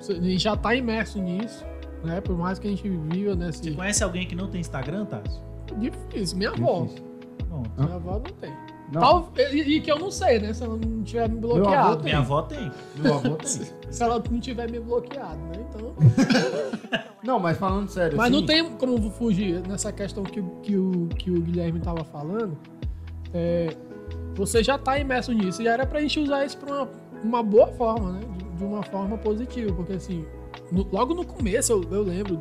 Você- 0.00 0.36
já 0.36 0.56
tá 0.56 0.74
imerso 0.74 1.20
nisso, 1.20 1.64
né? 2.02 2.20
Por 2.20 2.36
mais 2.36 2.58
que 2.58 2.66
a 2.66 2.70
gente 2.70 2.88
viva 2.88 3.36
nesse. 3.36 3.62
Você 3.62 3.70
conhece 3.72 4.02
alguém 4.02 4.26
que 4.26 4.34
não 4.34 4.48
tem 4.48 4.60
Instagram, 4.60 5.04
Tassi? 5.04 5.40
Difícil. 5.78 6.38
Minha 6.38 6.50
avó. 6.50 6.82
Difícil. 6.86 7.04
Bom, 7.48 7.62
Hã? 7.78 7.84
Minha 7.84 7.94
avó 7.96 8.12
não 8.14 8.32
tem. 8.40 8.52
Não, 8.92 9.00
Tal- 9.00 9.32
e, 9.52 9.76
e 9.76 9.80
que 9.80 9.92
eu 9.92 9.98
não 9.98 10.10
sei, 10.10 10.38
né? 10.38 10.52
Se 10.54 10.62
ela 10.64 10.76
não 10.76 11.02
tiver 11.02 11.28
me 11.28 11.38
avô 11.38 11.48
bloqueado. 11.54 11.96
tem. 11.96 12.04
minha 12.04 12.18
avó 12.18 12.42
tem. 12.42 12.72
meu 12.96 13.14
avô 13.14 13.34
tem. 13.36 13.46
Se 13.90 14.02
ela 14.02 14.22
não 14.30 14.40
tiver 14.40 14.70
me 14.70 14.80
bloqueado, 14.80 15.36
né? 15.36 15.52
Então. 15.68 15.94
Não, 17.22 17.38
mas 17.40 17.58
falando 17.58 17.88
sério, 17.88 18.16
Mas 18.16 18.26
assim, 18.28 18.36
não 18.36 18.46
tem 18.46 18.64
como 18.76 19.10
fugir 19.10 19.60
nessa 19.66 19.90
questão 19.92 20.22
que, 20.22 20.38
o- 20.38 20.56
que, 20.62 20.76
o, 20.76 21.08
que 21.18 21.30
o 21.32 21.40
Guilherme 21.42 21.80
tava 21.80 22.04
falando. 22.04 22.56
É, 23.34 23.76
você 24.36 24.62
já 24.62 24.78
tá 24.78 24.96
imerso 24.98 25.32
nisso. 25.32 25.60
E 25.60 25.66
era 25.66 25.84
pra 25.84 26.00
gente 26.00 26.20
usar 26.20 26.44
isso 26.46 26.56
pra 26.58 26.72
uma, 26.72 26.88
uma 27.24 27.42
boa 27.42 27.66
forma, 27.66 28.12
né? 28.12 28.20
De, 28.38 28.44
de 28.58 28.64
uma 28.64 28.82
forma 28.84 29.18
positiva. 29.18 29.74
Porque 29.74 29.94
assim, 29.94 30.24
no- 30.70 30.86
logo 30.92 31.12
no 31.12 31.26
começo, 31.26 31.72
eu, 31.72 31.82
eu 31.90 32.02
lembro, 32.02 32.38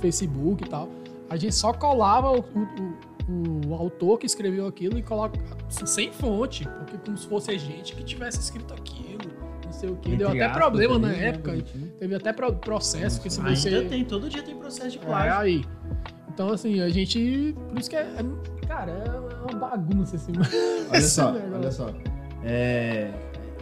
Facebook 0.00 0.64
e 0.64 0.68
tal, 0.68 0.88
a 1.28 1.36
gente 1.36 1.54
só 1.54 1.72
colava 1.72 2.30
o, 2.32 2.38
o- 2.40 2.94
o- 3.28 3.74
autor 3.74 4.18
que 4.18 4.26
escreveu 4.26 4.66
aquilo 4.66 4.98
e 4.98 5.02
coloca 5.02 5.38
assim, 5.68 5.86
sem 5.86 6.12
fonte, 6.12 6.68
porque 6.68 6.96
como 6.98 7.16
se 7.16 7.26
fosse 7.26 7.50
a 7.50 7.58
gente 7.58 7.94
que 7.94 8.02
tivesse 8.04 8.40
escrito 8.40 8.72
aquilo, 8.74 9.18
não 9.64 9.72
sei 9.72 9.88
o 9.90 9.96
que. 9.96 10.16
Deu 10.16 10.28
até 10.28 10.44
aspas 10.44 10.58
problema 10.62 10.98
na 10.98 11.08
né, 11.08 11.28
época. 11.28 11.50
bonitinho. 11.52 11.88
Teve 11.98 12.14
até 12.14 12.32
pro- 12.32 12.54
processo 12.56 13.20
que 13.20 13.30
se 13.30 13.40
Ainda 13.40 13.54
você. 13.56 13.84
tem, 13.86 14.04
todo 14.04 14.28
dia 14.28 14.42
tem 14.42 14.56
processo 14.56 14.90
de 14.90 14.98
É, 14.98 15.06
plágio. 15.06 15.34
aí. 15.38 15.64
Então, 16.32 16.48
assim, 16.50 16.80
a 16.80 16.88
gente. 16.88 17.54
Por 17.68 17.78
isso 17.78 17.88
que 17.90 17.96
é. 17.96 18.00
é- 18.00 18.66
cara, 18.66 18.90
é 18.90 19.50
uma 19.52 19.58
bagunça 19.58 20.16
assim. 20.16 20.32
Olha 20.90 21.00
só, 21.02 21.32
negócio. 21.32 21.54
olha 21.56 21.70
só. 21.72 21.90
É, 22.42 23.10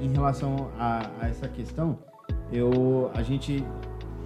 em 0.00 0.08
relação 0.12 0.70
a, 0.78 1.08
a 1.20 1.28
essa 1.28 1.46
questão, 1.48 1.98
eu, 2.50 3.10
a 3.14 3.22
gente 3.22 3.64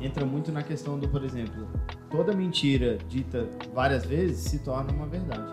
entra 0.01 0.25
muito 0.25 0.53
na 0.53 0.63
questão 0.63 0.99
do, 0.99 1.09
por 1.09 1.23
exemplo, 1.25 1.69
toda 2.11 2.33
mentira 2.35 2.99
dita 3.09 3.49
várias 3.73 4.05
vezes 4.05 4.39
se 4.51 4.59
torna 4.61 4.93
uma 4.93 5.07
verdade. 5.07 5.53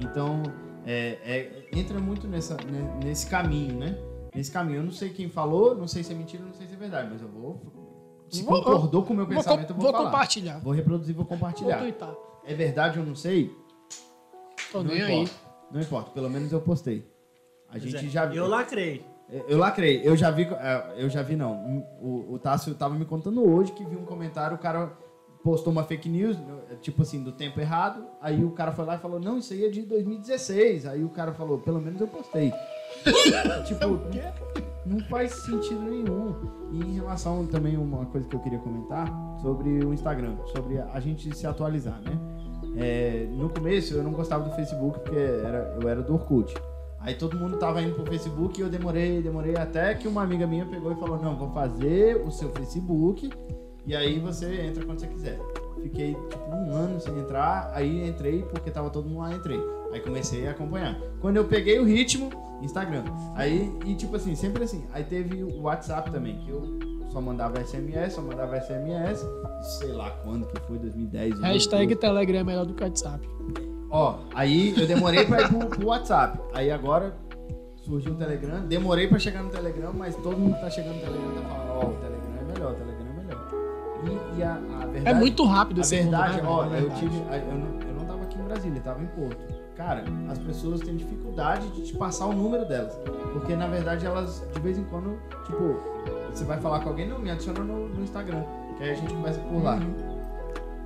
Então, 0.00 0.42
é, 0.86 1.18
é- 1.24 1.68
entra 1.78 1.98
muito 2.00 2.26
nessa, 2.28 2.56
ne- 2.56 3.04
nesse 3.04 3.26
caminho, 3.26 3.78
né? 3.78 3.96
Nesse 4.34 4.50
caminho. 4.50 4.78
Eu 4.78 4.84
não 4.84 4.92
sei 4.92 5.10
quem 5.10 5.28
falou, 5.28 5.74
não 5.76 5.86
sei 5.88 6.02
se 6.02 6.12
é 6.12 6.14
mentira, 6.14 6.42
não 6.44 6.54
sei 6.54 6.66
se 6.66 6.74
é 6.74 6.76
verdade, 6.76 7.08
mas 7.12 7.20
eu 7.20 7.28
vou. 7.28 7.60
Se 8.28 8.42
Vou- 8.42 8.58
concordou 8.62 9.02
com 9.04 9.12
o 9.12 9.16
meu 9.16 9.26
Vou, 9.26 9.34
pensamento, 9.34 9.70
eu 9.70 9.74
vou, 9.76 9.84
vou 9.86 9.92
falar. 9.92 10.04
compartilhar. 10.10 10.58
Vou 10.60 10.72
reproduzir, 10.72 11.14
vou 11.14 11.24
Vou 11.24 11.36
compartilhar. 11.36 11.78
twittar. 11.80 12.14
É 12.44 12.54
verdade 12.54 12.98
ou 12.98 13.04
não 13.04 13.14
sei? 13.14 13.50
Tô 14.70 14.78
não 14.84 14.94
nem 14.94 14.98
importa. 14.98 15.12
aí. 15.12 15.30
Não 15.72 15.80
importa, 15.80 16.10
pelo 16.12 16.30
menos 16.30 16.52
eu 16.52 16.60
postei. 16.60 17.04
A 17.68 17.72
Pois 17.72 17.82
gente 17.84 18.06
é, 18.06 18.08
já 18.08 18.26
Eu 18.34 18.46
lacrei. 18.46 19.04
Eu 19.48 19.58
lacrei, 19.58 20.00
eu 20.04 20.16
já 20.16 20.30
vi, 20.30 20.42
é, 20.42 20.94
eu 20.96 21.08
já 21.08 21.22
vi 21.22 21.36
não. 21.36 21.86
O, 22.00 22.34
o 22.34 22.38
Tássio 22.38 22.74
tava 22.74 22.94
me 22.94 23.04
contando 23.04 23.48
hoje 23.48 23.72
que 23.72 23.84
viu 23.84 23.98
um 23.98 24.04
comentário, 24.04 24.56
o 24.56 24.60
cara 24.60 24.92
postou 25.42 25.72
uma 25.72 25.84
fake 25.84 26.08
news, 26.08 26.36
tipo 26.80 27.02
assim, 27.02 27.22
do 27.22 27.32
tempo 27.32 27.60
errado, 27.60 28.06
aí 28.20 28.44
o 28.44 28.50
cara 28.50 28.72
foi 28.72 28.84
lá 28.84 28.96
e 28.96 28.98
falou, 28.98 29.18
não, 29.18 29.38
isso 29.38 29.52
aí 29.52 29.64
é 29.64 29.68
de 29.68 29.82
2016. 29.82 30.86
Aí 30.86 31.04
o 31.04 31.08
cara 31.08 31.32
falou, 31.32 31.58
pelo 31.58 31.80
menos 31.80 32.00
eu 32.00 32.08
postei. 32.08 32.52
tipo, 33.66 33.86
não 34.84 35.00
faz 35.08 35.32
sentido 35.32 35.80
nenhum. 35.80 36.34
E 36.72 36.78
em 36.78 36.94
relação 36.94 37.46
também 37.46 37.76
uma 37.76 38.04
coisa 38.06 38.28
que 38.28 38.36
eu 38.36 38.40
queria 38.40 38.58
comentar 38.58 39.08
sobre 39.40 39.84
o 39.84 39.92
Instagram, 39.92 40.36
sobre 40.52 40.78
a 40.78 41.00
gente 41.00 41.34
se 41.34 41.46
atualizar, 41.46 42.00
né? 42.02 42.18
É, 42.76 43.26
no 43.30 43.48
começo 43.48 43.94
eu 43.94 44.02
não 44.02 44.12
gostava 44.12 44.44
do 44.44 44.54
Facebook 44.54 45.00
porque 45.00 45.16
era, 45.16 45.76
eu 45.80 45.88
era 45.88 46.02
do 46.02 46.14
Orkut. 46.14 46.54
Aí 47.00 47.14
todo 47.14 47.36
mundo 47.36 47.56
tava 47.56 47.80
indo 47.82 47.94
pro 47.94 48.04
Facebook 48.04 48.60
e 48.60 48.62
eu 48.62 48.68
demorei, 48.68 49.22
demorei 49.22 49.56
até 49.56 49.94
que 49.94 50.06
uma 50.06 50.22
amiga 50.22 50.46
minha 50.46 50.66
pegou 50.66 50.92
e 50.92 50.96
falou: 50.96 51.20
Não, 51.20 51.36
vou 51.36 51.50
fazer 51.50 52.16
o 52.16 52.30
seu 52.30 52.50
Facebook 52.50 53.30
e 53.86 53.96
aí 53.96 54.18
você 54.18 54.60
entra 54.62 54.84
quando 54.84 55.00
você 55.00 55.06
quiser. 55.06 55.38
Fiquei 55.82 56.14
tipo 56.14 56.50
um 56.50 56.72
ano 56.74 57.00
sem 57.00 57.18
entrar, 57.18 57.70
aí 57.74 58.06
entrei 58.08 58.42
porque 58.42 58.70
tava 58.70 58.90
todo 58.90 59.08
mundo 59.08 59.20
lá, 59.20 59.34
entrei. 59.34 59.58
Aí 59.92 60.00
comecei 60.00 60.46
a 60.46 60.52
acompanhar. 60.52 61.00
Quando 61.20 61.38
eu 61.38 61.44
peguei 61.44 61.78
o 61.78 61.84
ritmo, 61.84 62.30
Instagram. 62.62 63.04
Aí, 63.34 63.72
e 63.86 63.94
tipo 63.94 64.14
assim, 64.16 64.34
sempre 64.34 64.62
assim. 64.64 64.84
Aí 64.92 65.02
teve 65.02 65.42
o 65.42 65.62
WhatsApp 65.62 66.10
também, 66.10 66.38
que 66.38 66.50
eu 66.50 66.78
só 67.10 67.20
mandava 67.20 67.64
SMS, 67.64 68.12
só 68.12 68.22
mandava 68.22 68.60
SMS. 68.60 69.26
Sei 69.78 69.92
lá 69.92 70.10
quando 70.22 70.46
que 70.46 70.60
foi, 70.60 70.78
2010. 70.78 71.40
Hashtag 71.40 71.94
2012. 71.94 71.96
Telegram 71.96 72.40
é 72.40 72.44
melhor 72.44 72.66
do 72.66 72.74
que 72.74 72.84
WhatsApp. 72.84 73.26
Ó, 73.90 74.18
aí 74.34 74.72
eu 74.80 74.86
demorei 74.86 75.26
pra 75.26 75.42
ir 75.42 75.48
pro, 75.48 75.66
pro 75.66 75.86
WhatsApp. 75.88 76.38
Aí 76.54 76.70
agora 76.70 77.14
surgiu 77.76 78.12
o 78.12 78.14
Telegram. 78.14 78.60
Demorei 78.66 79.08
pra 79.08 79.18
chegar 79.18 79.42
no 79.42 79.50
Telegram, 79.50 79.92
mas 79.92 80.14
todo 80.16 80.38
mundo 80.38 80.54
que 80.54 80.60
tá 80.60 80.70
chegando 80.70 80.94
no 80.94 81.00
Telegram 81.00 81.32
tá 81.34 81.48
falando, 81.48 81.70
ó, 81.70 81.86
o 81.88 81.94
Telegram 81.94 82.34
é 82.38 82.52
melhor, 82.52 82.72
o 82.72 82.74
Telegram 82.76 83.06
é 83.06 83.24
melhor. 83.24 83.48
E, 84.04 84.38
e 84.38 84.42
a, 84.42 84.52
a 84.54 84.86
verdade... 84.86 85.08
É 85.08 85.14
muito 85.14 85.44
rápido 85.44 85.78
A 85.78 85.80
esse 85.80 85.96
verdade, 85.96 86.36
mundo, 86.36 86.44
né, 86.44 86.48
ó? 86.48 86.60
A 86.60 86.64
eu 86.66 86.70
verdade. 86.70 87.00
tive... 87.00 87.16
Eu 87.16 87.58
não, 87.58 87.88
eu 87.88 87.94
não 87.94 88.04
tava 88.06 88.22
aqui 88.22 88.38
em 88.38 88.42
Brasília, 88.42 88.78
eu 88.78 88.82
tava 88.82 89.02
em 89.02 89.06
Porto. 89.06 89.60
Cara, 89.76 90.04
as 90.28 90.38
pessoas 90.38 90.80
têm 90.80 90.94
dificuldade 90.94 91.68
de 91.70 91.82
te 91.86 91.96
passar 91.96 92.26
o 92.26 92.32
número 92.32 92.66
delas. 92.66 92.94
Porque, 93.32 93.56
na 93.56 93.66
verdade, 93.66 94.04
elas, 94.04 94.46
de 94.52 94.60
vez 94.60 94.78
em 94.78 94.84
quando, 94.84 95.18
tipo, 95.46 95.80
você 96.30 96.44
vai 96.44 96.60
falar 96.60 96.80
com 96.80 96.90
alguém, 96.90 97.08
não, 97.08 97.18
me 97.18 97.30
adiciona 97.30 97.60
no, 97.60 97.88
no 97.88 98.02
Instagram. 98.02 98.42
Que 98.76 98.84
aí 98.84 98.90
a 98.90 98.94
gente 98.94 99.12
conversa 99.12 99.40
por 99.40 99.62
lá. 99.62 99.76
Uhum. 99.76 100.09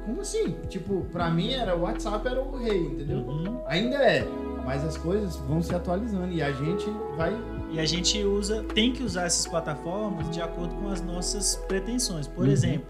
Como 0.04 0.20
assim? 0.20 0.56
Tipo, 0.68 1.06
pra 1.12 1.30
mim 1.30 1.52
era 1.52 1.74
o 1.76 1.82
WhatsApp 1.82 2.26
era 2.28 2.40
o 2.40 2.56
rei, 2.56 2.78
entendeu? 2.86 3.18
Uhum. 3.18 3.60
Ainda 3.66 3.96
é, 3.96 4.26
mas 4.64 4.84
as 4.84 4.96
coisas 4.96 5.36
vão 5.36 5.62
se 5.62 5.74
atualizando 5.74 6.30
e 6.32 6.42
a 6.42 6.52
gente 6.52 6.86
vai. 7.16 7.34
E 7.70 7.80
a 7.80 7.84
gente 7.86 8.22
usa, 8.22 8.62
tem 8.74 8.92
que 8.92 9.02
usar 9.02 9.24
essas 9.24 9.46
plataformas 9.46 10.30
de 10.30 10.40
acordo 10.40 10.74
com 10.76 10.88
as 10.88 11.00
nossas 11.00 11.56
pretensões. 11.66 12.26
Por 12.28 12.44
Uhum. 12.46 12.52
exemplo, 12.52 12.86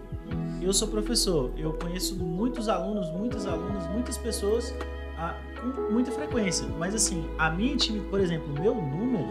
eu 0.61 0.71
sou 0.73 0.87
professor, 0.87 1.51
eu 1.57 1.73
conheço 1.73 2.15
muitos 2.23 2.67
alunos, 2.69 3.09
muitas 3.11 3.45
alunas, 3.47 3.87
muitas 3.91 4.17
pessoas 4.17 4.73
ah, 5.17 5.35
com 5.61 5.91
muita 5.93 6.11
frequência. 6.11 6.67
Mas 6.77 6.93
assim, 6.93 7.25
a 7.39 7.49
minha 7.49 7.73
intimidade, 7.73 8.09
por 8.09 8.19
exemplo, 8.19 8.53
o 8.53 8.61
meu 8.61 8.75
número, 8.75 9.25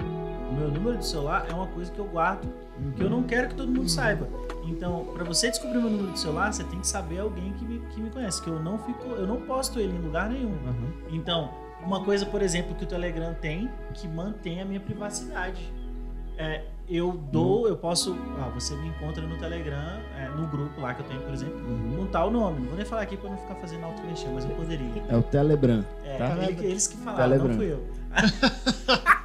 o 0.51 0.55
meu 0.55 0.69
número 0.71 0.97
de 0.99 1.07
celular 1.07 1.47
é 1.51 1.53
uma 1.55 1.67
coisa 1.69 1.91
que 1.93 1.99
eu 1.99 2.07
guardo, 2.07 2.49
que 2.97 3.03
eu 3.03 3.11
não 3.11 3.23
quero 3.23 3.49
que 3.49 3.55
todo 3.55 3.69
mundo 3.71 3.89
saiba. 3.89 4.27
Então, 4.67 5.05
para 5.15 5.25
você 5.25 5.51
descobrir 5.51 5.79
meu 5.79 5.91
número 5.91 6.13
de 6.13 6.19
celular, 6.19 6.53
você 6.53 6.65
tem 6.65 6.81
que 6.81 6.87
saber 6.87 7.21
alguém 7.21 7.53
que 7.53 7.65
me, 7.65 7.79
que 7.91 8.01
me 8.01 8.11
conhece, 8.11 8.43
que 8.43 8.49
eu 8.49 8.59
não 8.61 8.79
fico, 8.79 9.09
eu 9.09 9.27
não 9.27 9.41
posto 9.43 9.79
ele 9.79 9.93
em 9.95 10.01
lugar 10.01 10.29
nenhum. 10.31 10.51
Uhum. 10.51 10.93
Então, 11.11 11.51
uma 11.83 12.03
coisa, 12.05 12.25
por 12.27 12.41
exemplo, 12.43 12.75
que 12.75 12.85
o 12.85 12.87
Telegram 12.87 13.35
tem, 13.35 13.71
que 13.93 14.09
mantém 14.09 14.61
a 14.61 14.65
minha 14.65 14.81
privacidade. 14.81 15.71
É, 16.39 16.65
eu 16.89 17.13
dou, 17.31 17.69
eu 17.69 17.77
posso. 17.77 18.17
Ah, 18.41 18.49
você 18.55 18.75
me 18.75 18.89
encontra 18.89 19.23
no 19.27 19.39
Telegram, 19.39 20.01
é, 20.19 20.29
no 20.35 20.47
grupo 20.49 20.81
lá 20.81 20.93
que 20.95 21.03
eu 21.03 21.07
tenho, 21.07 21.21
por 21.21 21.33
exemplo, 21.33 21.57
Uhum. 21.59 21.97
com 21.99 22.07
tal 22.07 22.31
nome. 22.31 22.61
Não 22.61 22.67
vou 22.69 22.77
nem 22.77 22.85
falar 22.85 23.03
aqui 23.03 23.17
pra 23.17 23.31
não 23.31 23.37
ficar 23.39 23.55
fazendo 23.57 23.85
auto 23.85 24.03
mas 24.35 24.45
eu 24.45 24.51
poderia. 24.51 25.03
É 25.09 25.17
o 25.17 25.23
Telegram. 25.23 25.85
É, 26.05 26.17
Tá. 26.19 26.37
ele- 26.49 26.67
eles 26.67 26.87
que 26.89 26.97
falaram, 26.97 27.29
não 27.29 27.39
Telegram. 27.49 27.57
fui 27.57 27.73
eu. 27.73 27.85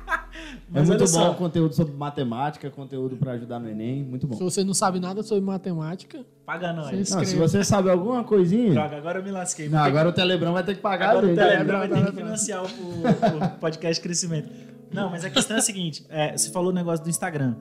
é 0.74 0.82
muito 0.82 1.00
bom 1.00 1.08
só, 1.08 1.34
conteúdo 1.34 1.74
sobre 1.74 1.94
matemática, 1.94 2.70
conteúdo 2.70 3.18
pra 3.18 3.32
ajudar 3.34 3.60
no 3.60 3.70
Enem, 3.70 4.04
muito 4.04 4.28
bom. 4.28 4.36
Se 4.38 4.44
você 4.44 4.64
não 4.64 4.74
sabe 4.74 5.00
nada 5.00 5.24
sobre 5.24 5.44
matemática, 5.44 6.26
paga 6.46 6.72
nós. 6.74 7.10
Não, 7.10 7.26
se 7.26 7.36
você 7.36 7.64
sabe 7.64 7.90
alguma 7.90 8.24
coisinha. 8.24 8.72
Droga, 8.74 8.98
agora 8.98 9.20
eu 9.20 9.24
me 9.24 9.32
lasquei. 9.32 9.68
Não, 9.70 9.80
agora 9.80 10.10
o 10.10 10.14
Telegram 10.14 10.54
vai 10.54 10.64
ter 10.64 10.76
que 10.76 10.82
pagar 10.82 11.12
Agora 11.12 11.28
o. 11.28 11.36
Telegram 11.36 11.80
vai 11.80 11.90
ter 11.90 12.06
que 12.06 12.12
financiar 12.18 12.64
o, 12.64 12.68
o- 12.68 13.46
o 13.46 13.50
podcast 13.60 14.02
Crescimento. 14.02 14.50
Não, 14.92 15.10
mas 15.10 15.24
a 15.26 15.30
questão 15.30 15.56
é 15.56 15.60
a 15.60 15.64
seguinte: 15.64 16.06
é, 16.10 16.36
você 16.38 16.50
falou 16.52 16.72
o 16.72 16.74
negócio 16.74 17.04
do 17.04 17.10
Instagram. 17.10 17.56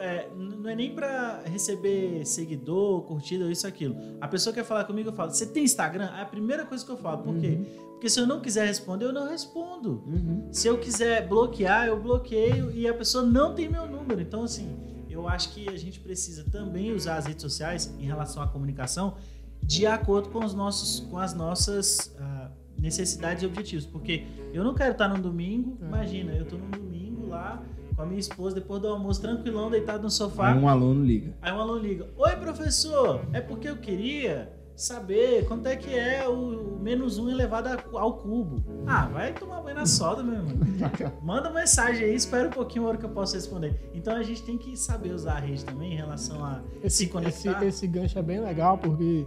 É, 0.00 0.28
não 0.36 0.70
é 0.70 0.74
nem 0.74 0.94
pra 0.94 1.42
receber 1.44 2.24
seguidor, 2.24 3.02
curtida, 3.02 3.50
isso, 3.50 3.66
aquilo. 3.66 3.96
A 4.20 4.28
pessoa 4.28 4.54
quer 4.54 4.64
falar 4.64 4.84
comigo, 4.84 5.08
eu 5.08 5.12
falo: 5.12 5.30
Você 5.30 5.46
tem 5.46 5.64
Instagram? 5.64 6.10
É 6.16 6.22
a 6.22 6.26
primeira 6.26 6.64
coisa 6.64 6.84
que 6.84 6.90
eu 6.90 6.96
falo. 6.96 7.22
Por 7.22 7.36
quê? 7.38 7.58
Porque 7.92 8.08
se 8.08 8.20
eu 8.20 8.26
não 8.26 8.40
quiser 8.40 8.66
responder, 8.66 9.06
eu 9.06 9.12
não 9.12 9.28
respondo. 9.28 10.04
Uhum. 10.06 10.48
Se 10.52 10.68
eu 10.68 10.78
quiser 10.78 11.26
bloquear, 11.26 11.88
eu 11.88 12.00
bloqueio 12.00 12.70
e 12.70 12.86
a 12.86 12.94
pessoa 12.94 13.24
não 13.24 13.54
tem 13.54 13.68
meu 13.68 13.88
número. 13.88 14.20
Então, 14.20 14.44
assim, 14.44 14.68
eu 15.10 15.26
acho 15.28 15.52
que 15.52 15.68
a 15.68 15.76
gente 15.76 15.98
precisa 15.98 16.44
também 16.48 16.92
usar 16.92 17.16
as 17.16 17.26
redes 17.26 17.42
sociais 17.42 17.92
em 17.98 18.04
relação 18.06 18.40
à 18.40 18.46
comunicação 18.46 19.16
de 19.60 19.84
acordo 19.84 20.28
com, 20.28 20.44
os 20.44 20.54
nossos, 20.54 21.00
com 21.00 21.18
as 21.18 21.34
nossas 21.34 22.14
ah, 22.20 22.50
necessidades 22.78 23.42
e 23.42 23.46
objetivos. 23.46 23.84
Porque 23.84 24.24
eu 24.52 24.62
não 24.62 24.74
quero 24.74 24.92
estar 24.92 25.08
num 25.08 25.20
domingo, 25.20 25.76
É. 25.82 25.86
imagina, 25.86 26.32
eu 26.34 26.44
tô 26.46 26.56
num 26.56 26.70
domingo 26.70 27.26
lá 27.26 27.60
com 27.98 28.02
a 28.04 28.06
minha 28.06 28.20
esposa, 28.20 28.54
depois 28.54 28.80
do 28.80 28.86
almoço, 28.86 29.20
tranquilão, 29.20 29.68
deitado 29.68 30.04
no 30.04 30.10
sofá. 30.10 30.52
Aí 30.52 30.58
um 30.58 30.68
aluno 30.68 31.04
liga. 31.04 31.34
Aí 31.42 31.52
um 31.52 31.60
aluno 31.60 31.80
liga: 31.80 32.06
Oi, 32.16 32.36
professor, 32.36 33.22
é 33.32 33.40
porque 33.40 33.68
eu 33.68 33.78
queria 33.78 34.52
saber 34.76 35.44
quanto 35.46 35.66
é 35.66 35.74
que 35.74 35.92
é 35.92 36.28
o 36.28 36.68
o 36.78 36.80
menos 36.80 37.18
um 37.18 37.28
elevado 37.28 37.68
ao 37.98 38.18
cubo. 38.18 38.64
Ah, 38.86 39.06
vai 39.06 39.32
tomar 39.32 39.60
banho 39.60 39.74
na 39.74 39.84
soda, 39.86 40.22
meu 40.22 40.34
irmão. 40.34 40.56
Manda 41.20 41.50
mensagem 41.50 42.04
aí, 42.04 42.14
espera 42.14 42.46
um 42.46 42.52
pouquinho 42.52 42.84
a 42.84 42.88
hora 42.90 42.98
que 42.98 43.04
eu 43.04 43.10
posso 43.10 43.34
responder. 43.34 43.90
Então 43.92 44.14
a 44.14 44.22
gente 44.22 44.44
tem 44.44 44.56
que 44.56 44.76
saber 44.76 45.10
usar 45.10 45.32
a 45.32 45.40
rede 45.40 45.64
também 45.64 45.94
em 45.94 45.96
relação 45.96 46.44
a 46.44 46.60
se 46.60 46.86
esse, 46.86 46.86
esse, 46.86 47.06
conectar. 47.08 47.64
esse 47.64 47.86
gancho 47.88 48.16
é 48.16 48.22
bem 48.22 48.40
legal 48.40 48.78
porque 48.78 49.26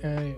é, 0.00 0.36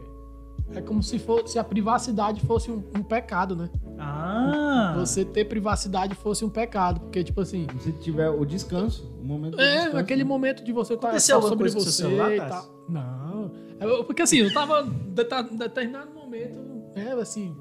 é 0.75 0.81
como 0.81 1.03
se, 1.03 1.19
fosse, 1.19 1.53
se 1.53 1.59
a 1.59 1.65
privacidade 1.65 2.41
fosse 2.43 2.71
um, 2.71 2.83
um 2.97 3.03
pecado, 3.03 3.55
né? 3.57 3.71
Ah! 3.99 4.95
Você 4.99 5.25
ter 5.25 5.45
privacidade 5.47 6.15
fosse 6.15 6.45
um 6.45 6.51
pecado, 6.51 7.01
porque, 7.01 7.23
tipo 7.25 7.41
assim, 7.41 7.67
Se 7.81 7.93
tiver 7.93 8.29
o 8.29 8.45
descanso, 8.45 9.11
o 9.21 9.25
momento 9.25 9.61
é 9.61 9.75
descanso. 9.77 9.97
aquele 9.97 10.25
momento 10.25 10.63
de 10.65 10.73
você 10.73 10.95
estar 10.95 11.09
Aconteceu 11.09 11.41
só 11.41 11.47
alguma 11.49 11.69
sobre 11.69 11.81
você 11.81 11.91
seu 11.93 12.09
celular, 12.09 12.35
e 12.35 12.39
tal. 12.41 12.85
Não. 12.89 13.51
É, 13.79 14.03
Porque 14.05 14.23
assim, 14.23 14.39
eu 14.39 14.53
tava 14.53 14.83
em 14.83 15.57
determinado 15.57 16.11
momento, 16.13 16.59
é, 16.95 17.13
assim, 17.13 17.55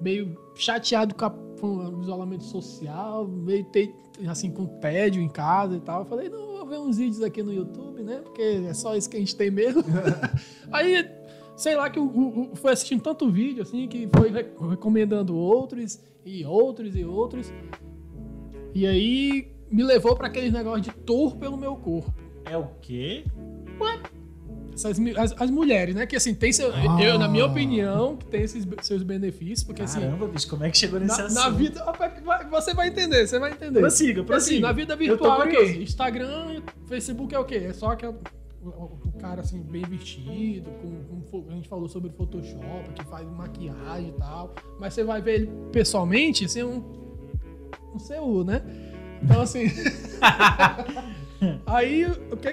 meio 0.00 0.36
chateado 0.54 1.14
com, 1.14 1.24
a- 1.24 1.30
com 1.60 1.66
o 1.96 2.02
isolamento 2.02 2.44
social, 2.44 3.26
meio 3.26 3.64
te- 3.64 3.92
assim, 4.28 4.50
com 4.50 4.66
tédio 4.66 5.20
em 5.22 5.28
casa 5.28 5.76
e 5.76 5.80
tal. 5.80 6.00
Eu 6.00 6.06
falei, 6.06 6.28
não, 6.28 6.58
vou 6.58 6.66
ver 6.66 6.78
uns 6.78 6.98
vídeos 6.98 7.22
aqui 7.22 7.42
no 7.42 7.52
YouTube, 7.52 8.02
né? 8.02 8.20
Porque 8.22 8.42
é 8.68 8.74
só 8.74 8.96
isso 8.96 9.08
que 9.10 9.16
a 9.16 9.20
gente 9.20 9.34
tem 9.36 9.50
mesmo. 9.50 9.82
Aí, 10.72 11.04
sei 11.58 11.74
lá, 11.76 11.90
que 11.90 11.98
o, 11.98 12.04
o, 12.06 12.52
o- 12.52 12.56
foi 12.56 12.72
assistindo 12.72 13.02
tanto 13.02 13.30
vídeo, 13.30 13.62
assim, 13.62 13.86
que 13.88 14.08
foi 14.16 14.30
re- 14.30 14.46
recomendando 14.70 15.36
outros, 15.36 16.00
e 16.24 16.44
outros, 16.44 16.96
e 16.96 17.04
outros. 17.04 17.52
E 18.74 18.86
aí 18.86 19.48
me 19.70 19.82
levou 19.82 20.14
pra 20.16 20.28
aquele 20.28 20.50
negócio 20.50 20.80
de 20.80 20.90
tour 20.90 21.36
pelo 21.36 21.56
meu 21.56 21.76
corpo. 21.76 22.14
É 22.44 22.56
o 22.56 22.68
quê? 22.80 23.24
essas 24.74 24.96
mi- 24.96 25.14
as, 25.16 25.34
as 25.40 25.50
mulheres, 25.50 25.92
né? 25.94 26.06
Que 26.06 26.14
assim, 26.14 26.32
tem 26.32 26.52
seu, 26.52 26.72
Ah. 26.72 27.02
eu, 27.02 27.18
na 27.18 27.26
minha 27.26 27.44
opinião, 27.46 28.16
que 28.16 28.26
tem 28.26 28.42
esses 28.42 28.64
seus 28.82 29.02
benefícios, 29.02 29.64
porque 29.64 29.82
assim, 29.82 29.98
Caramba, 30.00 30.28
bicho, 30.28 30.48
como 30.48 30.62
é 30.64 30.70
que 30.70 30.78
chegou 30.78 31.00
nesse 31.00 31.18
na, 31.18 31.24
assunto? 31.26 31.40
na 31.40 31.50
vida. 31.50 31.84
Você 32.50 32.74
vai 32.74 32.86
entender, 32.88 33.26
você 33.26 33.38
vai 33.40 33.50
entender. 33.50 33.80
Prossiga, 33.80 34.20
assim, 34.20 34.26
prossiga. 34.26 34.66
na 34.68 34.72
vida 34.72 34.92
Eu 34.92 34.96
tô 34.96 35.02
virtual 35.24 35.42
é 35.42 35.46
o 35.46 35.50
quê? 35.50 35.82
Instagram, 35.82 36.62
Facebook 36.86 37.34
é 37.34 37.38
o 37.40 37.44
quê? 37.44 37.56
É 37.56 37.72
só 37.72 37.96
que 37.96 38.06
o, 38.62 39.12
cara 39.18 39.40
assim, 39.40 39.60
bem 39.60 39.82
vestido, 39.82 40.70
com, 40.80 41.20
com 41.22 41.50
a 41.50 41.54
gente 41.54 41.68
falou 41.68 41.88
sobre 41.88 42.10
Photoshop, 42.10 42.92
que 42.94 43.04
faz 43.04 43.28
maquiagem 43.30 44.10
e 44.10 44.12
tal. 44.12 44.54
Mas 44.78 44.94
você 44.94 45.04
vai 45.04 45.20
ver 45.20 45.34
ele 45.34 45.50
pessoalmente, 45.72 46.44
assim, 46.44 46.62
um, 46.62 46.82
um 47.94 47.98
CU, 47.98 48.44
né? 48.44 48.62
Então, 49.22 49.40
assim. 49.40 49.66
aí, 51.66 52.06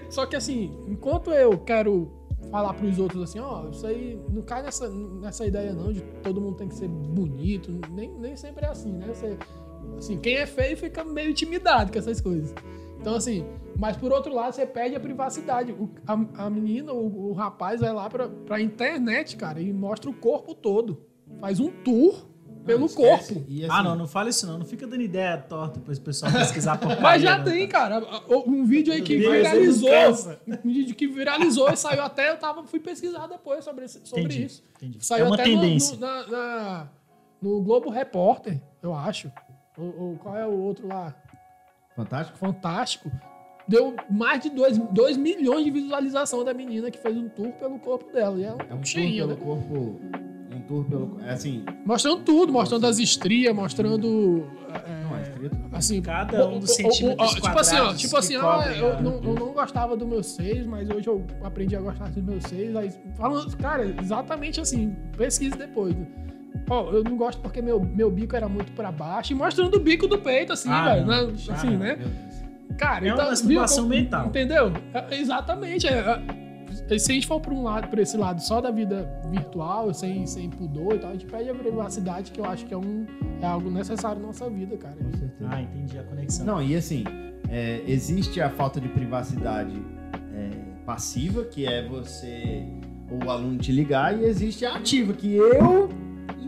só 0.10 0.26
que 0.26 0.36
assim, 0.36 0.72
enquanto 0.88 1.32
eu 1.32 1.58
quero 1.58 2.12
falar 2.51 2.74
pros 2.74 2.99
outros 2.99 3.24
assim, 3.24 3.39
ó, 3.39 3.70
isso 3.70 3.86
aí 3.86 4.20
não 4.30 4.41
cai 4.41 4.62
nessa, 4.62 4.88
nessa 4.89 5.45
ideia 5.45 5.74
não 5.74 5.91
de 5.91 6.01
todo 6.22 6.39
mundo 6.39 6.58
tem 6.58 6.68
que 6.68 6.76
ser 6.76 6.88
bonito, 6.88 7.72
nem, 7.91 8.10
nem 8.12 8.36
sempre 8.36 8.66
é 8.66 8.70
assim, 8.70 8.91
né? 8.93 9.08
Você, 9.08 9.38
assim, 9.97 10.18
quem 10.18 10.36
é 10.36 10.45
feio 10.45 10.78
fica 10.78 11.03
meio 11.03 11.32
intimidado 11.32 11.91
com 11.91 11.97
essas 11.97 12.22
coisas. 12.22 12.53
Então, 13.06 13.14
assim, 13.18 13.45
mas 13.78 13.95
por 13.95 14.12
outro 14.12 14.34
lado, 14.34 14.53
você 14.56 14.66
perde 14.66 14.95
a 14.95 14.99
privacidade. 14.99 15.72
O- 15.74 15.88
a, 16.08 16.45
a 16.45 16.49
menina, 16.49 16.91
o, 16.91 17.30
o 17.30 17.34
rapaz 17.34 17.80
vai 17.82 17.93
lá 17.93 18.10
pra, 18.10 18.28
pra 18.28 18.60
internet, 18.60 19.38
cara, 19.38 19.62
e 19.62 19.72
mostra 19.72 20.10
o 20.10 20.14
corpo 20.14 20.56
todo. 20.56 21.06
Faz 21.39 21.60
um 21.60 21.70
tour 21.70 22.26
pelo 22.66 22.88
esquece. 22.88 23.36
corpo. 23.36 23.45
E, 23.47 23.64
assim, 23.64 23.72
Ah, 23.72 23.84
não, 23.84 23.95
não 23.95 24.08
fala 24.08 24.30
isso 24.30 24.47
não. 24.47 24.58
Não 24.58 24.66
fica 24.66 24.88
dando 24.88 25.03
ideia 25.03 25.38
torta 25.38 25.80
pro 25.80 25.95
pessoal 26.01 26.32
pesquisar 26.32 26.78
por 26.82 26.99
Mas 26.99 27.22
já 27.22 27.43
tem, 27.43 27.68
cara. 27.68 28.01
Um 28.28 28.66
vídeo 28.66 28.91
aí 28.91 29.03
que 29.03 29.20
Deus, 29.20 29.34
viralizou. 29.36 29.89
não. 30.47 30.58
Um 30.66 30.74
vídeo 30.74 30.95
que 30.95 31.06
viralizou 31.08 31.70
e 31.72 31.78
saiu 31.78 32.01
até. 32.01 32.32
Eu 32.32 32.38
tava, 32.39 32.64
fui 32.66 32.80
pesquisar 32.80 33.28
depois 33.28 33.64
sobre, 33.64 33.86
esse- 33.86 34.01
sobre 34.03 34.24
Entendi, 34.24 34.45
isso. 34.45 34.64
entendi. 34.78 35.06
Saiu 35.06 35.26
É 35.26 35.28
uma 35.30 35.36
até 35.36 35.45
no- 35.45 35.62
tendência. 35.62 35.95
No, 35.95 36.01
na- 36.01 36.28
na- 36.28 36.89
no 37.39 37.62
Globo 37.62 37.91
Repórter, 37.91 38.60
eu 38.82 38.95
acho. 38.95 39.32
Ou, 39.78 39.93
ou 39.99 40.16
qual 40.18 40.36
é 40.36 40.47
o 40.47 40.58
outro 40.60 40.88
lá? 40.88 41.14
Fantástico. 41.96 42.38
Fantástico. 42.38 43.12
Deu 43.68 43.96
mais 44.10 44.41
de 44.43 44.50
2 44.52 45.18
milhões 45.18 45.66
de 45.66 45.72
visualização 45.72 46.43
da 46.43 46.54
menina 46.54 46.91
que 46.91 47.00
fez 47.00 47.18
um 47.18 47.28
tour 47.30 47.52
pelo 47.54 47.80
corpo 47.80 48.12
dela. 48.12 48.38
E 48.39 48.43
é 48.43 48.48
É 48.48 48.52
um 48.52 48.56
um 48.56 48.58
tour 48.78 48.86
cheinho, 48.86 49.28
pelo 49.28 49.39
né? 49.39 49.43
corpo. 49.46 50.00
Um 50.56 50.62
tour 50.68 50.86
pelo. 50.86 51.20
É 51.24 51.32
assim. 51.32 51.66
Mostrando 51.84 52.22
tudo, 52.24 52.54
mostrando 52.54 52.86
as 52.86 53.00
estrias, 53.00 53.56
mostrando. 53.56 54.48
é, 54.72 55.04
Não, 55.04 55.18
é 55.18 55.22
escrito. 55.24 55.58
Assim, 55.72 56.02
Cada 56.02 56.48
um 56.48 56.60
dos 56.60 56.76
centímetros 56.76 57.34
Tipo 57.34 57.60
assim, 57.60 57.76
ó, 57.78 57.93
tipo 57.93 58.18
assim, 58.18 58.36
ah, 58.36 58.72
eu, 58.78 59.02
não, 59.02 59.16
eu 59.24 59.34
não 59.34 59.52
gostava 59.52 59.98
dos 59.98 60.08
meus 60.08 60.28
seios, 60.28 60.66
mas 60.68 60.88
hoje 60.89 61.08
eu 61.08 61.26
aprendi 61.43 61.76
a 61.76 61.82
gostar 61.82 62.10
dos 62.12 62.24
meus 62.24 62.43
seios. 62.43 62.76
Aí, 62.76 62.91
falando, 63.16 63.58
cara, 63.58 63.84
exatamente 64.02 64.62
assim, 64.62 64.96
pesquise 65.18 65.58
depois. 65.58 65.96
Ó, 66.70 66.91
eu 66.91 67.03
não 67.03 67.16
gosto 67.18 67.39
porque 67.41 67.62
meu, 67.62 67.80
meu 67.80 68.10
bico 68.10 68.36
era 68.36 68.47
muito 68.49 68.72
pra 68.74 68.91
baixo 68.91 69.34
e 69.34 69.36
mostrando 69.36 69.76
o 69.76 69.80
bico 69.80 70.08
do 70.08 70.18
peito, 70.18 70.53
assim, 70.53 70.70
Ah, 70.70 70.95
velho. 70.95 71.06
não. 71.06 71.28
né? 71.28 71.34
Ah, 71.49 71.53
Assim, 71.53 71.70
não. 71.72 71.78
né? 71.80 71.97
Cara, 72.78 73.06
É 73.06 73.10
uma 73.10 73.14
então, 73.16 73.30
masturbação 73.30 73.84
viu 73.88 73.91
como- 73.93 74.03
mental. 74.03 74.28
Entendeu? 74.28 74.72
É, 74.93 75.18
exatamente. 75.20 75.88
é, 75.88 76.22
é, 76.89 76.97
se 76.99 77.12
a 77.12 77.16
gente 77.16 77.26
for 77.28 77.39
pra 77.39 77.53
um 77.53 77.64
lado, 77.64 77.88
pra 77.88 78.01
esse 78.01 78.18
lado 78.18 78.41
só 78.41 78.60
da 78.60 78.70
vida 78.72 79.10
virtual, 79.32 79.93
sem, 79.93 80.26
sem 80.28 80.49
pudor 80.49 80.95
e 80.95 80.99
tal, 80.99 81.10
a 81.12 81.14
gente 81.14 81.26
perde 81.26 81.49
a 81.49 81.56
privacidade, 81.56 82.32
que 82.32 82.39
eu 82.39 82.45
acho 82.45 82.66
que 82.66 82.74
é, 82.74 82.78
um, 82.78 83.06
é 83.41 83.45
algo 83.45 83.70
necessário 83.72 84.20
na 84.20 84.28
nossa 84.28 84.49
vida, 84.49 84.76
cara. 84.78 84.95
Com 84.95 85.12
certeza. 85.18 85.49
Ah, 85.49 85.62
entendi 85.62 85.97
a 85.97 86.03
conexão. 86.03 86.45
Não, 86.45 86.62
e 86.62 86.76
assim, 86.76 87.03
é, 87.49 87.82
existe 87.88 88.41
a 88.41 88.49
falta 88.49 88.82
de 88.82 88.89
privacidade 88.89 89.76
é, 90.34 90.49
passiva, 90.86 91.45
que 91.45 91.66
é 91.66 91.88
você, 91.88 92.66
o 93.24 93.30
aluno 93.30 93.58
te 93.58 93.72
ligar, 93.72 94.18
e 94.20 94.26
existe 94.26 94.66
a 94.66 94.76
ativa, 94.76 95.14
que 95.14 95.34
eu 95.34 95.88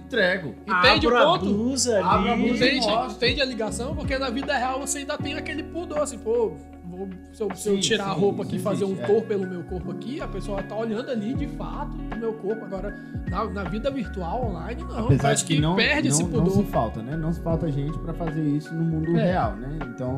entrego. 0.08 0.56
Entende 0.66 1.06
Abro 1.08 1.16
o 1.16 1.18
a 1.20 1.26
ponto? 1.40 1.46
blusa 1.54 2.00
Abro 2.04 2.30
a 2.30 2.34
ali. 2.34 2.44
blusa 2.48 2.66
Entende, 2.66 3.14
entende 3.14 3.42
a 3.42 3.46
ligação? 3.46 3.96
Porque 3.96 4.18
na 4.18 4.30
vida 4.30 4.56
real 4.58 4.80
você 4.80 5.00
ainda 5.00 5.18
tem 5.18 5.34
aquele 5.36 5.64
pudor, 5.64 6.00
assim, 6.00 6.18
pô, 6.18 6.54
vou- 6.86 7.10
se, 7.34 7.44
eu, 7.44 7.54
se 7.56 7.70
eu 7.70 7.74
Sim, 7.76 7.80
tirar 7.82 8.12
a 8.12 8.14
sim, 8.16 8.20
roupa 8.22 8.44
aqui 8.44 8.56
e 8.56 8.60
fazer 8.60 8.86
um 8.86 8.94
é. 8.94 9.06
tour 9.06 9.22
pelo 9.24 9.46
meu 9.46 9.64
corpo 9.64 9.92
aqui, 9.92 10.22
a 10.22 10.28
pessoa 10.28 10.64
tá 10.64 10.76
olhando 10.76 11.12
ali 11.12 11.34
de 11.34 11.46
fato 11.48 11.96
o 12.16 12.18
meu 12.18 12.34
corpo. 12.34 12.64
Agora, 12.66 12.96
na, 13.30 13.46
na 13.46 13.64
vida 13.66 13.92
virtual, 13.92 14.46
online, 14.46 14.84
não. 14.84 15.06
Apesar 15.06 15.32
Acho 15.32 15.46
de 15.46 15.56
que, 15.56 15.62
não, 15.62 15.76
perde 15.76 16.08
esse 16.08 16.24
não, 16.24 16.30
não 16.30 16.44
pudor. 16.46 16.64
se 16.66 16.72
falta, 16.72 17.02
né? 17.04 17.16
Não 17.18 17.32
se 17.34 17.42
falta 17.42 17.70
gente 17.72 17.98
para 18.00 18.14
fazer 18.14 18.42
isso 18.44 18.74
no 18.74 18.84
mundo 18.84 19.16
É. 19.18 19.26
real, 19.26 19.56
né? 19.58 19.78
Então, 19.94 20.18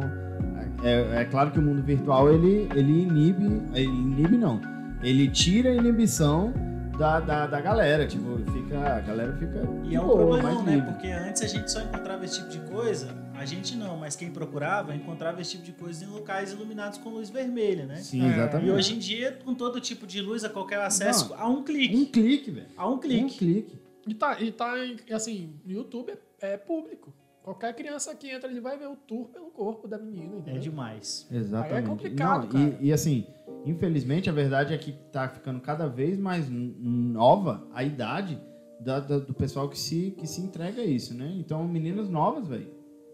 é, 0.84 1.22
é 1.22 1.26
claro 1.26 1.50
que 1.52 1.60
o 1.60 1.62
mundo 1.62 1.82
virtual, 1.82 2.32
ele, 2.32 2.70
ele 2.76 3.02
inibe, 3.04 3.62
ele 3.74 3.88
inibe 3.90 4.38
não, 4.38 4.62
ele 5.02 5.28
tira 5.28 5.72
a 5.72 5.74
inibição 5.76 6.54
da, 7.00 7.20
da, 7.22 7.48
da 7.48 7.62
galera, 7.62 8.06
tipo, 8.06 8.38
fica, 8.52 8.78
a 8.78 9.00
galera 9.00 9.34
fica 9.38 9.62
E 9.86 9.96
é 9.96 10.02
um 10.02 10.30
mais 10.42 10.64
né? 10.64 10.76
livre. 10.76 10.92
Porque 10.92 11.08
antes 11.08 11.42
a 11.42 11.48
gente 11.48 11.72
só 11.72 11.80
encontrava 11.82 12.26
esse 12.26 12.40
tipo 12.40 12.50
de 12.50 12.60
coisa, 12.70 13.16
a 13.34 13.46
gente 13.46 13.76
não, 13.78 13.98
mas 13.98 14.18
quem 14.18 14.30
procurava 14.30 14.94
encontrava 14.94 15.42
esse 15.42 15.52
tipo 15.52 15.64
de 15.64 15.72
coisa 15.72 16.04
em 16.04 16.08
locais 16.10 16.52
iluminados 16.52 16.98
com 17.00 17.10
luz 17.10 17.30
vermelha, 17.30 17.86
né? 17.86 17.96
Sim, 17.96 18.26
É, 18.26 18.34
exatamente. 18.34 18.68
E 18.68 18.72
hoje 18.72 18.96
em 18.96 19.00
dia, 19.00 19.40
com 19.46 19.56
todo 19.56 19.80
tipo 19.80 20.06
de 20.06 20.22
luz, 20.22 20.44
a 20.44 20.50
qualquer 20.50 20.82
acesso, 20.82 21.34
a 21.36 21.48
um 21.48 21.64
clique. 21.64 21.96
Um 21.96 22.06
clique, 22.06 22.52
velho. 22.52 22.68
A 22.76 22.88
um 22.90 22.94
Um 22.96 23.00
clique. 23.00 23.38
clique. 23.38 23.80
E 24.06 24.14
tá, 24.14 24.42
e 24.42 24.52
tá 24.52 24.74
assim, 25.14 25.54
no 25.66 25.72
YouTube 25.72 26.12
é, 26.42 26.54
é 26.54 26.58
público. 26.58 27.14
Qualquer 27.50 27.74
criança 27.76 28.14
que 28.14 28.30
entra, 28.30 28.48
ele 28.48 28.60
vai 28.62 28.78
ver 28.78 28.88
o 28.88 28.96
tour 28.96 29.28
pelo 29.30 29.48
corpo 29.50 29.88
da 29.88 29.98
menina, 29.98 30.36
É 30.36 30.38
entendeu? 30.38 30.62
demais. 30.62 31.28
Exatamente. 31.32 31.74
Aí 31.74 31.84
é 31.84 31.88
complicado, 31.88 32.44
Não, 32.44 32.48
cara. 32.52 32.78
E, 32.80 32.88
e, 32.90 32.94
assim, 32.94 33.26
infelizmente 33.66 34.30
a 34.30 34.34
verdade 34.34 34.72
é 34.72 34.78
que 34.78 34.92
tá 35.12 35.28
ficando 35.28 35.60
cada 35.60 35.88
vez 35.88 36.16
mais 36.16 36.46
nova 36.48 37.68
a 37.74 37.84
idade 37.84 38.40
da- 38.80 39.00
da- 39.00 39.18
do 39.18 39.34
pessoal 39.34 39.68
que 39.68 39.80
se, 39.80 40.12
que 40.12 40.28
se 40.28 40.42
entrega 40.42 40.84
a 40.84 40.86
isso, 40.86 41.16
né? 41.16 41.34
Então, 41.40 41.68
meninas 41.68 42.08
novas, 42.08 42.48
velho, 42.48 42.72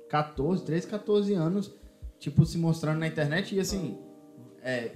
14, 0.09 0.65
13, 0.65 0.85
14 0.85 1.33
anos, 1.33 1.73
tipo, 2.19 2.45
se 2.45 2.57
mostrando 2.57 2.99
na 2.99 3.07
internet 3.07 3.55
e 3.55 3.59
assim, 3.61 3.97
é, 4.61 4.91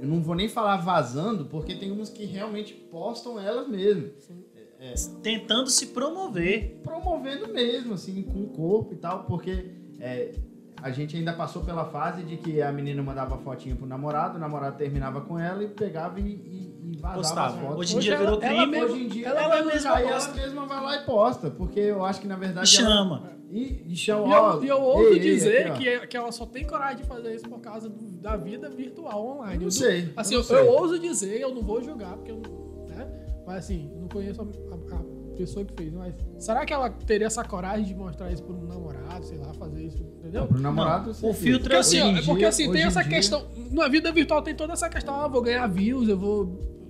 eu 0.00 0.06
não 0.06 0.22
vou 0.22 0.36
nem 0.36 0.48
falar 0.48 0.76
vazando, 0.76 1.46
porque 1.46 1.74
tem 1.74 1.90
umas 1.90 2.10
que 2.10 2.24
realmente 2.26 2.72
postam 2.74 3.40
elas 3.40 3.66
mesmas. 4.84 5.20
Tentando 5.22 5.70
se 5.70 5.86
promover. 5.88 6.80
promovendo 6.82 7.52
mesmo, 7.52 7.94
assim, 7.94 8.22
com 8.22 8.40
o 8.40 8.48
corpo 8.48 8.92
e 8.92 8.96
tal, 8.96 9.24
porque 9.24 9.70
é, 10.00 10.32
a 10.82 10.90
gente 10.90 11.16
ainda 11.16 11.32
passou 11.32 11.62
pela 11.64 11.84
fase 11.86 12.22
de 12.22 12.36
que 12.36 12.60
a 12.60 12.70
menina 12.72 13.02
mandava 13.02 13.38
fotinha 13.38 13.74
pro 13.74 13.86
namorado, 13.86 14.36
o 14.36 14.40
namorado 14.40 14.76
terminava 14.76 15.20
com 15.22 15.38
ela 15.38 15.62
e 15.64 15.68
pegava 15.68 16.20
e, 16.20 16.22
e, 16.24 16.90
e 16.92 16.96
vazava 16.98 17.16
Postava. 17.18 17.54
as 17.54 17.60
fotos. 17.60 17.78
Hoje 17.78 17.96
em 17.96 17.98
dia 18.00 18.14
ela- 18.14 18.24
virou 18.24 18.42
ela 18.42 18.54
crime. 18.56 18.66
mesma- 18.70 18.94
Hoje 18.94 19.04
em 19.04 19.08
dia 19.08 19.26
ela 19.28 19.40
ela, 19.42 19.54
mesma 19.56 19.72
mesma, 19.72 19.94
aí 19.96 20.06
ela 20.06 20.28
mesma 20.34 20.66
vai 20.66 20.82
lá 20.82 20.96
e 20.96 21.04
posta, 21.06 21.50
porque 21.50 21.80
eu 21.80 22.04
acho 22.04 22.20
que 22.20 22.26
na 22.26 22.36
E 22.36 22.38
verdade 22.38 22.76
ela- 22.78 22.88
chama. 22.88 23.30
e, 23.50 23.84
e 23.92 23.96
chama, 23.96 24.26
E 24.28 24.32
ó, 24.32 24.52
eu, 24.54 24.64
e 24.64 24.68
eu 24.68 24.82
ouso 24.82 25.02
ei, 25.08 25.12
ei, 25.14 25.18
dizer 25.20 25.58
aqui, 25.66 25.70
ó. 25.70 25.74
que, 25.76 25.88
é- 25.88 26.06
que 26.06 26.16
ela 26.16 26.32
só 26.32 26.44
tem 26.46 26.66
coragem 26.66 26.98
de 26.98 27.04
fazer 27.04 27.34
isso 27.34 27.48
por 27.48 27.60
causa 27.60 27.88
do- 27.88 28.04
da 28.20 28.36
vida 28.36 28.68
virtual 28.68 29.24
online. 29.26 29.54
Eu 29.54 29.60
não 29.60 29.66
Eu- 29.66 29.70
sei. 29.70 30.12
Assim, 30.16 30.34
eu 30.34 30.40
eu, 30.40 30.44
sei. 30.44 30.58
eu 30.58 30.68
ouso 30.68 30.98
dizer, 30.98 31.40
eu 31.40 31.54
não 31.54 31.62
vou 31.62 31.82
julgar, 31.82 32.14
porque 32.16 32.30
eu 32.32 32.36
não. 32.36 32.63
Mas 33.46 33.56
assim, 33.64 33.90
eu 33.94 34.00
não 34.00 34.08
conheço 34.08 34.40
a, 34.40 34.44
a- 34.44 34.98
a 34.98 35.36
pessoa 35.36 35.64
que 35.64 35.72
fez. 35.74 35.92
Mas 35.92 36.14
será 36.38 36.64
que 36.64 36.72
ela 36.72 36.88
teria 36.90 37.26
essa 37.26 37.44
coragem 37.44 37.84
de 37.86 37.94
mostrar 37.94 38.30
isso 38.32 38.42
pro 38.42 38.56
namorado, 38.66 39.24
sei 39.26 39.38
lá, 39.38 39.52
fazer 39.54 39.82
isso, 39.84 40.02
entendeu? 40.18 40.42
Não, 40.42 40.48
pro 40.48 40.60
namorado, 40.60 41.12
Não, 41.22 41.30
o 41.30 41.34
filtro 41.34 41.64
Porque 41.64 41.76
assim, 41.76 41.98
é 41.98 42.22
porque 42.22 42.38
dia- 42.38 42.48
assim, 42.48 42.62
hoje 42.64 42.72
tem 42.72 42.82
em 42.82 42.86
essa 42.86 43.00
dia- 43.02 43.10
questão. 43.10 43.46
Na 43.70 43.88
vida 43.88 44.10
virtual 44.12 44.42
tem 44.42 44.54
toda 44.54 44.72
essa 44.72 44.88
questão, 44.88 45.14
ah, 45.14 45.28
vou 45.28 45.42
ganhar 45.42 45.66
views, 45.66 46.08
eu 46.08 46.18
vou. 46.18 46.44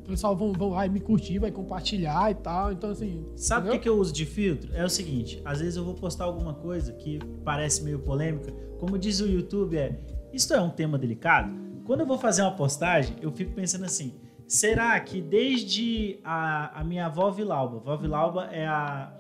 O 0.05 0.07
pessoal 0.07 0.37
vão, 0.37 0.53
vão 0.53 0.71
vai 0.73 0.87
me 0.91 1.01
curtir, 1.01 1.39
vai 1.39 1.51
compartilhar 1.51 2.31
e 2.31 2.35
tal. 2.35 2.71
Então, 2.71 2.91
assim. 2.91 3.25
Sabe 3.37 3.69
o 3.69 3.73
que, 3.73 3.79
que 3.79 3.89
eu 3.89 3.97
uso 3.99 4.13
de 4.13 4.27
filtro? 4.27 4.71
É 4.75 4.85
o 4.85 4.89
seguinte, 4.91 5.41
às 5.47 5.61
vezes 5.61 5.77
eu 5.77 5.85
vou 5.85 5.95
postar 5.95 6.25
alguma 6.25 6.53
coisa 6.53 6.93
que 6.93 7.19
parece 7.43 7.83
meio 7.83 7.99
polêmica. 7.99 8.53
Como 8.79 8.99
diz 8.99 9.21
o 9.21 9.27
YouTube, 9.27 9.79
é 9.79 9.99
isso 10.31 10.53
é 10.53 10.61
um 10.61 10.69
tema 10.69 10.99
delicado? 10.99 11.51
Quando 11.87 12.01
eu 12.01 12.07
vou 12.07 12.19
fazer 12.19 12.43
uma 12.43 12.51
postagem, 12.55 13.17
eu 13.23 13.33
fico 13.33 13.53
pensando 13.55 13.87
assim, 13.87 14.13
será 14.55 14.99
que 15.01 15.21
desde 15.21 16.19
a, 16.25 16.81
a 16.81 16.85
minha 16.85 17.07
avó 17.07 17.31
Vilauba, 17.31 17.79
vó 17.79 17.97
Vilauba 17.97 18.49
é 18.53 18.67
a 18.67 19.13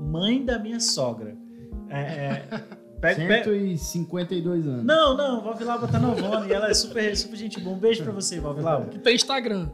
mãe 0.00 0.44
da 0.44 0.58
minha 0.58 0.80
sogra. 0.80 1.36
É, 1.88 2.00
é, 2.00 2.48
pega- 3.00 3.26
pega- 3.26 3.44
152 3.44 4.66
anos. 4.66 4.84
Não, 4.84 5.16
não, 5.16 5.40
vó 5.42 5.52
Vilauba 5.54 5.86
tá 5.88 5.98
novona 5.98 6.46
e 6.46 6.52
ela 6.52 6.68
é 6.70 6.74
super, 6.74 7.16
super 7.16 7.36
gente 7.36 7.60
boa. 7.60 7.76
Um 7.76 7.78
beijo 7.78 8.02
pra 8.02 8.12
você, 8.12 8.40
vó 8.40 8.52
Vilauba. 8.52 8.86
Que 8.86 8.98
tem 8.98 9.14
Instagram. 9.14 9.68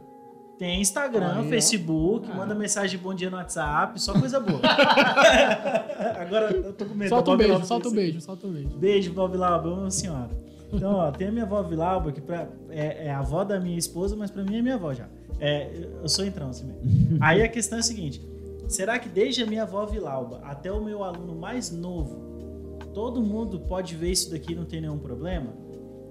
Tem 0.56 0.80
Instagram, 0.80 1.40
Aí. 1.40 1.48
Facebook, 1.48 2.28
Ah. 2.30 2.34
manda 2.36 2.54
mensagem 2.54 2.96
de 2.96 3.02
bom 3.02 3.12
dia 3.12 3.28
no 3.28 3.36
WhatsApp, 3.36 4.00
só 4.00 4.12
coisa 4.12 4.38
boa. 4.38 4.60
Agora 6.20 6.50
eu 6.52 6.72
tô 6.72 6.84
com 6.84 6.94
medo. 6.94 7.08
Solta 7.08 7.30
um 7.32 7.36
beijo, 7.36 7.64
solta 7.66 7.88
um 7.88 7.92
beijo, 7.92 8.20
solta 8.20 8.46
um 8.46 8.52
beijo. 8.52 8.68
Beijo, 8.76 9.12
vó 9.12 9.26
Vilauba, 9.26 9.68
amo 9.68 9.86
a 9.86 9.90
senhora. 9.90 10.30
Então, 10.76 10.94
ó, 10.94 11.10
tem 11.10 11.28
a 11.28 11.32
minha 11.32 11.44
avó 11.44 11.62
Vilauba, 11.62 12.12
que 12.12 12.20
pra, 12.20 12.48
é, 12.70 13.06
é 13.06 13.10
a 13.10 13.18
avó 13.18 13.44
da 13.44 13.58
minha 13.60 13.78
esposa, 13.78 14.14
mas 14.16 14.30
pra 14.30 14.42
mim 14.44 14.56
é 14.56 14.62
minha 14.62 14.74
avó 14.74 14.92
já. 14.92 15.08
É, 15.40 15.88
eu 16.02 16.08
sou 16.08 16.24
entrão 16.24 16.48
assim 16.50 16.66
mesmo. 16.66 17.18
Aí 17.22 17.42
a 17.42 17.48
questão 17.48 17.78
é 17.78 17.80
a 17.80 17.84
seguinte: 17.84 18.20
será 18.68 18.98
que 18.98 19.08
desde 19.08 19.42
a 19.42 19.46
minha 19.46 19.62
avó 19.62 19.84
Vilauba 19.86 20.40
até 20.44 20.70
o 20.70 20.82
meu 20.82 21.02
aluno 21.02 21.34
mais 21.34 21.70
novo, 21.70 22.78
todo 22.92 23.20
mundo 23.22 23.60
pode 23.60 23.94
ver 23.94 24.10
isso 24.10 24.30
daqui 24.30 24.52
e 24.52 24.56
não 24.56 24.64
tem 24.64 24.80
nenhum 24.80 24.98
problema? 24.98 25.64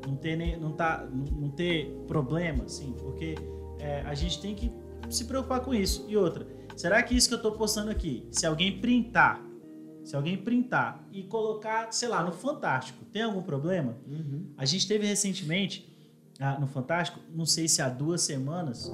não 0.08 0.16
ter, 0.16 0.36
nem- 0.36 0.60
não 0.60 0.72
tá, 0.72 1.08
não, 1.12 1.26
não 1.42 1.50
ter 1.50 1.86
problema, 2.08 2.66
assim, 2.66 2.94
porque 3.00 3.36
é, 3.80 4.02
a 4.02 4.14
gente 4.14 4.42
tem 4.42 4.54
que 4.56 4.72
se 5.10 5.26
preocupar 5.26 5.62
com 5.62 5.74
isso. 5.74 6.06
E 6.08 6.18
outra, 6.18 6.46
será 6.76 7.02
que 7.02 7.16
isso 7.16 7.30
que 7.30 7.36
eu 7.36 7.42
tô 7.42 7.52
postando 7.54 7.90
aqui, 7.92 8.28
se 8.32 8.46
alguém 8.46 8.80
printar, 8.80 9.42
se 10.04 10.16
alguém 10.16 10.38
printar 10.38 11.04
e 11.12 11.24
colocar, 11.24 11.92
sei 11.92 12.10
lá, 12.10 12.24
no 12.24 12.32
Fantástico, 12.32 13.06
tem 13.06 13.22
algum 13.24 13.42
problema? 13.42 13.96
Uhum. 14.08 14.48
A 14.58 14.66
gente 14.66 14.88
teve 14.88 15.06
recentemente, 15.06 15.88
ah, 16.40 16.60
no 16.60 16.68
Fantástico, 16.68 17.20
não 17.34 17.46
sei 17.46 17.68
se 17.68 17.82
há 17.82 17.90
duas 17.90 18.22
semanas, 18.22 18.92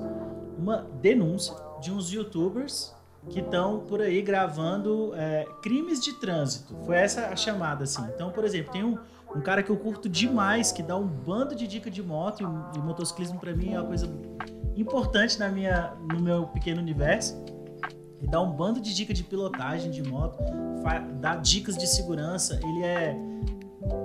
uma 0.57 0.77
denúncia 1.01 1.55
de 1.81 1.91
uns 1.91 2.11
youtubers 2.11 2.93
que 3.29 3.39
estão 3.39 3.81
por 3.81 4.01
aí 4.01 4.21
gravando 4.21 5.13
é, 5.15 5.45
crimes 5.61 5.99
de 5.99 6.13
trânsito. 6.13 6.75
Foi 6.85 6.95
essa 6.95 7.27
a 7.27 7.35
chamada, 7.35 7.83
assim. 7.83 8.03
Então, 8.13 8.31
por 8.31 8.43
exemplo, 8.45 8.71
tem 8.71 8.83
um, 8.83 8.97
um 9.35 9.41
cara 9.41 9.61
que 9.61 9.69
eu 9.69 9.77
curto 9.77 10.07
demais, 10.07 10.71
que 10.71 10.81
dá 10.81 10.95
um 10.95 11.05
bando 11.05 11.55
de 11.55 11.67
dica 11.67 11.91
de 11.91 12.01
moto, 12.01 12.43
e, 12.43 12.77
e 12.77 12.81
motociclismo 12.81 13.39
pra 13.39 13.53
mim 13.53 13.73
é 13.73 13.79
uma 13.79 13.87
coisa 13.87 14.09
importante 14.75 15.37
na 15.37 15.49
minha, 15.49 15.93
no 16.11 16.19
meu 16.19 16.47
pequeno 16.47 16.79
universo. 16.79 17.35
Ele 18.19 18.29
dá 18.29 18.41
um 18.41 18.51
bando 18.51 18.79
de 18.79 18.93
dicas 18.93 19.17
de 19.17 19.23
pilotagem 19.23 19.91
de 19.91 20.03
moto, 20.03 20.37
dá 21.19 21.35
dicas 21.35 21.77
de 21.77 21.87
segurança. 21.87 22.59
Ele 22.63 22.83
é 22.83 23.15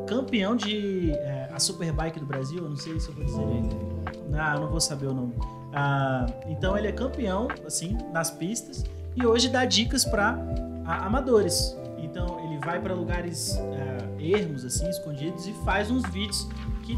campeão 0.06 0.54
de 0.54 1.10
é, 1.12 1.50
a 1.52 1.58
Superbike 1.58 2.20
do 2.20 2.26
Brasil, 2.26 2.58
eu 2.58 2.68
não 2.68 2.76
sei 2.76 2.98
se 3.00 3.08
eu 3.08 3.14
vou 3.14 3.24
dizer. 3.24 3.44
Ah, 4.32 4.58
não 4.58 4.68
vou 4.68 4.80
saber 4.80 5.06
o 5.06 5.14
nome. 5.14 5.34
Ah, 5.72 6.26
então 6.46 6.76
ele 6.78 6.88
é 6.88 6.92
campeão, 6.92 7.48
assim, 7.66 7.98
nas 8.12 8.30
pistas 8.30 8.84
e 9.16 9.26
hoje 9.26 9.48
dá 9.48 9.64
dicas 9.64 10.04
para 10.04 10.38
amadores. 10.86 11.76
Então 11.98 12.38
ele 12.44 12.58
vai 12.58 12.80
para 12.80 12.94
lugares 12.94 13.56
ah, 13.56 14.20
ermos, 14.20 14.64
assim, 14.64 14.88
escondidos 14.88 15.46
e 15.46 15.52
faz 15.64 15.90
uns 15.90 16.04
vídeos 16.10 16.48
que 16.84 16.96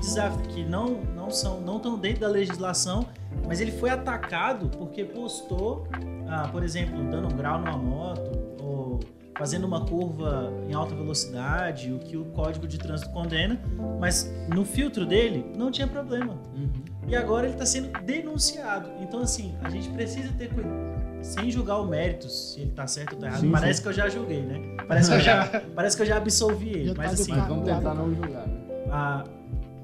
que 0.53 0.65
não 0.65 1.01
não 1.15 1.31
são 1.31 1.61
não 1.61 1.77
estão 1.77 1.99
dentro 1.99 2.23
da 2.23 2.29
legislação, 2.29 3.07
mas 3.47 3.61
ele 3.61 3.71
foi 3.71 3.91
atacado 3.91 4.69
porque 4.77 5.05
postou, 5.05 5.87
ah, 6.29 6.49
por 6.49 6.63
exemplo, 6.63 7.03
dando 7.11 7.33
um 7.33 7.37
grau 7.37 7.59
numa 7.59 7.77
moto 7.77 8.31
ou 8.61 9.01
fazendo 9.39 9.65
uma 9.65 9.85
curva 9.85 10.53
em 10.69 10.73
alta 10.73 10.95
velocidade, 10.95 11.93
o 11.93 11.99
que 11.99 12.17
o 12.17 12.25
código 12.27 12.67
de 12.67 12.79
trânsito 12.79 13.11
condena, 13.11 13.61
mas 14.01 14.33
no 14.49 14.65
filtro 14.65 15.05
dele 15.05 15.45
não 15.57 15.71
tinha 15.71 15.87
problema. 15.87 16.35
Uhum. 16.55 16.71
E 17.07 17.15
agora 17.15 17.47
ele 17.47 17.55
está 17.55 17.65
sendo 17.67 17.89
denunciado. 18.03 18.91
Então, 19.01 19.21
assim, 19.21 19.55
a 19.63 19.71
gente 19.71 19.89
precisa 19.91 20.33
ter 20.33 20.49
cuidado. 20.49 20.75
Sem 21.23 21.51
julgar 21.51 21.79
o 21.79 21.87
mérito, 21.87 22.29
se 22.29 22.61
ele 22.61 22.73
tá 22.73 22.87
certo 22.87 23.15
ou 23.15 23.19
tá 23.19 23.27
errado. 23.29 23.41
Sim, 23.41 23.51
parece 23.51 23.77
sim. 23.77 23.83
que 23.83 23.89
eu 23.89 23.93
já 23.93 24.09
julguei, 24.09 24.43
né? 24.43 24.77
Parece 24.89 25.11
que 25.11 25.17
eu 25.17 25.21
já, 25.21 25.63
parece 25.75 25.97
que 25.97 26.03
eu 26.03 26.07
já 26.07 26.17
absolvi 26.17 26.69
ele. 26.71 26.87
Já 26.87 26.95
tá 26.95 27.03
mas 27.03 27.15
do 27.15 27.23
assim, 27.23 27.33
Mas 27.33 27.49
vamos 27.49 27.65
tentar 27.65 27.95
não 27.95 28.15
julgar, 28.15 28.47
né? 28.47 28.61
ah, 28.91 29.25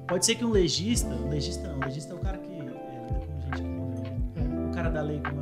pode 0.07 0.27
ser 0.27 0.35
que 0.35 0.45
um 0.45 0.51
legista. 0.51 1.09
Um 1.09 1.29
legista 1.29 1.69
não, 1.69 1.77
um 1.77 1.81
legista 1.81 2.13
é 2.13 2.17
o 2.17 2.21
cara 2.21 2.39
que 2.39 2.53
é, 2.53 2.59
lida 2.59 2.73
com 3.27 3.41
gente 3.41 3.63
que 3.63 3.69
morreu. 3.69 4.03
né? 4.03 4.69
O 4.69 4.75
cara 4.75 4.91
da 4.91 5.03
lei, 5.03 5.21
como 5.21 5.42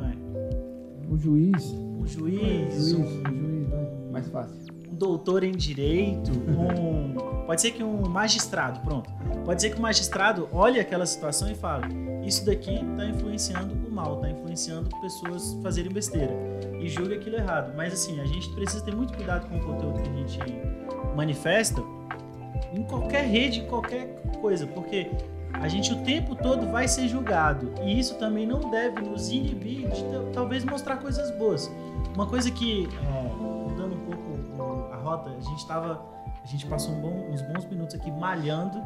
O 1.11 1.17
juiz. 1.17 1.65
Um 1.73 2.07
juiz, 2.07 2.93
um, 2.93 3.03
o 3.03 3.05
juiz, 3.05 3.69
vai. 3.69 4.11
Mais 4.13 4.27
fácil. 4.29 4.73
um 4.89 4.95
doutor 4.95 5.43
em 5.43 5.51
direito, 5.51 6.31
um, 6.31 7.43
pode 7.45 7.59
ser 7.59 7.71
que 7.71 7.83
um 7.83 8.07
magistrado, 8.07 8.79
pronto. 8.79 9.09
Pode 9.43 9.61
ser 9.61 9.71
que 9.71 9.77
o 9.77 9.81
magistrado 9.81 10.47
olhe 10.53 10.79
aquela 10.79 11.05
situação 11.05 11.51
e 11.51 11.55
fale: 11.55 11.93
Isso 12.25 12.45
daqui 12.45 12.75
está 12.75 13.05
influenciando 13.05 13.75
o 13.85 13.91
mal, 13.91 14.15
está 14.15 14.29
influenciando 14.29 14.89
pessoas 15.01 15.59
fazerem 15.61 15.91
besteira. 15.91 16.33
E 16.79 16.87
julgue 16.87 17.15
aquilo 17.15 17.35
errado. 17.35 17.73
Mas 17.75 17.91
assim, 17.91 18.17
a 18.21 18.25
gente 18.25 18.49
precisa 18.53 18.81
ter 18.81 18.95
muito 18.95 19.13
cuidado 19.13 19.49
com 19.49 19.57
o 19.57 19.59
conteúdo 19.59 20.01
que 20.01 20.09
a 20.09 20.13
gente 20.13 20.39
manifesta 21.13 21.83
em 22.73 22.83
qualquer 22.83 23.25
rede, 23.25 23.59
em 23.59 23.67
qualquer 23.67 24.07
coisa, 24.39 24.65
porque 24.65 25.11
a 25.53 25.67
gente 25.67 25.91
o 25.93 26.03
tempo 26.03 26.35
todo 26.35 26.67
vai 26.71 26.87
ser 26.87 27.07
julgado. 27.07 27.73
E 27.83 27.99
isso 27.99 28.15
também 28.17 28.45
não 28.47 28.59
deve 28.71 29.01
nos 29.01 29.29
inibir 29.31 29.89
de 29.89 30.03
ta- 30.03 30.23
talvez 30.33 30.63
mostrar 30.63 30.97
coisas 30.97 31.29
boas. 31.37 31.71
Uma 32.15 32.25
coisa 32.27 32.49
que, 32.51 32.87
é, 32.87 33.23
mudando 33.35 33.95
um 33.95 34.05
pouco 34.05 34.93
a 34.93 34.97
rota, 34.97 35.29
a 35.29 35.39
gente 35.41 35.67
tava. 35.67 36.03
A 36.43 36.47
gente 36.47 36.65
passou 36.65 36.93
um 36.95 37.01
bom- 37.01 37.27
uns 37.31 37.41
bons 37.43 37.65
minutos 37.65 37.95
aqui 37.95 38.09
malhando 38.11 38.81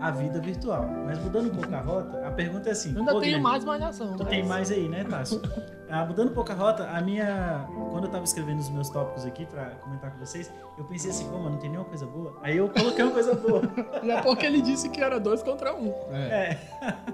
a 0.00 0.10
vida 0.10 0.40
virtual. 0.40 0.86
Mas 1.04 1.18
mudando 1.18 1.46
um 1.46 1.54
pouco 1.54 1.74
a 1.74 1.80
rota, 1.80 2.26
a 2.26 2.30
pergunta 2.30 2.68
é 2.68 2.72
assim. 2.72 2.92
Eu 2.92 2.98
ainda 3.00 3.12
tenho 3.12 3.22
Guilherme, 3.22 3.42
mais 3.42 3.64
malhação. 3.64 4.16
Tu 4.16 4.22
mas- 4.24 4.28
tem 4.28 4.44
mais 4.44 4.70
aí, 4.70 4.88
né, 4.88 5.04
Tássio? 5.04 5.40
Ah, 5.88 6.04
mudando 6.04 6.30
um 6.30 6.34
pouco 6.34 6.50
a 6.50 6.54
rota, 6.54 6.88
a 6.88 7.00
minha. 7.00 7.64
Quando 7.90 8.04
eu 8.04 8.10
tava 8.10 8.24
escrevendo 8.24 8.58
os 8.58 8.68
meus 8.68 8.90
tópicos 8.90 9.24
aqui 9.24 9.46
pra 9.46 9.70
comentar 9.76 10.10
com 10.12 10.18
vocês, 10.18 10.50
eu 10.76 10.84
pensei 10.84 11.10
assim, 11.10 11.28
pô, 11.28 11.38
mas 11.38 11.52
não 11.52 11.58
tem 11.58 11.70
nenhuma 11.70 11.88
coisa 11.88 12.06
boa. 12.06 12.36
Aí 12.42 12.56
eu 12.56 12.68
coloquei 12.68 13.04
uma 13.04 13.12
coisa 13.12 13.34
boa. 13.34 13.62
Já 14.04 14.20
porque 14.24 14.44
ele 14.46 14.60
disse 14.62 14.88
que 14.88 15.00
era 15.00 15.20
dois 15.20 15.42
contra 15.42 15.74
um. 15.74 15.92
É. 16.12 16.58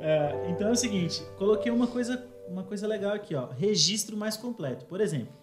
É, 0.00 0.46
então 0.50 0.68
é 0.68 0.70
o 0.70 0.76
seguinte, 0.76 1.22
coloquei 1.36 1.70
uma 1.70 1.86
coisa, 1.88 2.24
uma 2.48 2.62
coisa 2.62 2.86
legal 2.86 3.12
aqui, 3.12 3.34
ó. 3.34 3.48
Registro 3.50 4.16
mais 4.16 4.36
completo. 4.36 4.84
Por 4.86 5.00
exemplo, 5.00 5.34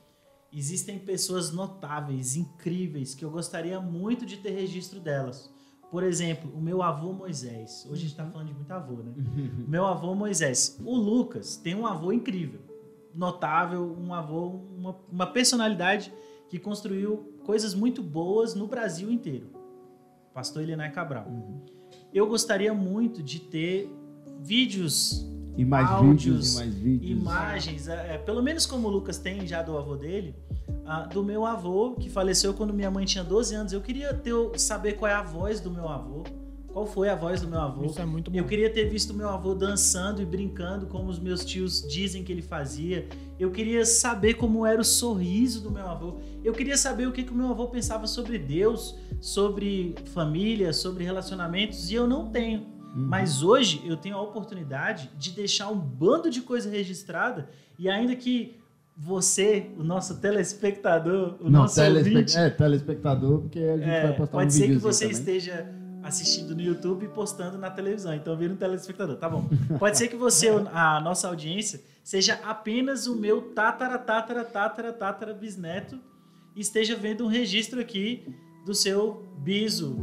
existem 0.51 0.97
pessoas 0.97 1.51
notáveis, 1.51 2.36
incríveis, 2.36 3.13
que 3.13 3.23
eu 3.25 3.29
gostaria 3.29 3.79
muito 3.79 4.25
de 4.25 4.38
ter 4.38 4.51
registro 4.51 4.99
delas. 4.99 5.53
Por 5.95 6.03
exemplo, 6.03 6.51
o 6.53 6.59
meu 6.59 6.81
avô 6.81 7.13
Moisés. 7.13 7.87
Hoje 7.89 8.01
a 8.01 8.07
gente 8.07 8.15
tá 8.17 8.25
falando 8.25 8.47
de 8.47 8.53
muito 8.53 8.69
avô, 8.69 8.95
né? 8.95 9.13
O 9.65 9.69
meu 9.69 9.85
avô 9.85 10.13
Moisés. 10.13 10.77
O 10.83 10.93
Lucas 10.93 11.55
tem 11.55 11.73
um 11.73 11.87
avô 11.87 12.11
incrível, 12.11 12.59
notável, 13.13 13.95
um 13.97 14.13
avô, 14.13 14.59
uma, 14.77 14.97
uma 15.09 15.25
personalidade 15.25 16.11
que 16.49 16.59
construiu 16.59 17.39
coisas 17.45 17.73
muito 17.73 18.03
boas 18.03 18.53
no 18.53 18.67
Brasil 18.67 19.09
inteiro. 19.09 19.47
Pastor 20.33 20.63
Elenay 20.63 20.91
Cabral. 20.91 21.27
Eu 22.13 22.27
gostaria 22.27 22.73
muito 22.73 23.23
de 23.23 23.39
ter 23.39 23.89
vídeos, 24.41 25.25
E 25.55 25.63
mais 25.63 25.89
Áudios, 25.89 26.25
vídeos, 26.25 26.53
e 26.53 26.57
mais 26.57 26.73
vídeos. 26.75 27.21
imagens, 27.21 27.87
é, 27.87 28.15
é, 28.15 28.17
pelo 28.17 28.43
menos 28.43 28.65
como 28.65 28.89
o 28.89 28.91
Lucas 28.91 29.17
tem 29.17 29.47
já 29.47 29.61
do 29.61 29.77
avô 29.77 29.95
dele, 29.95 30.35
ah, 30.86 31.01
do 31.01 31.23
meu 31.23 31.45
avô, 31.45 31.95
que 31.95 32.09
faleceu 32.09 32.53
quando 32.53 32.73
minha 32.73 32.91
mãe 32.91 33.05
tinha 33.05 33.23
12 33.23 33.55
anos. 33.55 33.73
Eu 33.73 33.81
queria 33.81 34.13
ter, 34.13 34.33
saber 34.57 34.93
qual 34.93 35.09
é 35.09 35.15
a 35.15 35.21
voz 35.23 35.59
do 35.59 35.71
meu 35.71 35.88
avô, 35.89 36.23
qual 36.67 36.86
foi 36.86 37.09
a 37.09 37.15
voz 37.15 37.41
do 37.41 37.47
meu 37.47 37.59
avô. 37.59 37.86
Isso 37.86 37.99
é 37.99 38.05
muito 38.05 38.29
bom. 38.29 38.38
Eu 38.38 38.45
queria 38.45 38.69
ter 38.69 38.88
visto 38.89 39.13
meu 39.13 39.29
avô 39.29 39.55
dançando 39.55 40.21
e 40.21 40.25
brincando 40.25 40.86
como 40.86 41.09
os 41.09 41.17
meus 41.17 41.43
tios 41.43 41.81
dizem 41.88 42.23
que 42.23 42.31
ele 42.31 42.41
fazia. 42.41 43.07
Eu 43.39 43.49
queria 43.49 43.83
saber 43.86 44.36
como 44.36 44.65
era 44.65 44.79
o 44.79 44.86
sorriso 44.86 45.61
do 45.61 45.71
meu 45.71 45.88
avô. 45.88 46.19
Eu 46.43 46.53
queria 46.53 46.77
saber 46.77 47.07
o 47.07 47.11
que, 47.11 47.23
que 47.23 47.31
o 47.31 47.36
meu 47.36 47.47
avô 47.47 47.67
pensava 47.67 48.05
sobre 48.05 48.38
Deus, 48.38 48.95
sobre 49.19 49.95
família, 50.13 50.71
sobre 50.71 51.03
relacionamentos, 51.03 51.89
e 51.89 51.95
eu 51.95 52.05
não 52.05 52.29
tenho. 52.29 52.59
Uhum. 52.59 53.07
Mas 53.07 53.41
hoje 53.41 53.81
eu 53.83 53.97
tenho 53.97 54.15
a 54.15 54.21
oportunidade 54.21 55.09
de 55.17 55.31
deixar 55.31 55.69
um 55.69 55.77
bando 55.77 56.29
de 56.29 56.41
coisa 56.41 56.69
registrada 56.69 57.49
e 57.77 57.89
ainda 57.89 58.15
que 58.15 58.59
você, 58.97 59.71
o 59.77 59.83
nosso 59.83 60.15
telespectador, 60.21 61.35
o 61.41 61.45
Não, 61.49 61.61
nosso 61.61 61.75
telespe... 61.75 62.09
ouvinte, 62.11 62.37
é, 62.37 62.49
telespectador, 62.49 63.41
porque 63.41 63.59
a 63.59 63.77
gente 63.77 63.89
é, 63.89 64.03
vai 64.03 64.13
postar 64.15 64.37
pode 64.37 64.47
um 64.47 64.51
ser 64.51 64.67
que 64.67 64.75
você 64.77 65.05
também. 65.05 65.19
esteja 65.19 65.67
assistindo 66.01 66.55
no 66.55 66.61
YouTube 66.61 67.05
e 67.05 67.09
postando 67.09 67.57
na 67.57 67.69
televisão, 67.69 68.13
então 68.13 68.37
vira 68.37 68.53
um 68.53 68.55
telespectador, 68.55 69.15
tá 69.17 69.27
bom. 69.27 69.49
Pode 69.79 69.97
ser 69.97 70.07
que 70.07 70.15
você, 70.15 70.49
a 70.71 71.01
nossa 71.01 71.27
audiência, 71.27 71.81
seja 72.03 72.39
apenas 72.43 73.07
o 73.07 73.15
meu 73.15 73.41
tatara, 73.53 73.97
tatara, 73.97 74.45
tatara, 74.45 74.93
tatara 74.93 75.33
bisneto 75.33 75.99
e 76.55 76.61
esteja 76.61 76.95
vendo 76.95 77.25
um 77.25 77.27
registro 77.27 77.81
aqui 77.81 78.23
do 78.65 78.73
seu 78.73 79.23
biso, 79.39 79.95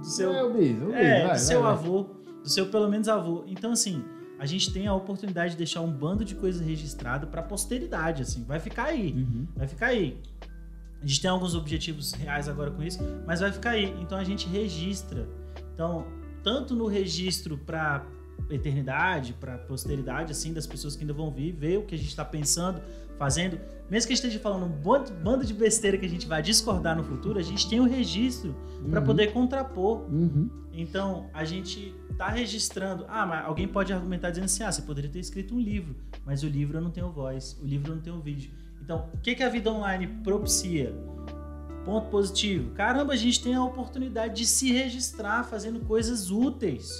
do 0.00 0.04
seu, 0.06 0.32
É, 0.32 0.42
o 0.42 0.52
bis, 0.54 0.82
o 0.82 0.86
bis, 0.86 0.94
é, 0.94 1.26
vai, 1.26 1.32
do 1.34 1.38
seu 1.40 1.62
vai, 1.62 1.72
vai. 1.74 1.84
avô, 1.84 2.06
do 2.42 2.48
seu 2.48 2.66
pelo 2.66 2.88
menos 2.88 3.06
avô. 3.08 3.44
Então, 3.46 3.72
assim, 3.72 4.02
a 4.38 4.46
gente 4.46 4.72
tem 4.72 4.86
a 4.86 4.94
oportunidade 4.94 5.52
de 5.52 5.58
deixar 5.58 5.80
um 5.80 5.90
bando 5.90 6.24
de 6.24 6.34
coisa 6.34 6.62
registrada 6.62 7.26
para 7.26 7.42
posteridade, 7.42 8.22
assim, 8.22 8.44
vai 8.44 8.60
ficar 8.60 8.84
aí. 8.84 9.12
Uhum. 9.12 9.46
Vai 9.56 9.66
ficar 9.66 9.86
aí. 9.86 10.20
A 11.02 11.06
gente 11.06 11.20
tem 11.20 11.30
alguns 11.30 11.54
objetivos 11.54 12.12
reais 12.12 12.48
agora 12.48 12.70
com 12.70 12.82
isso, 12.82 12.98
mas 13.26 13.40
vai 13.40 13.52
ficar 13.52 13.70
aí. 13.70 13.94
Então 14.00 14.18
a 14.18 14.24
gente 14.24 14.46
registra. 14.48 15.28
Então, 15.72 16.06
tanto 16.42 16.74
no 16.74 16.86
registro 16.86 17.56
para 17.56 18.04
eternidade, 18.50 19.32
para 19.32 19.58
posteridade, 19.58 20.32
assim, 20.32 20.52
das 20.52 20.66
pessoas 20.66 20.94
que 20.94 21.02
ainda 21.02 21.12
vão 21.12 21.30
vir, 21.30 21.52
ver 21.52 21.78
o 21.78 21.82
que 21.82 21.94
a 21.94 21.98
gente 21.98 22.08
está 22.08 22.24
pensando, 22.24 22.80
fazendo. 23.18 23.58
Mesmo 23.88 24.08
que 24.08 24.12
a 24.14 24.16
gente 24.16 24.24
esteja 24.26 24.38
falando 24.40 24.64
um 24.66 25.04
bando, 25.22 25.44
de 25.44 25.54
besteira 25.54 25.96
que 25.96 26.04
a 26.04 26.08
gente 26.08 26.26
vai 26.26 26.42
discordar 26.42 26.96
no 26.96 27.04
futuro, 27.04 27.38
a 27.38 27.42
gente 27.42 27.68
tem 27.68 27.78
o 27.78 27.84
registro 27.84 28.54
para 28.90 29.00
Uhum. 29.00 29.06
poder 29.06 29.32
contrapor. 29.32 29.98
Uhum. 30.12 30.50
Então, 30.72 31.30
a 31.32 31.44
gente 31.44 31.94
tá 32.18 32.28
registrando. 32.28 33.04
Ah, 33.08 33.24
mas 33.24 33.46
alguém 33.46 33.68
pode 33.68 33.92
argumentar 33.92 34.30
dizendo 34.30 34.46
assim: 34.46 34.64
ah, 34.64 34.72
você 34.72 34.82
poderia 34.82 35.08
ter 35.10 35.20
escrito 35.20 35.54
um 35.54 35.60
livro, 35.60 35.94
mas 36.24 36.42
o 36.42 36.48
livro 36.48 36.78
eu 36.78 36.82
não 36.82 36.90
tenho 36.90 37.10
voz, 37.10 37.56
o 37.62 37.64
livro 37.64 37.92
eu 37.92 37.96
não 37.96 38.02
tenho 38.02 38.20
vídeo. 38.20 38.50
Então, 38.82 39.08
o 39.14 39.18
que, 39.18 39.34
que 39.34 39.42
a 39.42 39.48
vida 39.48 39.70
online 39.72 40.06
propicia? 40.22 40.92
Ponto 41.84 42.08
positivo. 42.10 42.72
Caramba, 42.72 43.12
a 43.12 43.16
gente 43.16 43.42
tem 43.42 43.54
a 43.54 43.64
oportunidade 43.64 44.34
de 44.34 44.46
se 44.46 44.72
registrar 44.72 45.44
fazendo 45.44 45.78
coisas 45.80 46.30
úteis, 46.30 46.90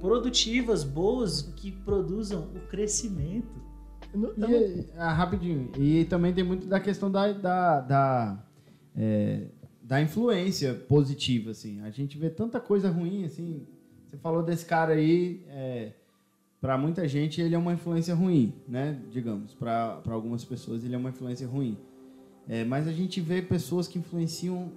produtivas, 0.00 0.82
boas, 0.82 1.42
que 1.56 1.70
produzam 1.70 2.48
o 2.54 2.60
crescimento. 2.68 3.61
Não- 4.14 4.50
E, 4.50 4.86
ah, 4.96 5.12
rapidinho. 5.12 5.70
E 5.78 6.04
também 6.04 6.32
tem 6.32 6.44
muito 6.44 6.66
da 6.66 6.78
questão 6.80 7.10
da, 7.10 7.32
da, 7.32 7.80
da, 7.80 8.44
é, 8.96 9.46
da 9.82 10.00
influência 10.02 10.74
positiva, 10.74 11.50
assim. 11.50 11.80
A 11.82 11.90
gente 11.90 12.18
vê 12.18 12.30
tanta 12.30 12.60
coisa 12.60 12.90
ruim, 12.90 13.24
assim. 13.24 13.66
você 14.06 14.16
falou 14.18 14.42
desse 14.42 14.66
cara 14.66 14.92
aí, 14.92 15.42
é, 15.48 15.92
para 16.60 16.76
muita 16.76 17.08
gente 17.08 17.40
ele 17.40 17.54
é 17.54 17.58
uma 17.58 17.72
influência 17.72 18.14
ruim, 18.14 18.54
né? 18.68 19.00
Digamos, 19.10 19.54
para 19.54 20.00
algumas 20.08 20.44
pessoas 20.44 20.84
ele 20.84 20.94
é 20.94 20.98
uma 20.98 21.10
influência 21.10 21.46
ruim. 21.46 21.78
É, 22.48 22.64
mas 22.64 22.86
a 22.86 22.92
gente 22.92 23.20
vê 23.20 23.40
pessoas 23.40 23.88
que 23.88 23.98
influenciam 23.98 24.72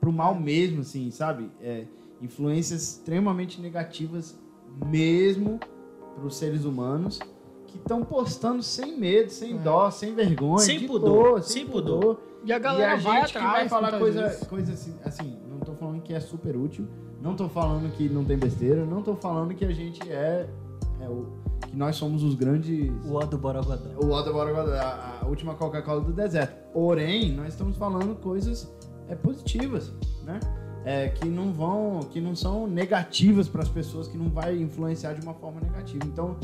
pro 0.00 0.12
mal 0.12 0.34
mesmo, 0.34 0.80
assim, 0.80 1.10
sabe? 1.10 1.50
É, 1.60 1.84
influências 2.22 2.82
extremamente 2.82 3.60
negativas 3.60 4.38
mesmo 4.86 5.58
para 6.14 6.24
os 6.26 6.36
seres 6.36 6.64
humanos 6.64 7.18
que 7.74 7.78
estão 7.78 8.04
postando 8.04 8.62
sem 8.62 8.96
medo, 8.96 9.30
sem 9.30 9.56
é. 9.56 9.58
dó, 9.58 9.90
sem 9.90 10.14
vergonha, 10.14 10.60
sem 10.60 10.86
pudor, 10.86 11.42
sem, 11.42 11.64
sem 11.64 11.66
pudor. 11.66 12.00
pudor. 12.00 12.20
E 12.44 12.52
a 12.52 12.58
galera 12.58 12.92
e 12.92 12.94
a 12.94 12.96
vai 12.96 13.20
gente 13.20 13.36
atrás, 13.36 13.52
que 13.52 13.58
vai 13.58 13.68
falar 13.68 13.98
coisa, 13.98 14.46
coisa 14.46 14.72
assim, 14.72 14.94
assim, 15.02 15.38
não 15.50 15.58
tô 15.58 15.74
falando 15.74 16.00
que 16.02 16.14
é 16.14 16.20
super 16.20 16.56
útil, 16.56 16.86
não 17.20 17.34
tô 17.34 17.48
falando 17.48 17.90
que 17.96 18.08
não 18.08 18.24
tem 18.24 18.38
besteira, 18.38 18.84
não 18.84 19.02
tô 19.02 19.16
falando 19.16 19.54
que 19.54 19.64
a 19.64 19.72
gente 19.72 20.08
é, 20.08 20.48
é 21.00 21.08
o 21.08 21.26
que 21.66 21.74
nós 21.74 21.96
somos 21.96 22.22
os 22.22 22.34
grandes 22.34 22.92
o 23.04 23.16
O 23.16 23.26
do 23.26 23.38
Borogodó. 23.38 23.88
O 23.98 24.12
O 24.12 24.22
do 24.22 24.32
Borogodó, 24.32 24.72
a, 24.72 25.20
a 25.22 25.26
última 25.26 25.54
Coca-Cola 25.54 26.00
do 26.00 26.12
deserto. 26.12 26.54
Porém, 26.72 27.32
nós 27.32 27.48
estamos 27.48 27.76
falando 27.76 28.14
coisas 28.20 28.72
é 29.08 29.16
positivas, 29.16 29.92
né? 30.22 30.38
É, 30.84 31.08
que 31.08 31.26
não 31.26 31.50
vão, 31.50 32.00
que 32.00 32.20
não 32.20 32.36
são 32.36 32.66
negativas 32.66 33.48
para 33.48 33.62
as 33.62 33.70
pessoas, 33.70 34.06
que 34.06 34.18
não 34.18 34.28
vai 34.28 34.54
influenciar 34.56 35.14
de 35.14 35.22
uma 35.22 35.32
forma 35.32 35.60
negativa. 35.60 36.04
Então, 36.06 36.36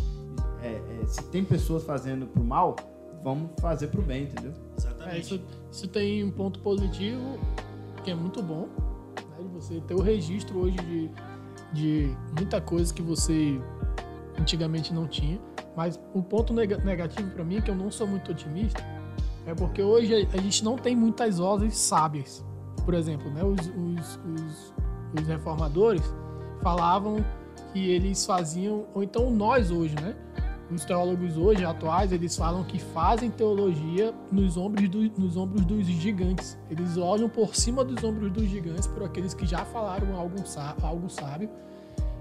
é, 0.62 0.80
é, 1.02 1.06
se 1.06 1.22
tem 1.24 1.44
pessoas 1.44 1.84
fazendo 1.84 2.26
pro 2.26 2.42
mal, 2.44 2.76
vamos 3.22 3.50
fazer 3.60 3.88
pro 3.88 4.02
bem, 4.02 4.24
entendeu? 4.24 4.52
Exatamente. 4.76 5.16
É, 5.16 5.18
isso, 5.18 5.40
isso 5.70 5.88
tem 5.88 6.24
um 6.24 6.30
ponto 6.30 6.60
positivo 6.60 7.38
que 8.02 8.10
é 8.10 8.14
muito 8.14 8.42
bom, 8.42 8.68
né, 9.16 9.42
de 9.42 9.48
você 9.48 9.80
ter 9.80 9.94
o 9.94 10.00
registro 10.00 10.58
hoje 10.58 10.76
de, 10.78 11.10
de 11.72 12.16
muita 12.36 12.60
coisa 12.60 12.92
que 12.92 13.02
você 13.02 13.60
antigamente 14.38 14.92
não 14.92 15.06
tinha. 15.06 15.40
Mas 15.76 16.00
o 16.12 16.22
ponto 16.22 16.52
negativo 16.52 17.30
para 17.30 17.44
mim, 17.44 17.56
é 17.56 17.60
que 17.60 17.70
eu 17.70 17.76
não 17.76 17.90
sou 17.90 18.06
muito 18.06 18.32
otimista, 18.32 18.82
é 19.46 19.54
porque 19.54 19.82
hoje 19.82 20.28
a 20.32 20.36
gente 20.36 20.64
não 20.64 20.76
tem 20.76 20.96
muitas 20.96 21.38
vozes 21.38 21.76
sábias. 21.76 22.44
Por 22.84 22.94
exemplo, 22.94 23.30
né, 23.30 23.44
os, 23.44 23.60
os, 23.68 24.20
os, 24.24 24.74
os 25.20 25.28
reformadores 25.28 26.02
falavam 26.62 27.24
que 27.72 27.90
eles 27.90 28.26
faziam, 28.26 28.86
ou 28.94 29.02
então 29.02 29.30
nós 29.30 29.70
hoje, 29.70 29.94
né? 29.96 30.16
Os 30.74 30.84
teólogos 30.84 31.36
hoje 31.36 31.64
atuais 31.64 32.12
eles 32.12 32.36
falam 32.36 32.62
que 32.62 32.78
fazem 32.78 33.30
teologia 33.30 34.14
nos 34.30 34.56
ombros, 34.56 34.88
do, 34.88 35.02
nos 35.18 35.36
ombros 35.36 35.64
dos 35.64 35.84
gigantes. 35.86 36.58
Eles 36.70 36.96
olham 36.96 37.28
por 37.28 37.54
cima 37.54 37.84
dos 37.84 38.02
ombros 38.04 38.30
dos 38.30 38.48
gigantes, 38.48 38.86
por 38.86 39.02
aqueles 39.02 39.34
que 39.34 39.46
já 39.46 39.64
falaram 39.64 40.14
algo, 40.16 40.36
algo 40.82 41.10
sábio, 41.10 41.50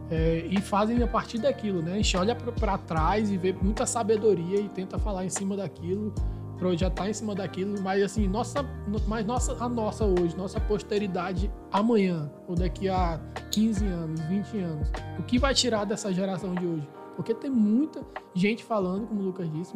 é, 0.10 0.48
e 0.50 0.60
fazem 0.60 1.02
a 1.04 1.08
partir 1.08 1.38
daquilo, 1.38 1.82
né? 1.82 1.94
A 1.94 1.96
gente 1.96 2.18
olha 2.18 2.36
para 2.36 2.78
trás 2.78 3.32
e 3.32 3.38
vê 3.38 3.54
muita 3.54 3.86
sabedoria 3.86 4.60
e 4.60 4.68
tenta 4.68 4.98
falar 4.98 5.24
em 5.26 5.30
cima 5.30 5.56
daquilo, 5.56 6.14
projetar 6.58 7.10
em 7.10 7.14
cima 7.14 7.36
daquilo, 7.36 7.82
mas 7.82 8.04
assim, 8.04 8.28
nossa, 8.28 8.66
mas 9.08 9.26
nossa, 9.26 9.54
a 9.64 9.70
nossa 9.70 10.06
hoje, 10.06 10.36
nossa 10.36 10.60
posteridade 10.60 11.50
amanhã, 11.72 12.30
ou 12.48 12.56
daqui 12.56 12.90
a 12.90 13.20
15 13.52 13.86
anos, 13.86 14.20
20 14.22 14.58
anos, 14.58 14.92
o 15.18 15.24
que 15.24 15.40
vai 15.40 15.54
tirar 15.54 15.86
dessa 15.86 16.12
geração 16.12 16.54
de 16.56 16.66
hoje? 16.66 16.88
Porque 17.20 17.34
tem 17.34 17.52
muita 17.52 18.02
gente 18.34 18.64
falando, 18.64 19.06
como 19.06 19.20
o 19.20 19.24
Lucas 19.26 19.52
disse, 19.52 19.74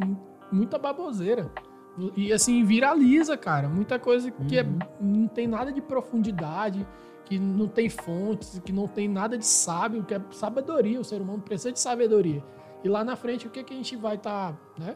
muita 0.50 0.78
baboseira. 0.78 1.52
E 2.16 2.32
assim, 2.32 2.64
viraliza, 2.64 3.36
cara. 3.36 3.68
Muita 3.68 4.00
coisa 4.00 4.32
que 4.32 4.58
é, 4.58 4.64
uhum. 4.64 4.78
é, 4.82 4.88
não 5.02 5.28
tem 5.28 5.46
nada 5.46 5.70
de 5.70 5.82
profundidade, 5.82 6.88
que 7.26 7.38
não 7.38 7.68
tem 7.68 7.90
fontes, 7.90 8.62
que 8.64 8.72
não 8.72 8.88
tem 8.88 9.10
nada 9.10 9.38
de 9.38 9.46
sábio, 9.46 10.06
que 10.06 10.14
é 10.14 10.22
sabedoria. 10.32 11.02
O 11.02 11.04
ser 11.04 11.22
humano 11.22 11.42
precisa 11.42 11.74
de 11.74 11.82
sabedoria. 11.82 12.42
E 12.82 12.88
lá 12.88 13.04
na 13.04 13.18
frente, 13.18 13.46
o 13.46 13.50
que, 13.50 13.62
que 13.62 13.74
a 13.74 13.76
gente 13.76 13.98
vai 13.98 14.16
estar, 14.16 14.54
tá, 14.54 14.58
né? 14.78 14.96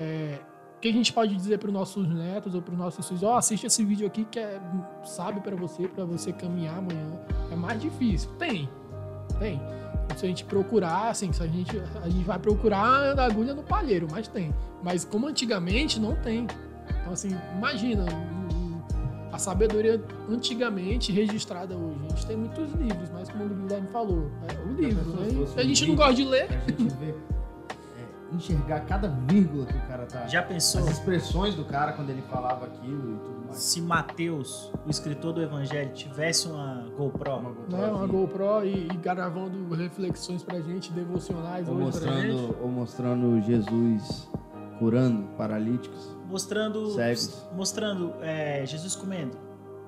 É, 0.00 0.38
o 0.78 0.80
que 0.80 0.88
a 0.88 0.92
gente 0.92 1.12
pode 1.12 1.36
dizer 1.36 1.58
para 1.58 1.68
os 1.68 1.74
nossos 1.74 2.08
netos 2.08 2.54
ou 2.54 2.62
para 2.62 2.72
os 2.72 2.78
nossos 2.78 3.06
filhos? 3.06 3.22
Ó, 3.22 3.34
oh, 3.34 3.36
assiste 3.36 3.66
esse 3.66 3.84
vídeo 3.84 4.06
aqui 4.06 4.24
que 4.24 4.38
é 4.38 4.58
sábio 5.04 5.42
para 5.42 5.54
você, 5.54 5.86
para 5.86 6.06
você 6.06 6.32
caminhar 6.32 6.78
amanhã. 6.78 7.20
É 7.50 7.54
mais 7.54 7.78
difícil. 7.78 8.30
Tem, 8.38 8.66
tem 9.42 9.60
se 10.16 10.26
a 10.26 10.28
gente 10.28 10.44
procurar, 10.44 11.08
assim, 11.08 11.32
se 11.32 11.42
a 11.42 11.46
gente, 11.46 11.80
a 12.02 12.08
gente 12.08 12.24
vai 12.24 12.38
procurar 12.38 13.18
a 13.18 13.24
agulha 13.24 13.54
no 13.54 13.62
palheiro, 13.62 14.06
mas 14.10 14.28
tem. 14.28 14.54
Mas 14.82 15.04
como 15.04 15.26
antigamente, 15.26 15.98
não 16.00 16.14
tem. 16.16 16.46
Então, 17.00 17.12
assim, 17.12 17.36
imagina 17.56 18.04
a 19.32 19.38
sabedoria 19.38 20.02
antigamente 20.28 21.10
registrada 21.10 21.74
hoje. 21.74 21.98
A 22.04 22.08
gente 22.10 22.26
tem 22.26 22.36
muitos 22.36 22.72
livros, 22.72 23.10
mas 23.10 23.28
como 23.28 23.44
o 23.44 23.48
Guilherme 23.48 23.88
falou, 23.88 24.30
é 24.48 24.68
o 24.68 24.72
livro, 24.74 25.10
né? 25.10 25.46
A 25.56 25.62
gente 25.62 25.86
não 25.86 25.94
gosta 25.94 26.14
de 26.14 26.24
ler. 26.24 26.48
A 26.50 26.70
gente 26.70 26.94
vê 26.96 27.14
enxergar 28.32 28.80
cada 28.80 29.08
vírgula 29.08 29.66
que 29.66 29.76
o 29.76 29.80
cara 29.82 30.06
tá. 30.06 30.26
Já 30.26 30.42
pensou? 30.42 30.82
As 30.82 30.90
expressões 30.90 31.54
do 31.54 31.64
cara 31.64 31.92
quando 31.92 32.10
ele 32.10 32.22
falava 32.22 32.66
aquilo 32.66 33.14
e 33.14 33.18
tudo. 33.18 33.31
Se 33.52 33.80
Mateus, 33.80 34.72
o 34.86 34.90
escritor 34.90 35.32
do 35.32 35.42
Evangelho, 35.42 35.92
tivesse 35.92 36.48
uma 36.48 36.86
GoPro. 36.96 37.36
Uma 37.36 37.50
GoPro, 37.50 37.76
né? 37.76 37.86
uma 37.86 38.06
GoPro 38.06 38.64
e, 38.64 38.86
e, 38.86 38.96
gravando 38.96 39.74
reflexões 39.74 40.42
pra 40.42 40.60
gente, 40.60 40.92
devocionais 40.92 41.68
ou 41.68 41.74
mostrando, 41.74 42.56
Ou 42.60 42.68
mostrando 42.68 43.40
Jesus 43.42 44.28
curando 44.78 45.28
paralíticos. 45.36 46.16
Mostrando. 46.26 46.90
Cegos. 46.92 47.48
Mostrando 47.54 48.14
é, 48.20 48.64
Jesus 48.66 48.96
comendo. 48.96 49.36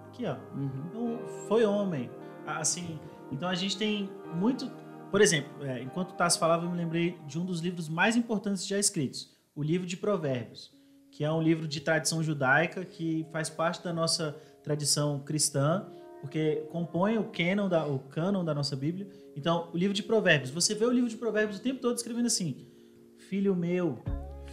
Aqui, 0.08 0.24
ó. 0.26 0.36
Uhum. 0.54 0.70
Então, 0.88 1.18
foi 1.48 1.64
homem. 1.64 2.10
Assim. 2.46 3.00
Então 3.32 3.48
a 3.48 3.54
gente 3.54 3.76
tem 3.76 4.10
muito 4.34 4.70
por 5.14 5.20
exemplo, 5.20 5.64
é, 5.64 5.80
enquanto 5.80 6.10
o 6.10 6.14
Tassi 6.14 6.36
falava, 6.36 6.66
eu 6.66 6.70
me 6.72 6.76
lembrei 6.76 7.16
de 7.24 7.38
um 7.38 7.44
dos 7.44 7.60
livros 7.60 7.88
mais 7.88 8.16
importantes 8.16 8.66
já 8.66 8.80
escritos, 8.80 9.32
o 9.54 9.62
livro 9.62 9.86
de 9.86 9.96
Provérbios, 9.96 10.73
que 11.14 11.22
é 11.22 11.30
um 11.30 11.40
livro 11.40 11.68
de 11.68 11.80
tradição 11.80 12.20
judaica 12.24 12.84
que 12.84 13.24
faz 13.30 13.48
parte 13.48 13.84
da 13.84 13.92
nossa 13.92 14.36
tradição 14.64 15.20
cristã, 15.20 15.86
porque 16.20 16.66
compõe 16.72 17.18
o 17.18 17.24
canon 17.30 17.68
da, 17.68 17.86
o 17.86 18.00
canon 18.00 18.44
da 18.44 18.52
nossa 18.52 18.74
Bíblia. 18.74 19.06
Então, 19.36 19.70
o 19.72 19.76
livro 19.76 19.94
de 19.94 20.02
Provérbios, 20.02 20.50
você 20.50 20.74
vê 20.74 20.84
o 20.84 20.90
livro 20.90 21.08
de 21.08 21.16
Provérbios 21.16 21.58
o 21.58 21.62
tempo 21.62 21.80
todo 21.80 21.96
escrevendo 21.96 22.26
assim: 22.26 22.66
Filho 23.28 23.54
meu, 23.54 24.02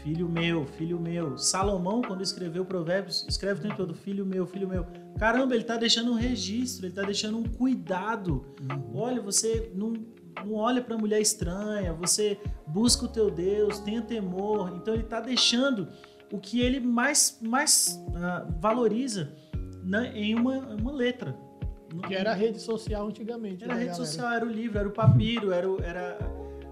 filho 0.04 0.30
meu, 0.30 0.68
filho 0.68 1.00
meu. 1.00 1.36
Salomão, 1.36 2.04
quando 2.04 2.22
escreveu 2.22 2.64
Provérbios, 2.64 3.26
escreve 3.28 3.60
o 3.60 3.64
tempo 3.64 3.78
todo: 3.78 3.96
Filho 3.96 4.24
meu, 4.24 4.46
filho 4.46 4.68
meu. 4.68 4.86
Caramba, 5.18 5.56
ele 5.56 5.64
está 5.64 5.78
deixando 5.78 6.12
um 6.12 6.16
registro, 6.16 6.86
ele 6.86 6.92
está 6.92 7.02
deixando 7.02 7.40
um 7.40 7.44
cuidado. 7.44 8.46
Uhum. 8.62 9.00
Olha, 9.00 9.20
você 9.20 9.72
não 9.74 9.94
não 10.46 10.54
olha 10.54 10.82
para 10.82 10.98
mulher 10.98 11.20
estranha, 11.20 11.94
você 11.94 12.40
busca 12.66 13.06
o 13.06 13.08
teu 13.08 13.30
Deus, 13.30 13.80
tenha 13.80 14.02
temor. 14.02 14.74
Então 14.76 14.94
ele 14.94 15.04
está 15.04 15.20
deixando 15.20 15.88
o 16.32 16.40
que 16.40 16.62
ele 16.62 16.80
mais, 16.80 17.38
mais 17.42 18.02
uh, 18.10 18.52
valoriza 18.60 19.34
né, 19.84 20.12
em 20.16 20.36
uma, 20.36 20.58
uma 20.58 20.92
letra. 20.92 21.36
Que 22.08 22.16
era 22.16 22.32
a 22.32 22.34
rede 22.34 22.60
social 22.62 23.08
antigamente. 23.08 23.64
Era 23.64 23.74
a 23.74 23.76
né, 23.76 23.84
rede 23.84 23.92
galera? 23.92 24.12
social, 24.12 24.32
era 24.32 24.46
o 24.46 24.50
livro, 24.50 24.80
era 24.80 24.88
o 24.88 24.92
papiro, 24.92 25.52
era 25.52 25.70
o, 25.70 25.82
era 25.84 26.18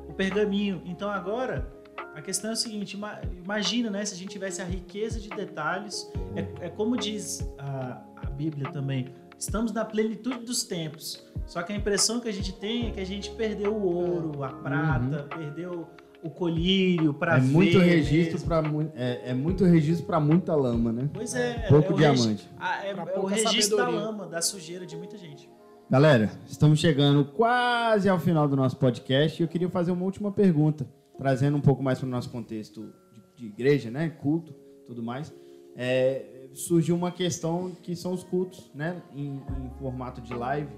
o 0.08 0.14
pergaminho. 0.14 0.82
Então 0.86 1.10
agora 1.10 1.70
a 2.16 2.22
questão 2.22 2.52
é 2.52 2.54
o 2.54 2.56
seguinte: 2.56 2.98
imagina 3.44 3.90
né, 3.90 4.06
se 4.06 4.14
a 4.14 4.18
gente 4.18 4.30
tivesse 4.30 4.62
a 4.62 4.66
riqueza 4.66 5.20
de 5.20 5.30
detalhes. 5.30 6.10
É, 6.36 6.68
é 6.68 6.70
como 6.70 6.96
diz 6.96 7.46
a, 7.58 8.02
a 8.16 8.30
Bíblia 8.30 8.72
também: 8.72 9.14
estamos 9.38 9.72
na 9.74 9.84
plenitude 9.84 10.46
dos 10.46 10.64
tempos. 10.64 11.28
Só 11.46 11.64
que 11.64 11.74
a 11.74 11.76
impressão 11.76 12.20
que 12.20 12.30
a 12.30 12.34
gente 12.34 12.54
tem 12.54 12.90
é 12.90 12.92
que 12.92 13.00
a 13.00 13.06
gente 13.06 13.32
perdeu 13.32 13.74
o 13.74 13.84
ouro, 13.84 14.44
a 14.44 14.50
prata, 14.50 15.24
uhum. 15.24 15.30
perdeu 15.30 15.88
o 16.24 16.30
colírio 16.30 17.14
para 17.14 17.38
é 17.38 17.42
muito 17.42 17.80
registro 17.80 18.42
para 18.42 18.64
é, 18.96 19.32
é, 19.32 19.34
muito 19.34 19.64
registro 19.64 20.06
para 20.06 20.20
muita 20.20 20.56
lama, 20.56 20.92
né? 20.92 21.10
Pois 21.14 21.34
é, 21.34 21.68
pouco 21.70 21.94
é 21.94 21.96
diamante. 21.96 22.50
Ah, 22.60 22.86
é, 22.86 22.92
é 22.92 23.20
o 23.20 23.26
registro 23.26 23.78
sabedoria. 23.78 24.00
da 24.00 24.06
lama, 24.06 24.28
da 24.28 24.42
sujeira 24.42 24.86
de 24.86 24.96
muita 24.98 25.18
gente. 25.18 25.50
Galera, 25.90 26.30
estamos 26.48 26.80
chegando 26.80 27.26
quase 27.26 28.08
ao 28.08 28.20
final 28.20 28.48
do 28.48 28.56
nosso 28.56 28.78
podcast 28.78 29.42
e 29.42 29.44
eu 29.44 29.48
queria 29.48 29.70
fazer 29.70 29.92
uma 29.92 30.06
última 30.06 30.32
pergunta, 30.32 30.88
trazendo 31.18 31.58
um 31.58 31.62
pouco 31.62 31.82
mais 31.82 31.98
para 31.98 32.08
o 32.08 32.10
nosso 32.10 32.30
contexto 32.30 32.94
de, 33.12 33.24
de, 33.36 33.46
igreja, 33.48 33.90
né, 33.90 34.10
culto, 34.10 34.54
tudo 34.86 35.02
mais. 35.02 35.34
É, 35.76 36.48
surgiu 36.54 36.96
uma 36.96 37.12
questão 37.12 37.72
que 37.82 37.96
são 37.96 38.14
os 38.14 38.24
cultos, 38.24 38.70
né, 38.76 39.02
em, 39.16 39.38
em 39.38 39.72
formato 39.80 40.22
de 40.22 40.34
live 40.34 40.70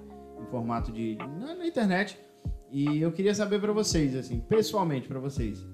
em 0.42 0.46
formato 0.48 0.92
de 0.92 1.16
na, 1.16 1.56
na 1.56 1.68
internet. 1.68 2.18
E 2.72 3.02
eu 3.02 3.12
queria 3.12 3.36
saber 3.36 3.60
para 3.60 3.74
vocês, 3.74 4.16
assim, 4.16 4.40
pessoalmente 4.40 5.08
para 5.08 5.20
vocês, 5.20 5.66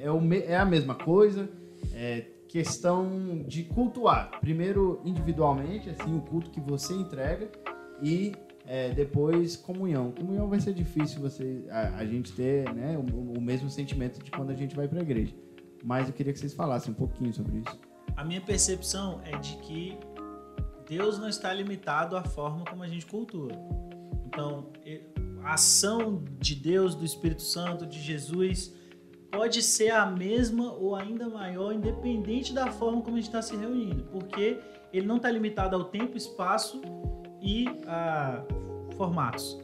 é, 0.00 0.10
o, 0.10 0.32
é 0.32 0.56
a 0.56 0.64
mesma 0.64 0.94
coisa? 0.94 1.48
É 1.92 2.26
questão 2.48 3.44
de 3.46 3.64
cultuar. 3.64 4.40
Primeiro 4.40 5.00
individualmente, 5.04 5.90
assim, 5.90 6.16
o 6.16 6.20
culto 6.20 6.50
que 6.50 6.60
você 6.60 6.94
entrega 6.94 7.50
e 8.00 8.32
é, 8.66 8.90
depois 8.90 9.56
comunhão. 9.56 10.12
Comunhão 10.12 10.48
vai 10.48 10.60
ser 10.60 10.72
difícil 10.72 11.20
você 11.20 11.64
a, 11.68 11.96
a 11.96 12.06
gente 12.06 12.32
ter 12.32 12.72
né, 12.72 12.96
o, 12.96 13.38
o, 13.38 13.40
mesmo 13.40 13.68
sentimento 13.68 14.22
de 14.22 14.30
quando 14.30 14.50
a 14.50 14.54
gente 14.54 14.74
vai 14.74 14.88
para 14.88 15.00
a 15.00 15.02
igreja. 15.02 15.34
Mas 15.82 16.08
eu 16.08 16.14
queria 16.14 16.32
que 16.32 16.38
vocês 16.38 16.54
falassem 16.54 16.92
um 16.92 16.96
pouquinho 16.96 17.32
sobre 17.34 17.58
isso. 17.58 17.78
A 18.16 18.24
minha 18.24 18.40
percepção 18.40 19.20
é 19.24 19.36
de 19.36 19.56
que 19.56 19.98
Deus 20.88 21.18
não 21.18 21.28
está 21.28 21.52
limitado 21.52 22.16
à 22.16 22.22
forma 22.22 22.64
como 22.64 22.82
a 22.82 22.88
gente 22.88 23.04
cultua. 23.04 23.50
Então, 24.26 24.70
a 25.44 25.54
ação 25.54 26.24
de 26.38 26.54
Deus, 26.54 26.94
do 26.94 27.04
Espírito 27.04 27.42
Santo, 27.42 27.86
de 27.86 28.00
Jesus, 28.00 28.74
pode 29.30 29.62
ser 29.62 29.90
a 29.90 30.06
mesma 30.06 30.72
ou 30.72 30.96
ainda 30.96 31.28
maior, 31.28 31.72
independente 31.72 32.52
da 32.52 32.72
forma 32.72 33.02
como 33.02 33.16
a 33.16 33.20
gente 33.20 33.28
está 33.28 33.42
se 33.42 33.54
reunindo, 33.54 34.04
porque 34.04 34.58
ele 34.92 35.06
não 35.06 35.16
está 35.16 35.30
limitado 35.30 35.76
ao 35.76 35.84
tempo, 35.84 36.16
espaço 36.16 36.80
e 37.42 37.66
a 37.86 38.42
formatos. 38.96 39.58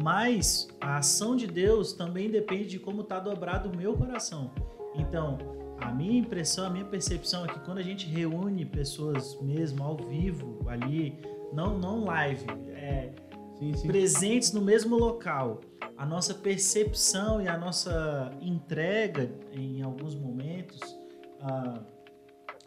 Mas 0.00 0.68
a 0.80 0.98
ação 0.98 1.34
de 1.34 1.46
Deus 1.46 1.94
também 1.94 2.30
depende 2.30 2.66
de 2.66 2.78
como 2.78 3.00
está 3.00 3.18
dobrado 3.18 3.70
o 3.70 3.76
meu 3.76 3.94
coração. 3.94 4.52
Então, 4.94 5.38
a 5.80 5.90
minha 5.90 6.18
impressão, 6.18 6.66
a 6.66 6.70
minha 6.70 6.84
percepção 6.84 7.44
é 7.44 7.48
que 7.48 7.58
quando 7.60 7.78
a 7.78 7.82
gente 7.82 8.06
reúne 8.06 8.64
pessoas 8.64 9.40
mesmo 9.40 9.82
ao 9.82 9.96
vivo 9.96 10.60
ali, 10.68 11.18
não, 11.52 11.78
não 11.78 12.04
live, 12.04 12.46
é, 12.68 13.12
sim, 13.58 13.74
sim. 13.74 13.86
presentes 13.86 14.52
no 14.52 14.60
mesmo 14.60 14.96
local, 14.96 15.60
a 15.96 16.04
nossa 16.04 16.34
percepção 16.34 17.40
e 17.40 17.48
a 17.48 17.56
nossa 17.56 18.30
entrega 18.40 19.30
em 19.52 19.82
alguns 19.82 20.14
momentos 20.14 20.80
uh, 21.40 21.82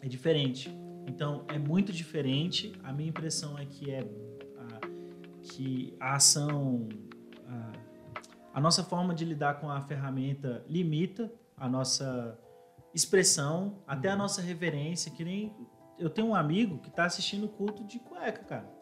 é 0.02 0.08
diferente. 0.08 0.70
Então 1.06 1.44
é 1.48 1.58
muito 1.58 1.92
diferente. 1.92 2.72
A 2.82 2.92
minha 2.92 3.08
impressão 3.08 3.58
é 3.58 3.64
que 3.64 3.90
é 3.90 4.02
uh, 4.02 5.40
que 5.42 5.94
a 6.00 6.14
ação, 6.14 6.88
uh, 7.46 7.78
a 8.52 8.60
nossa 8.60 8.82
forma 8.82 9.14
de 9.14 9.24
lidar 9.24 9.60
com 9.60 9.70
a 9.70 9.80
ferramenta 9.80 10.64
limita 10.68 11.32
a 11.56 11.68
nossa 11.68 12.38
expressão, 12.94 13.78
até 13.86 14.08
a 14.08 14.16
nossa 14.16 14.40
reverência. 14.40 15.10
Que 15.12 15.24
nem 15.24 15.54
eu 15.98 16.10
tenho 16.10 16.28
um 16.28 16.34
amigo 16.34 16.78
que 16.78 16.88
está 16.88 17.04
assistindo 17.04 17.44
o 17.44 17.48
culto 17.48 17.84
de 17.84 17.98
cueca, 17.98 18.44
cara. 18.44 18.79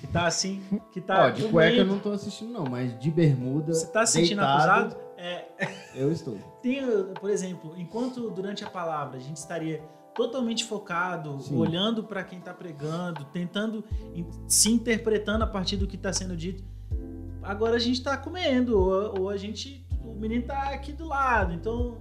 Que 0.00 0.06
tá 0.06 0.26
assim, 0.26 0.62
que 0.92 1.00
tá. 1.00 1.26
Ó, 1.26 1.30
de 1.30 1.48
cueca 1.48 1.76
eu 1.76 1.86
não 1.86 1.98
tô 1.98 2.12
assistindo, 2.12 2.52
não, 2.52 2.64
mas 2.64 2.98
de 2.98 3.10
bermuda. 3.10 3.72
Você 3.72 3.86
tá 3.86 4.04
se 4.06 4.20
sentindo 4.20 4.40
acusado? 4.40 4.96
É. 5.16 5.46
Eu 5.94 6.12
estou. 6.12 6.38
Tem, 6.62 6.80
por 7.20 7.30
exemplo, 7.30 7.74
enquanto 7.76 8.30
durante 8.30 8.64
a 8.64 8.70
palavra 8.70 9.16
a 9.16 9.20
gente 9.20 9.36
estaria 9.36 9.82
totalmente 10.14 10.64
focado, 10.64 11.40
Sim. 11.40 11.56
olhando 11.56 12.02
para 12.02 12.24
quem 12.24 12.40
tá 12.40 12.52
pregando, 12.52 13.24
tentando 13.26 13.84
se 14.48 14.70
interpretando 14.70 15.44
a 15.44 15.46
partir 15.46 15.76
do 15.76 15.86
que 15.86 15.96
tá 15.96 16.12
sendo 16.12 16.36
dito. 16.36 16.64
Agora 17.42 17.76
a 17.76 17.78
gente 17.78 18.02
tá 18.02 18.16
comendo, 18.16 18.78
ou, 18.78 19.20
ou 19.20 19.28
a 19.30 19.36
gente. 19.36 19.86
O 20.04 20.14
menino 20.14 20.44
tá 20.44 20.70
aqui 20.70 20.92
do 20.92 21.04
lado. 21.04 21.52
Então 21.52 21.98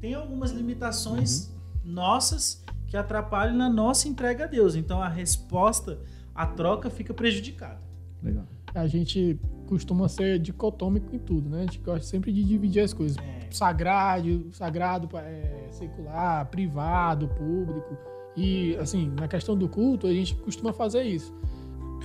tem 0.00 0.14
algumas 0.14 0.50
limitações 0.50 1.48
uhum. 1.48 1.92
nossas 1.92 2.64
que 2.88 2.96
atrapalham 2.96 3.54
na 3.54 3.68
nossa 3.68 4.08
entrega 4.08 4.44
a 4.44 4.46
Deus. 4.48 4.74
Então 4.74 5.00
a 5.00 5.08
resposta 5.08 6.00
a 6.40 6.46
troca 6.46 6.88
fica 6.88 7.12
prejudicada. 7.12 7.78
Legal. 8.22 8.44
A 8.74 8.86
gente 8.86 9.38
costuma 9.66 10.08
ser 10.08 10.38
dicotômico 10.38 11.14
em 11.14 11.18
tudo, 11.18 11.50
né? 11.50 11.58
A 11.58 11.60
gente 11.62 11.78
gosta 11.80 12.06
sempre 12.06 12.32
de 12.32 12.42
dividir 12.42 12.82
as 12.82 12.94
coisas. 12.94 13.18
É. 13.18 13.50
Sagrado, 13.50 14.46
sagrado 14.52 15.08
é, 15.18 15.66
secular, 15.70 16.46
privado, 16.46 17.28
público. 17.28 17.94
E, 18.34 18.74
assim, 18.76 19.12
na 19.20 19.28
questão 19.28 19.54
do 19.54 19.68
culto, 19.68 20.06
a 20.06 20.12
gente 20.14 20.34
costuma 20.36 20.72
fazer 20.72 21.02
isso. 21.02 21.34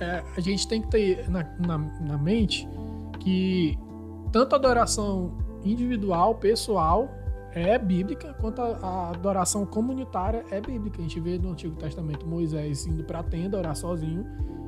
É, 0.00 0.22
a 0.36 0.40
gente 0.40 0.68
tem 0.68 0.82
que 0.82 0.88
ter 0.88 1.30
na, 1.30 1.42
na, 1.58 1.78
na 1.78 2.18
mente 2.18 2.68
que 3.20 3.78
tanto 4.32 4.54
a 4.54 4.58
adoração 4.58 5.38
individual, 5.64 6.34
pessoal, 6.34 7.08
é 7.56 7.78
bíblica, 7.78 8.34
quanto 8.34 8.60
a, 8.60 9.10
adoração 9.10 9.64
comunitária 9.64 10.44
é 10.50 10.60
bíblica. 10.60 10.98
A 10.98 11.02
gente 11.02 11.18
vê 11.18 11.38
no 11.38 11.52
Antigo 11.52 11.74
Testamento 11.74 12.26
Moisés 12.26 12.86
indo 12.86 13.02
para 13.02 13.20
a 13.20 13.22
tenda 13.22 13.56
orar 13.56 13.74
sozinho 13.74 14.26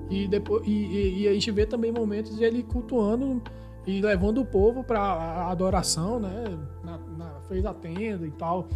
e 0.08 0.26
depois 0.26 0.66
e, 0.66 0.70
e, 0.70 1.22
e, 1.22 1.28
a 1.28 1.34
gente 1.34 1.50
vê 1.50 1.66
também 1.66 1.92
momentos 1.92 2.34
de 2.36 2.42
ele 2.42 2.62
cultuando 2.62 3.42
e 3.86 4.00
levando 4.00 4.40
o 4.40 4.44
povo 4.44 4.82
para 4.82 5.48
adoração, 5.50 6.18
né? 6.18 6.44
Na, 6.82 6.98
na, 6.98 7.40
fez 7.42 7.66
a 7.66 7.74
tenda 7.74 8.26
e 8.26 8.30
tal. 8.30 8.66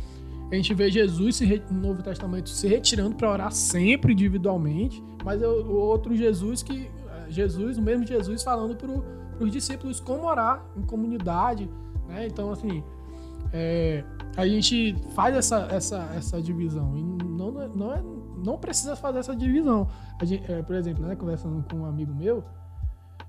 A 0.50 0.54
gente 0.54 0.74
vê 0.74 0.90
Jesus 0.90 1.36
se, 1.36 1.62
no 1.70 1.80
Novo 1.80 2.02
Testamento 2.02 2.50
se 2.50 2.68
retirando 2.68 3.16
para 3.16 3.30
orar 3.30 3.50
sempre 3.50 4.12
individualmente, 4.12 5.02
mas 5.24 5.40
é 5.40 5.48
o, 5.48 5.70
outro 5.70 6.14
Jesus 6.14 6.62
que 6.62 6.90
Jesus, 7.30 7.78
o 7.78 7.82
mesmo 7.82 8.06
Jesus 8.06 8.42
falando 8.42 8.76
para 8.76 8.90
os 9.42 9.50
discípulos 9.50 10.00
como 10.00 10.26
orar 10.26 10.66
em 10.76 10.82
comunidade, 10.82 11.70
né? 12.06 12.26
Então 12.26 12.52
assim, 12.52 12.84
é, 13.53 14.05
a 14.36 14.47
gente 14.47 14.97
faz 15.14 15.34
essa, 15.36 15.68
essa, 15.70 16.11
essa 16.16 16.40
divisão. 16.40 16.97
E 16.97 17.03
não, 17.03 17.53
não, 17.74 17.93
é, 17.95 18.03
não 18.45 18.59
precisa 18.59 18.97
fazer 18.97 19.18
essa 19.18 19.34
divisão. 19.34 19.88
Gente, 20.22 20.51
é, 20.51 20.62
por 20.62 20.76
exemplo, 20.76 21.07
né, 21.07 21.16
conversando 21.16 21.64
com 21.68 21.78
um 21.78 21.86
amigo 21.86 22.14
meu 22.14 22.45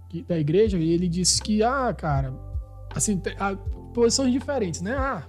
que, 0.09 0.23
da 0.23 0.37
igreja, 0.37 0.77
e 0.77 0.91
ele 0.91 1.07
disse 1.07 1.41
que, 1.41 1.63
ah, 1.63 1.93
cara, 1.93 2.33
assim, 2.95 3.21
a, 3.39 3.55
posições 3.93 4.31
diferentes, 4.31 4.81
né? 4.81 4.95
Ah, 4.95 5.23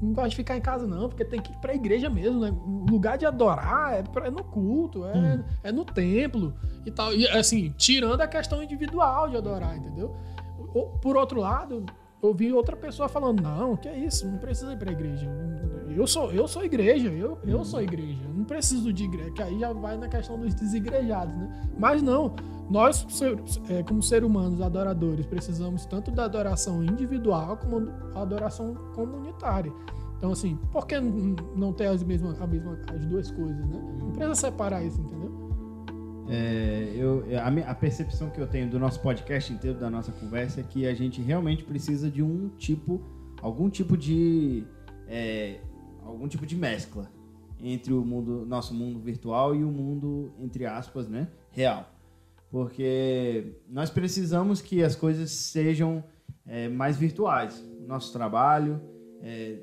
não 0.00 0.14
gosto 0.14 0.30
de 0.30 0.36
ficar 0.36 0.56
em 0.56 0.60
casa, 0.60 0.86
não, 0.86 1.08
porque 1.08 1.24
tem 1.24 1.40
que 1.40 1.52
ir 1.52 1.56
pra 1.56 1.74
igreja 1.74 2.08
mesmo, 2.08 2.40
né? 2.40 2.50
O 2.50 2.86
lugar 2.90 3.18
de 3.18 3.26
adorar 3.26 3.94
é, 3.94 4.02
pra, 4.02 4.26
é 4.26 4.30
no 4.30 4.42
culto, 4.42 5.04
é, 5.04 5.16
hum. 5.16 5.44
é 5.62 5.72
no 5.72 5.84
templo 5.84 6.54
e 6.86 6.90
tal. 6.90 7.12
E 7.12 7.28
assim, 7.28 7.70
tirando 7.76 8.20
a 8.20 8.26
questão 8.26 8.62
individual 8.62 9.28
de 9.28 9.36
adorar, 9.36 9.76
entendeu? 9.76 10.16
Por 11.02 11.16
outro 11.16 11.40
lado, 11.40 11.84
ouvi 12.22 12.52
outra 12.52 12.76
pessoa 12.76 13.08
falando: 13.08 13.42
não, 13.42 13.76
que 13.76 13.88
é 13.88 13.98
isso, 13.98 14.28
não 14.28 14.38
precisa 14.38 14.72
ir 14.72 14.76
para 14.78 14.90
a 14.90 14.92
igreja. 14.92 15.28
Eu 15.88 16.06
sou, 16.06 16.32
eu 16.32 16.46
sou 16.46 16.64
igreja, 16.64 17.08
eu, 17.08 17.38
eu 17.44 17.64
sou 17.64 17.82
igreja, 17.82 18.22
não 18.32 18.44
preciso 18.44 18.92
de 18.92 19.04
igreja, 19.04 19.30
que 19.32 19.42
aí 19.42 19.58
já 19.58 19.72
vai 19.72 19.96
na 19.96 20.08
questão 20.08 20.38
dos 20.38 20.54
desigrejados, 20.54 21.34
né? 21.34 21.68
Mas 21.76 22.00
não, 22.00 22.34
nós, 22.70 23.04
é, 23.68 23.82
como 23.82 24.00
seres 24.00 24.28
humanos 24.28 24.60
adoradores, 24.60 25.26
precisamos 25.26 25.84
tanto 25.86 26.12
da 26.12 26.24
adoração 26.24 26.84
individual 26.84 27.56
como 27.56 27.80
da 27.80 28.22
adoração 28.22 28.74
comunitária. 28.94 29.72
Então, 30.16 30.30
assim, 30.32 30.56
por 30.70 30.86
que 30.86 31.00
não 31.00 31.72
ter 31.72 31.86
as 31.86 32.02
mesmas, 32.02 32.40
a 32.40 32.46
mesma, 32.46 32.78
as 32.94 33.04
duas 33.06 33.30
coisas, 33.32 33.66
né? 33.66 33.96
Não 33.98 34.12
precisa 34.12 34.34
separar 34.34 34.84
isso, 34.84 35.00
entendeu? 35.00 35.49
É, 36.32 36.92
eu, 36.94 37.24
a, 37.36 37.70
a, 37.72 37.74
percepção 37.74 38.30
que 38.30 38.40
eu 38.40 38.46
tenho 38.46 38.70
do 38.70 38.78
nosso 38.78 39.00
podcast 39.00 39.52
inteiro, 39.52 39.76
da 39.76 39.90
nossa 39.90 40.12
conversa, 40.12 40.60
é 40.60 40.62
que 40.62 40.86
a 40.86 40.94
gente 40.94 41.20
realmente 41.20 41.64
precisa 41.64 42.08
de 42.08 42.22
um 42.22 42.50
tipo, 42.50 43.02
algum 43.42 43.68
tipo 43.68 43.96
de, 43.96 44.64
é, 45.08 45.58
algum 46.04 46.28
tipo 46.28 46.46
de 46.46 46.54
mescla 46.54 47.10
entre 47.60 47.92
o 47.92 48.04
mundo, 48.04 48.46
nosso 48.46 48.72
mundo 48.72 49.00
virtual 49.00 49.56
e 49.56 49.64
o 49.64 49.72
mundo 49.72 50.32
entre 50.38 50.66
aspas, 50.66 51.08
né, 51.08 51.26
real, 51.50 51.92
porque 52.48 53.56
nós 53.68 53.90
precisamos 53.90 54.62
que 54.62 54.84
as 54.84 54.94
coisas 54.94 55.32
sejam 55.32 56.04
é, 56.46 56.68
mais 56.68 56.96
virtuais. 56.96 57.60
Nosso 57.88 58.12
trabalho, 58.12 58.80
é, 59.20 59.58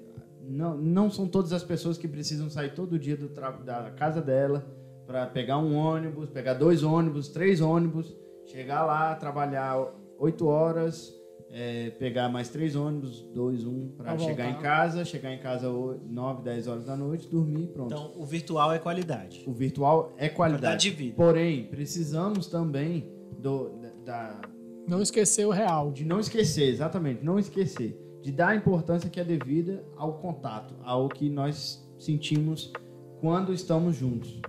não, 0.46 0.78
não 0.78 1.10
são 1.10 1.30
todas 1.30 1.54
as 1.54 1.64
pessoas 1.64 1.98
que 1.98 2.10
precisam 2.10 2.50
sair 2.50 2.74
todo 2.74 3.00
dia 3.00 3.16
do 3.16 3.30
da 3.64 3.90
casa 3.92 4.22
dela 4.22 4.76
para 5.08 5.26
pegar 5.26 5.58
um 5.58 5.74
ônibus, 5.74 6.30
pegar 6.30 6.54
dois 6.54 6.84
ônibus, 6.84 7.30
três 7.30 7.62
ônibus, 7.62 8.14
chegar 8.46 8.86
lá, 8.86 9.16
trabalhar 9.16 9.88
oito 10.20 10.48
horas, 10.48 11.16
é, 11.50 11.92
pegar 11.92 12.28
mais 12.28 12.50
três 12.50 12.76
ônibus, 12.76 13.22
dois, 13.34 13.66
um, 13.66 13.88
para 13.98 14.18
chegar 14.18 14.50
em 14.50 14.60
casa, 14.60 15.06
chegar 15.06 15.34
em 15.34 15.40
casa 15.40 15.70
nove, 16.10 16.44
dez 16.44 16.68
horas 16.68 16.86
da 16.86 16.98
noite, 16.98 17.26
dormir, 17.30 17.68
pronto. 17.68 17.94
Então, 17.94 18.12
o 18.18 18.26
virtual 18.26 18.74
é 18.74 18.80
qualidade. 18.80 19.46
O 19.48 19.54
virtual 19.54 20.14
é 20.18 20.28
qualidade. 20.28 20.62
Qualidade 20.62 20.82
de 20.84 20.90
vida. 20.90 21.16
Porém, 21.16 21.64
precisamos 21.68 22.48
também 22.48 23.10
do, 23.40 23.80
da... 24.04 24.42
Não 24.86 25.02
esquecer 25.02 25.46
o 25.46 25.52
real. 25.52 25.92
De 25.92 26.04
não 26.04 26.20
esquecer, 26.20 26.68
exatamente, 26.68 27.24
não 27.24 27.40
esquecer. 27.40 27.98
De 28.22 28.32
dar 28.32 28.50
a 28.50 28.56
importância 28.56 29.10
que 29.10 29.22
é 29.22 29.24
devida 29.24 29.86
ao 29.96 30.16
contato, 30.16 30.76
ao 30.84 31.08
que 31.08 31.30
nós 31.30 31.82
sentimos 31.98 32.74
quando 33.22 33.54
estamos 33.54 33.96
juntos 33.96 34.42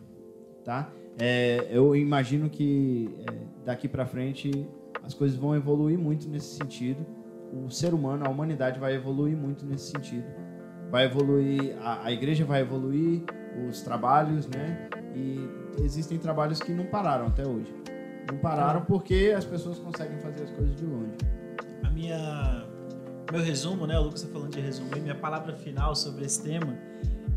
tá? 0.68 0.92
É, 1.18 1.66
eu 1.70 1.96
imagino 1.96 2.50
que 2.50 3.08
é, 3.26 3.34
daqui 3.64 3.88
para 3.88 4.04
frente 4.04 4.68
as 5.02 5.14
coisas 5.14 5.34
vão 5.34 5.56
evoluir 5.56 5.98
muito 5.98 6.28
nesse 6.28 6.56
sentido. 6.56 7.06
O 7.50 7.70
ser 7.70 7.94
humano, 7.94 8.26
a 8.26 8.28
humanidade 8.28 8.78
vai 8.78 8.94
evoluir 8.94 9.34
muito 9.34 9.64
nesse 9.64 9.90
sentido. 9.90 10.26
Vai 10.90 11.06
evoluir, 11.06 11.74
a, 11.80 12.04
a 12.04 12.12
igreja 12.12 12.44
vai 12.44 12.60
evoluir, 12.60 13.22
os 13.66 13.80
trabalhos, 13.80 14.46
né? 14.46 14.90
E 15.16 15.40
existem 15.82 16.18
trabalhos 16.18 16.60
que 16.60 16.70
não 16.70 16.84
pararam 16.84 17.28
até 17.28 17.48
hoje. 17.48 17.74
Não 18.30 18.38
pararam 18.38 18.82
porque 18.82 19.32
as 19.34 19.46
pessoas 19.46 19.78
conseguem 19.78 20.18
fazer 20.18 20.44
as 20.44 20.50
coisas 20.50 20.76
de 20.76 20.84
longe. 20.84 21.16
A 21.82 21.90
minha 21.90 22.66
meu 23.32 23.42
resumo, 23.42 23.86
né? 23.86 23.98
O 23.98 24.02
Lucas 24.02 24.20
está 24.20 24.32
falando 24.32 24.52
de 24.52 24.60
resumo. 24.60 24.90
E 24.94 25.00
minha 25.00 25.14
palavra 25.14 25.54
final 25.54 25.94
sobre 25.94 26.26
esse 26.26 26.42
tema 26.42 26.76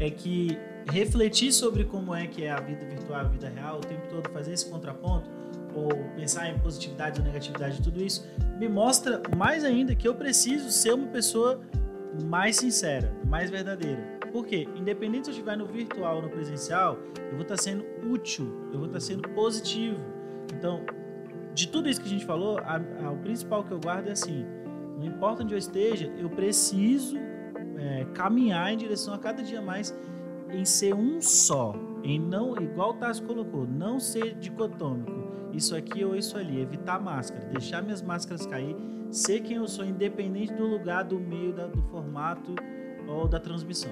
é 0.02 0.10
que 0.10 0.58
refletir 0.90 1.54
sobre 1.54 1.86
como 1.86 2.14
é 2.14 2.26
que 2.26 2.44
é 2.44 2.52
a 2.52 2.60
vida 2.60 2.84
virtual, 2.86 3.20
a 3.20 3.24
vida 3.24 3.48
real, 3.48 3.78
o 3.78 3.82
tempo 3.82 4.08
todo 4.10 4.28
fazer 4.32 4.54
esse 4.54 4.68
contraponto, 4.68 5.30
ou 5.76 5.90
pensar 6.16 6.50
em 6.50 6.58
positividade 6.58 7.20
ou 7.20 7.26
negatividade, 7.26 7.82
tudo 7.82 8.04
isso, 8.04 8.28
me 8.58 8.68
mostra 8.68 9.22
mais 9.38 9.64
ainda 9.64 9.96
que 9.96 10.08
eu 10.08 10.16
preciso 10.16 10.72
ser 10.72 10.94
uma 10.94 11.08
pessoa 11.08 11.62
mais 12.24 12.58
sincera, 12.58 13.14
mais 13.28 13.50
verdadeira. 13.50 14.20
Por 14.34 14.46
quê? 14.46 14.68
Independente 14.76 15.26
se 15.26 15.32
eu 15.32 15.34
estiver 15.34 15.56
no 15.56 15.66
virtual 15.66 16.18
ou 16.18 16.22
no 16.24 16.30
presencial, 16.30 16.98
eu 17.18 17.34
vou 17.34 17.42
estar 17.42 17.58
sendo 17.58 17.86
útil, 18.10 18.70
eu 18.74 18.80
vou 18.80 18.88
estar 18.88 19.00
sendo 19.00 19.30
positivo. 19.30 20.00
Então, 20.54 20.84
de 21.54 21.68
tudo 21.68 21.88
isso 21.88 22.02
que 22.02 22.08
a 22.08 22.10
gente 22.10 22.26
falou, 22.26 22.58
a, 22.60 22.82
a, 23.06 23.12
o 23.12 23.18
principal 23.18 23.64
que 23.64 23.72
eu 23.72 23.80
guardo 23.80 24.08
é 24.08 24.12
assim: 24.12 24.46
não 24.98 25.06
importa 25.06 25.44
onde 25.44 25.54
eu 25.54 25.58
esteja, 25.58 26.12
eu 26.18 26.30
preciso 26.30 27.18
é, 27.82 28.06
caminhar 28.14 28.72
em 28.72 28.78
direção 28.78 29.14
a 29.14 29.18
cada 29.18 29.42
dia 29.42 29.62
mais 29.62 29.98
em 30.52 30.64
ser 30.64 30.94
um 30.94 31.22
só, 31.22 31.74
em 32.04 32.20
não, 32.20 32.56
igual 32.62 32.92
o 32.92 32.94
Tassi 32.94 33.22
colocou, 33.22 33.66
não 33.66 34.00
ser 34.00 34.36
dicotômico, 34.36 35.12
isso 35.54 35.76
aqui 35.76 36.04
ou 36.04 36.16
isso 36.16 36.38
ali, 36.38 36.62
evitar 36.62 37.00
máscara, 37.00 37.46
deixar 37.46 37.82
minhas 37.82 38.02
máscaras 38.02 38.46
cair, 38.46 38.76
ser 39.10 39.42
quem 39.42 39.58
eu 39.58 39.68
sou, 39.68 39.86
independente 39.86 40.54
do 40.54 40.66
lugar, 40.66 41.04
do 41.04 41.20
meio, 41.20 41.54
da, 41.54 41.68
do 41.68 41.82
formato 41.84 42.56
ou 43.08 43.28
da 43.28 43.40
transmissão. 43.40 43.92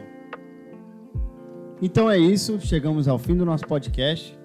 Então 1.81 2.11
é 2.11 2.17
isso, 2.17 2.59
chegamos 2.59 3.07
ao 3.07 3.17
fim 3.17 3.35
do 3.35 3.45
nosso 3.45 3.65
podcast. 3.65 4.37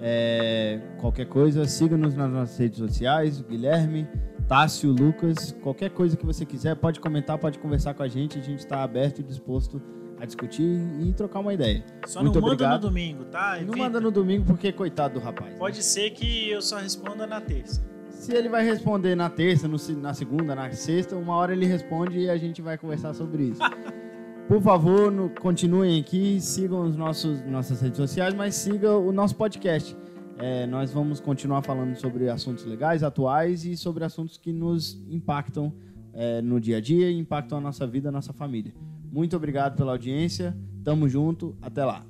É, 0.00 0.80
qualquer 1.00 1.26
coisa, 1.26 1.64
siga-nos 1.66 2.14
nas 2.14 2.30
nossas 2.30 2.56
redes 2.58 2.78
sociais, 2.78 3.40
Guilherme, 3.40 4.06
Tássio, 4.48 4.92
Lucas, 4.92 5.56
qualquer 5.60 5.90
coisa 5.90 6.16
que 6.16 6.24
você 6.24 6.44
quiser, 6.46 6.76
pode 6.76 7.00
comentar, 7.00 7.36
pode 7.36 7.58
conversar 7.58 7.94
com 7.94 8.02
a 8.02 8.08
gente, 8.08 8.38
a 8.38 8.42
gente 8.42 8.60
está 8.60 8.82
aberto 8.82 9.18
e 9.18 9.22
disposto 9.22 9.82
a 10.20 10.24
discutir 10.24 10.80
e 11.00 11.12
trocar 11.12 11.40
uma 11.40 11.52
ideia. 11.52 11.84
Só 12.06 12.22
Muito 12.22 12.40
não 12.40 12.46
obrigado. 12.46 12.70
manda 12.70 12.76
no 12.76 12.88
domingo, 12.88 13.24
tá? 13.24 13.56
Evita. 13.56 13.72
Não 13.72 13.78
manda 13.78 14.00
no 14.00 14.10
domingo 14.10 14.44
porque 14.44 14.72
coitado 14.72 15.14
do 15.14 15.20
rapaz. 15.20 15.52
Né? 15.52 15.58
Pode 15.58 15.76
né? 15.76 15.82
ser 15.82 16.10
que 16.10 16.48
eu 16.48 16.62
só 16.62 16.78
responda 16.78 17.26
na 17.26 17.40
terça. 17.40 17.84
Se 18.08 18.34
ele 18.34 18.48
vai 18.48 18.64
responder 18.64 19.14
na 19.14 19.28
terça, 19.28 19.68
no, 19.68 19.76
na 20.00 20.14
segunda, 20.14 20.54
na 20.54 20.70
sexta, 20.72 21.16
uma 21.16 21.34
hora 21.34 21.52
ele 21.52 21.66
responde 21.66 22.18
e 22.18 22.30
a 22.30 22.36
gente 22.36 22.62
vai 22.62 22.78
conversar 22.78 23.14
sobre 23.14 23.44
isso. 23.44 23.60
Por 24.48 24.62
favor, 24.62 25.10
no, 25.10 25.28
continuem 25.28 26.00
aqui, 26.00 26.40
sigam 26.40 26.82
os 26.82 26.96
nossos 26.96 27.44
nossas 27.44 27.80
redes 27.80 27.96
sociais, 27.96 28.32
mas 28.32 28.54
siga 28.54 28.96
o 28.96 29.10
nosso 29.10 29.34
podcast. 29.34 29.96
É, 30.38 30.66
nós 30.66 30.92
vamos 30.92 31.18
continuar 31.18 31.62
falando 31.62 31.96
sobre 31.96 32.28
assuntos 32.28 32.64
legais, 32.64 33.02
atuais 33.02 33.64
e 33.64 33.76
sobre 33.76 34.04
assuntos 34.04 34.36
que 34.36 34.52
nos 34.52 35.02
impactam 35.08 35.72
é, 36.12 36.42
no 36.42 36.60
dia 36.60 36.76
a 36.76 36.80
dia 36.80 37.10
e 37.10 37.18
impactam 37.18 37.58
a 37.58 37.60
nossa 37.60 37.86
vida, 37.86 38.08
a 38.10 38.12
nossa 38.12 38.32
família. 38.32 38.74
Muito 39.10 39.36
obrigado 39.36 39.76
pela 39.76 39.92
audiência. 39.92 40.56
Tamo 40.84 41.08
junto. 41.08 41.56
Até 41.62 41.84
lá. 41.84 42.04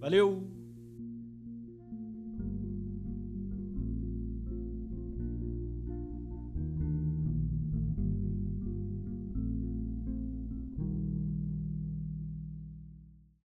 Valeu! 0.00 0.57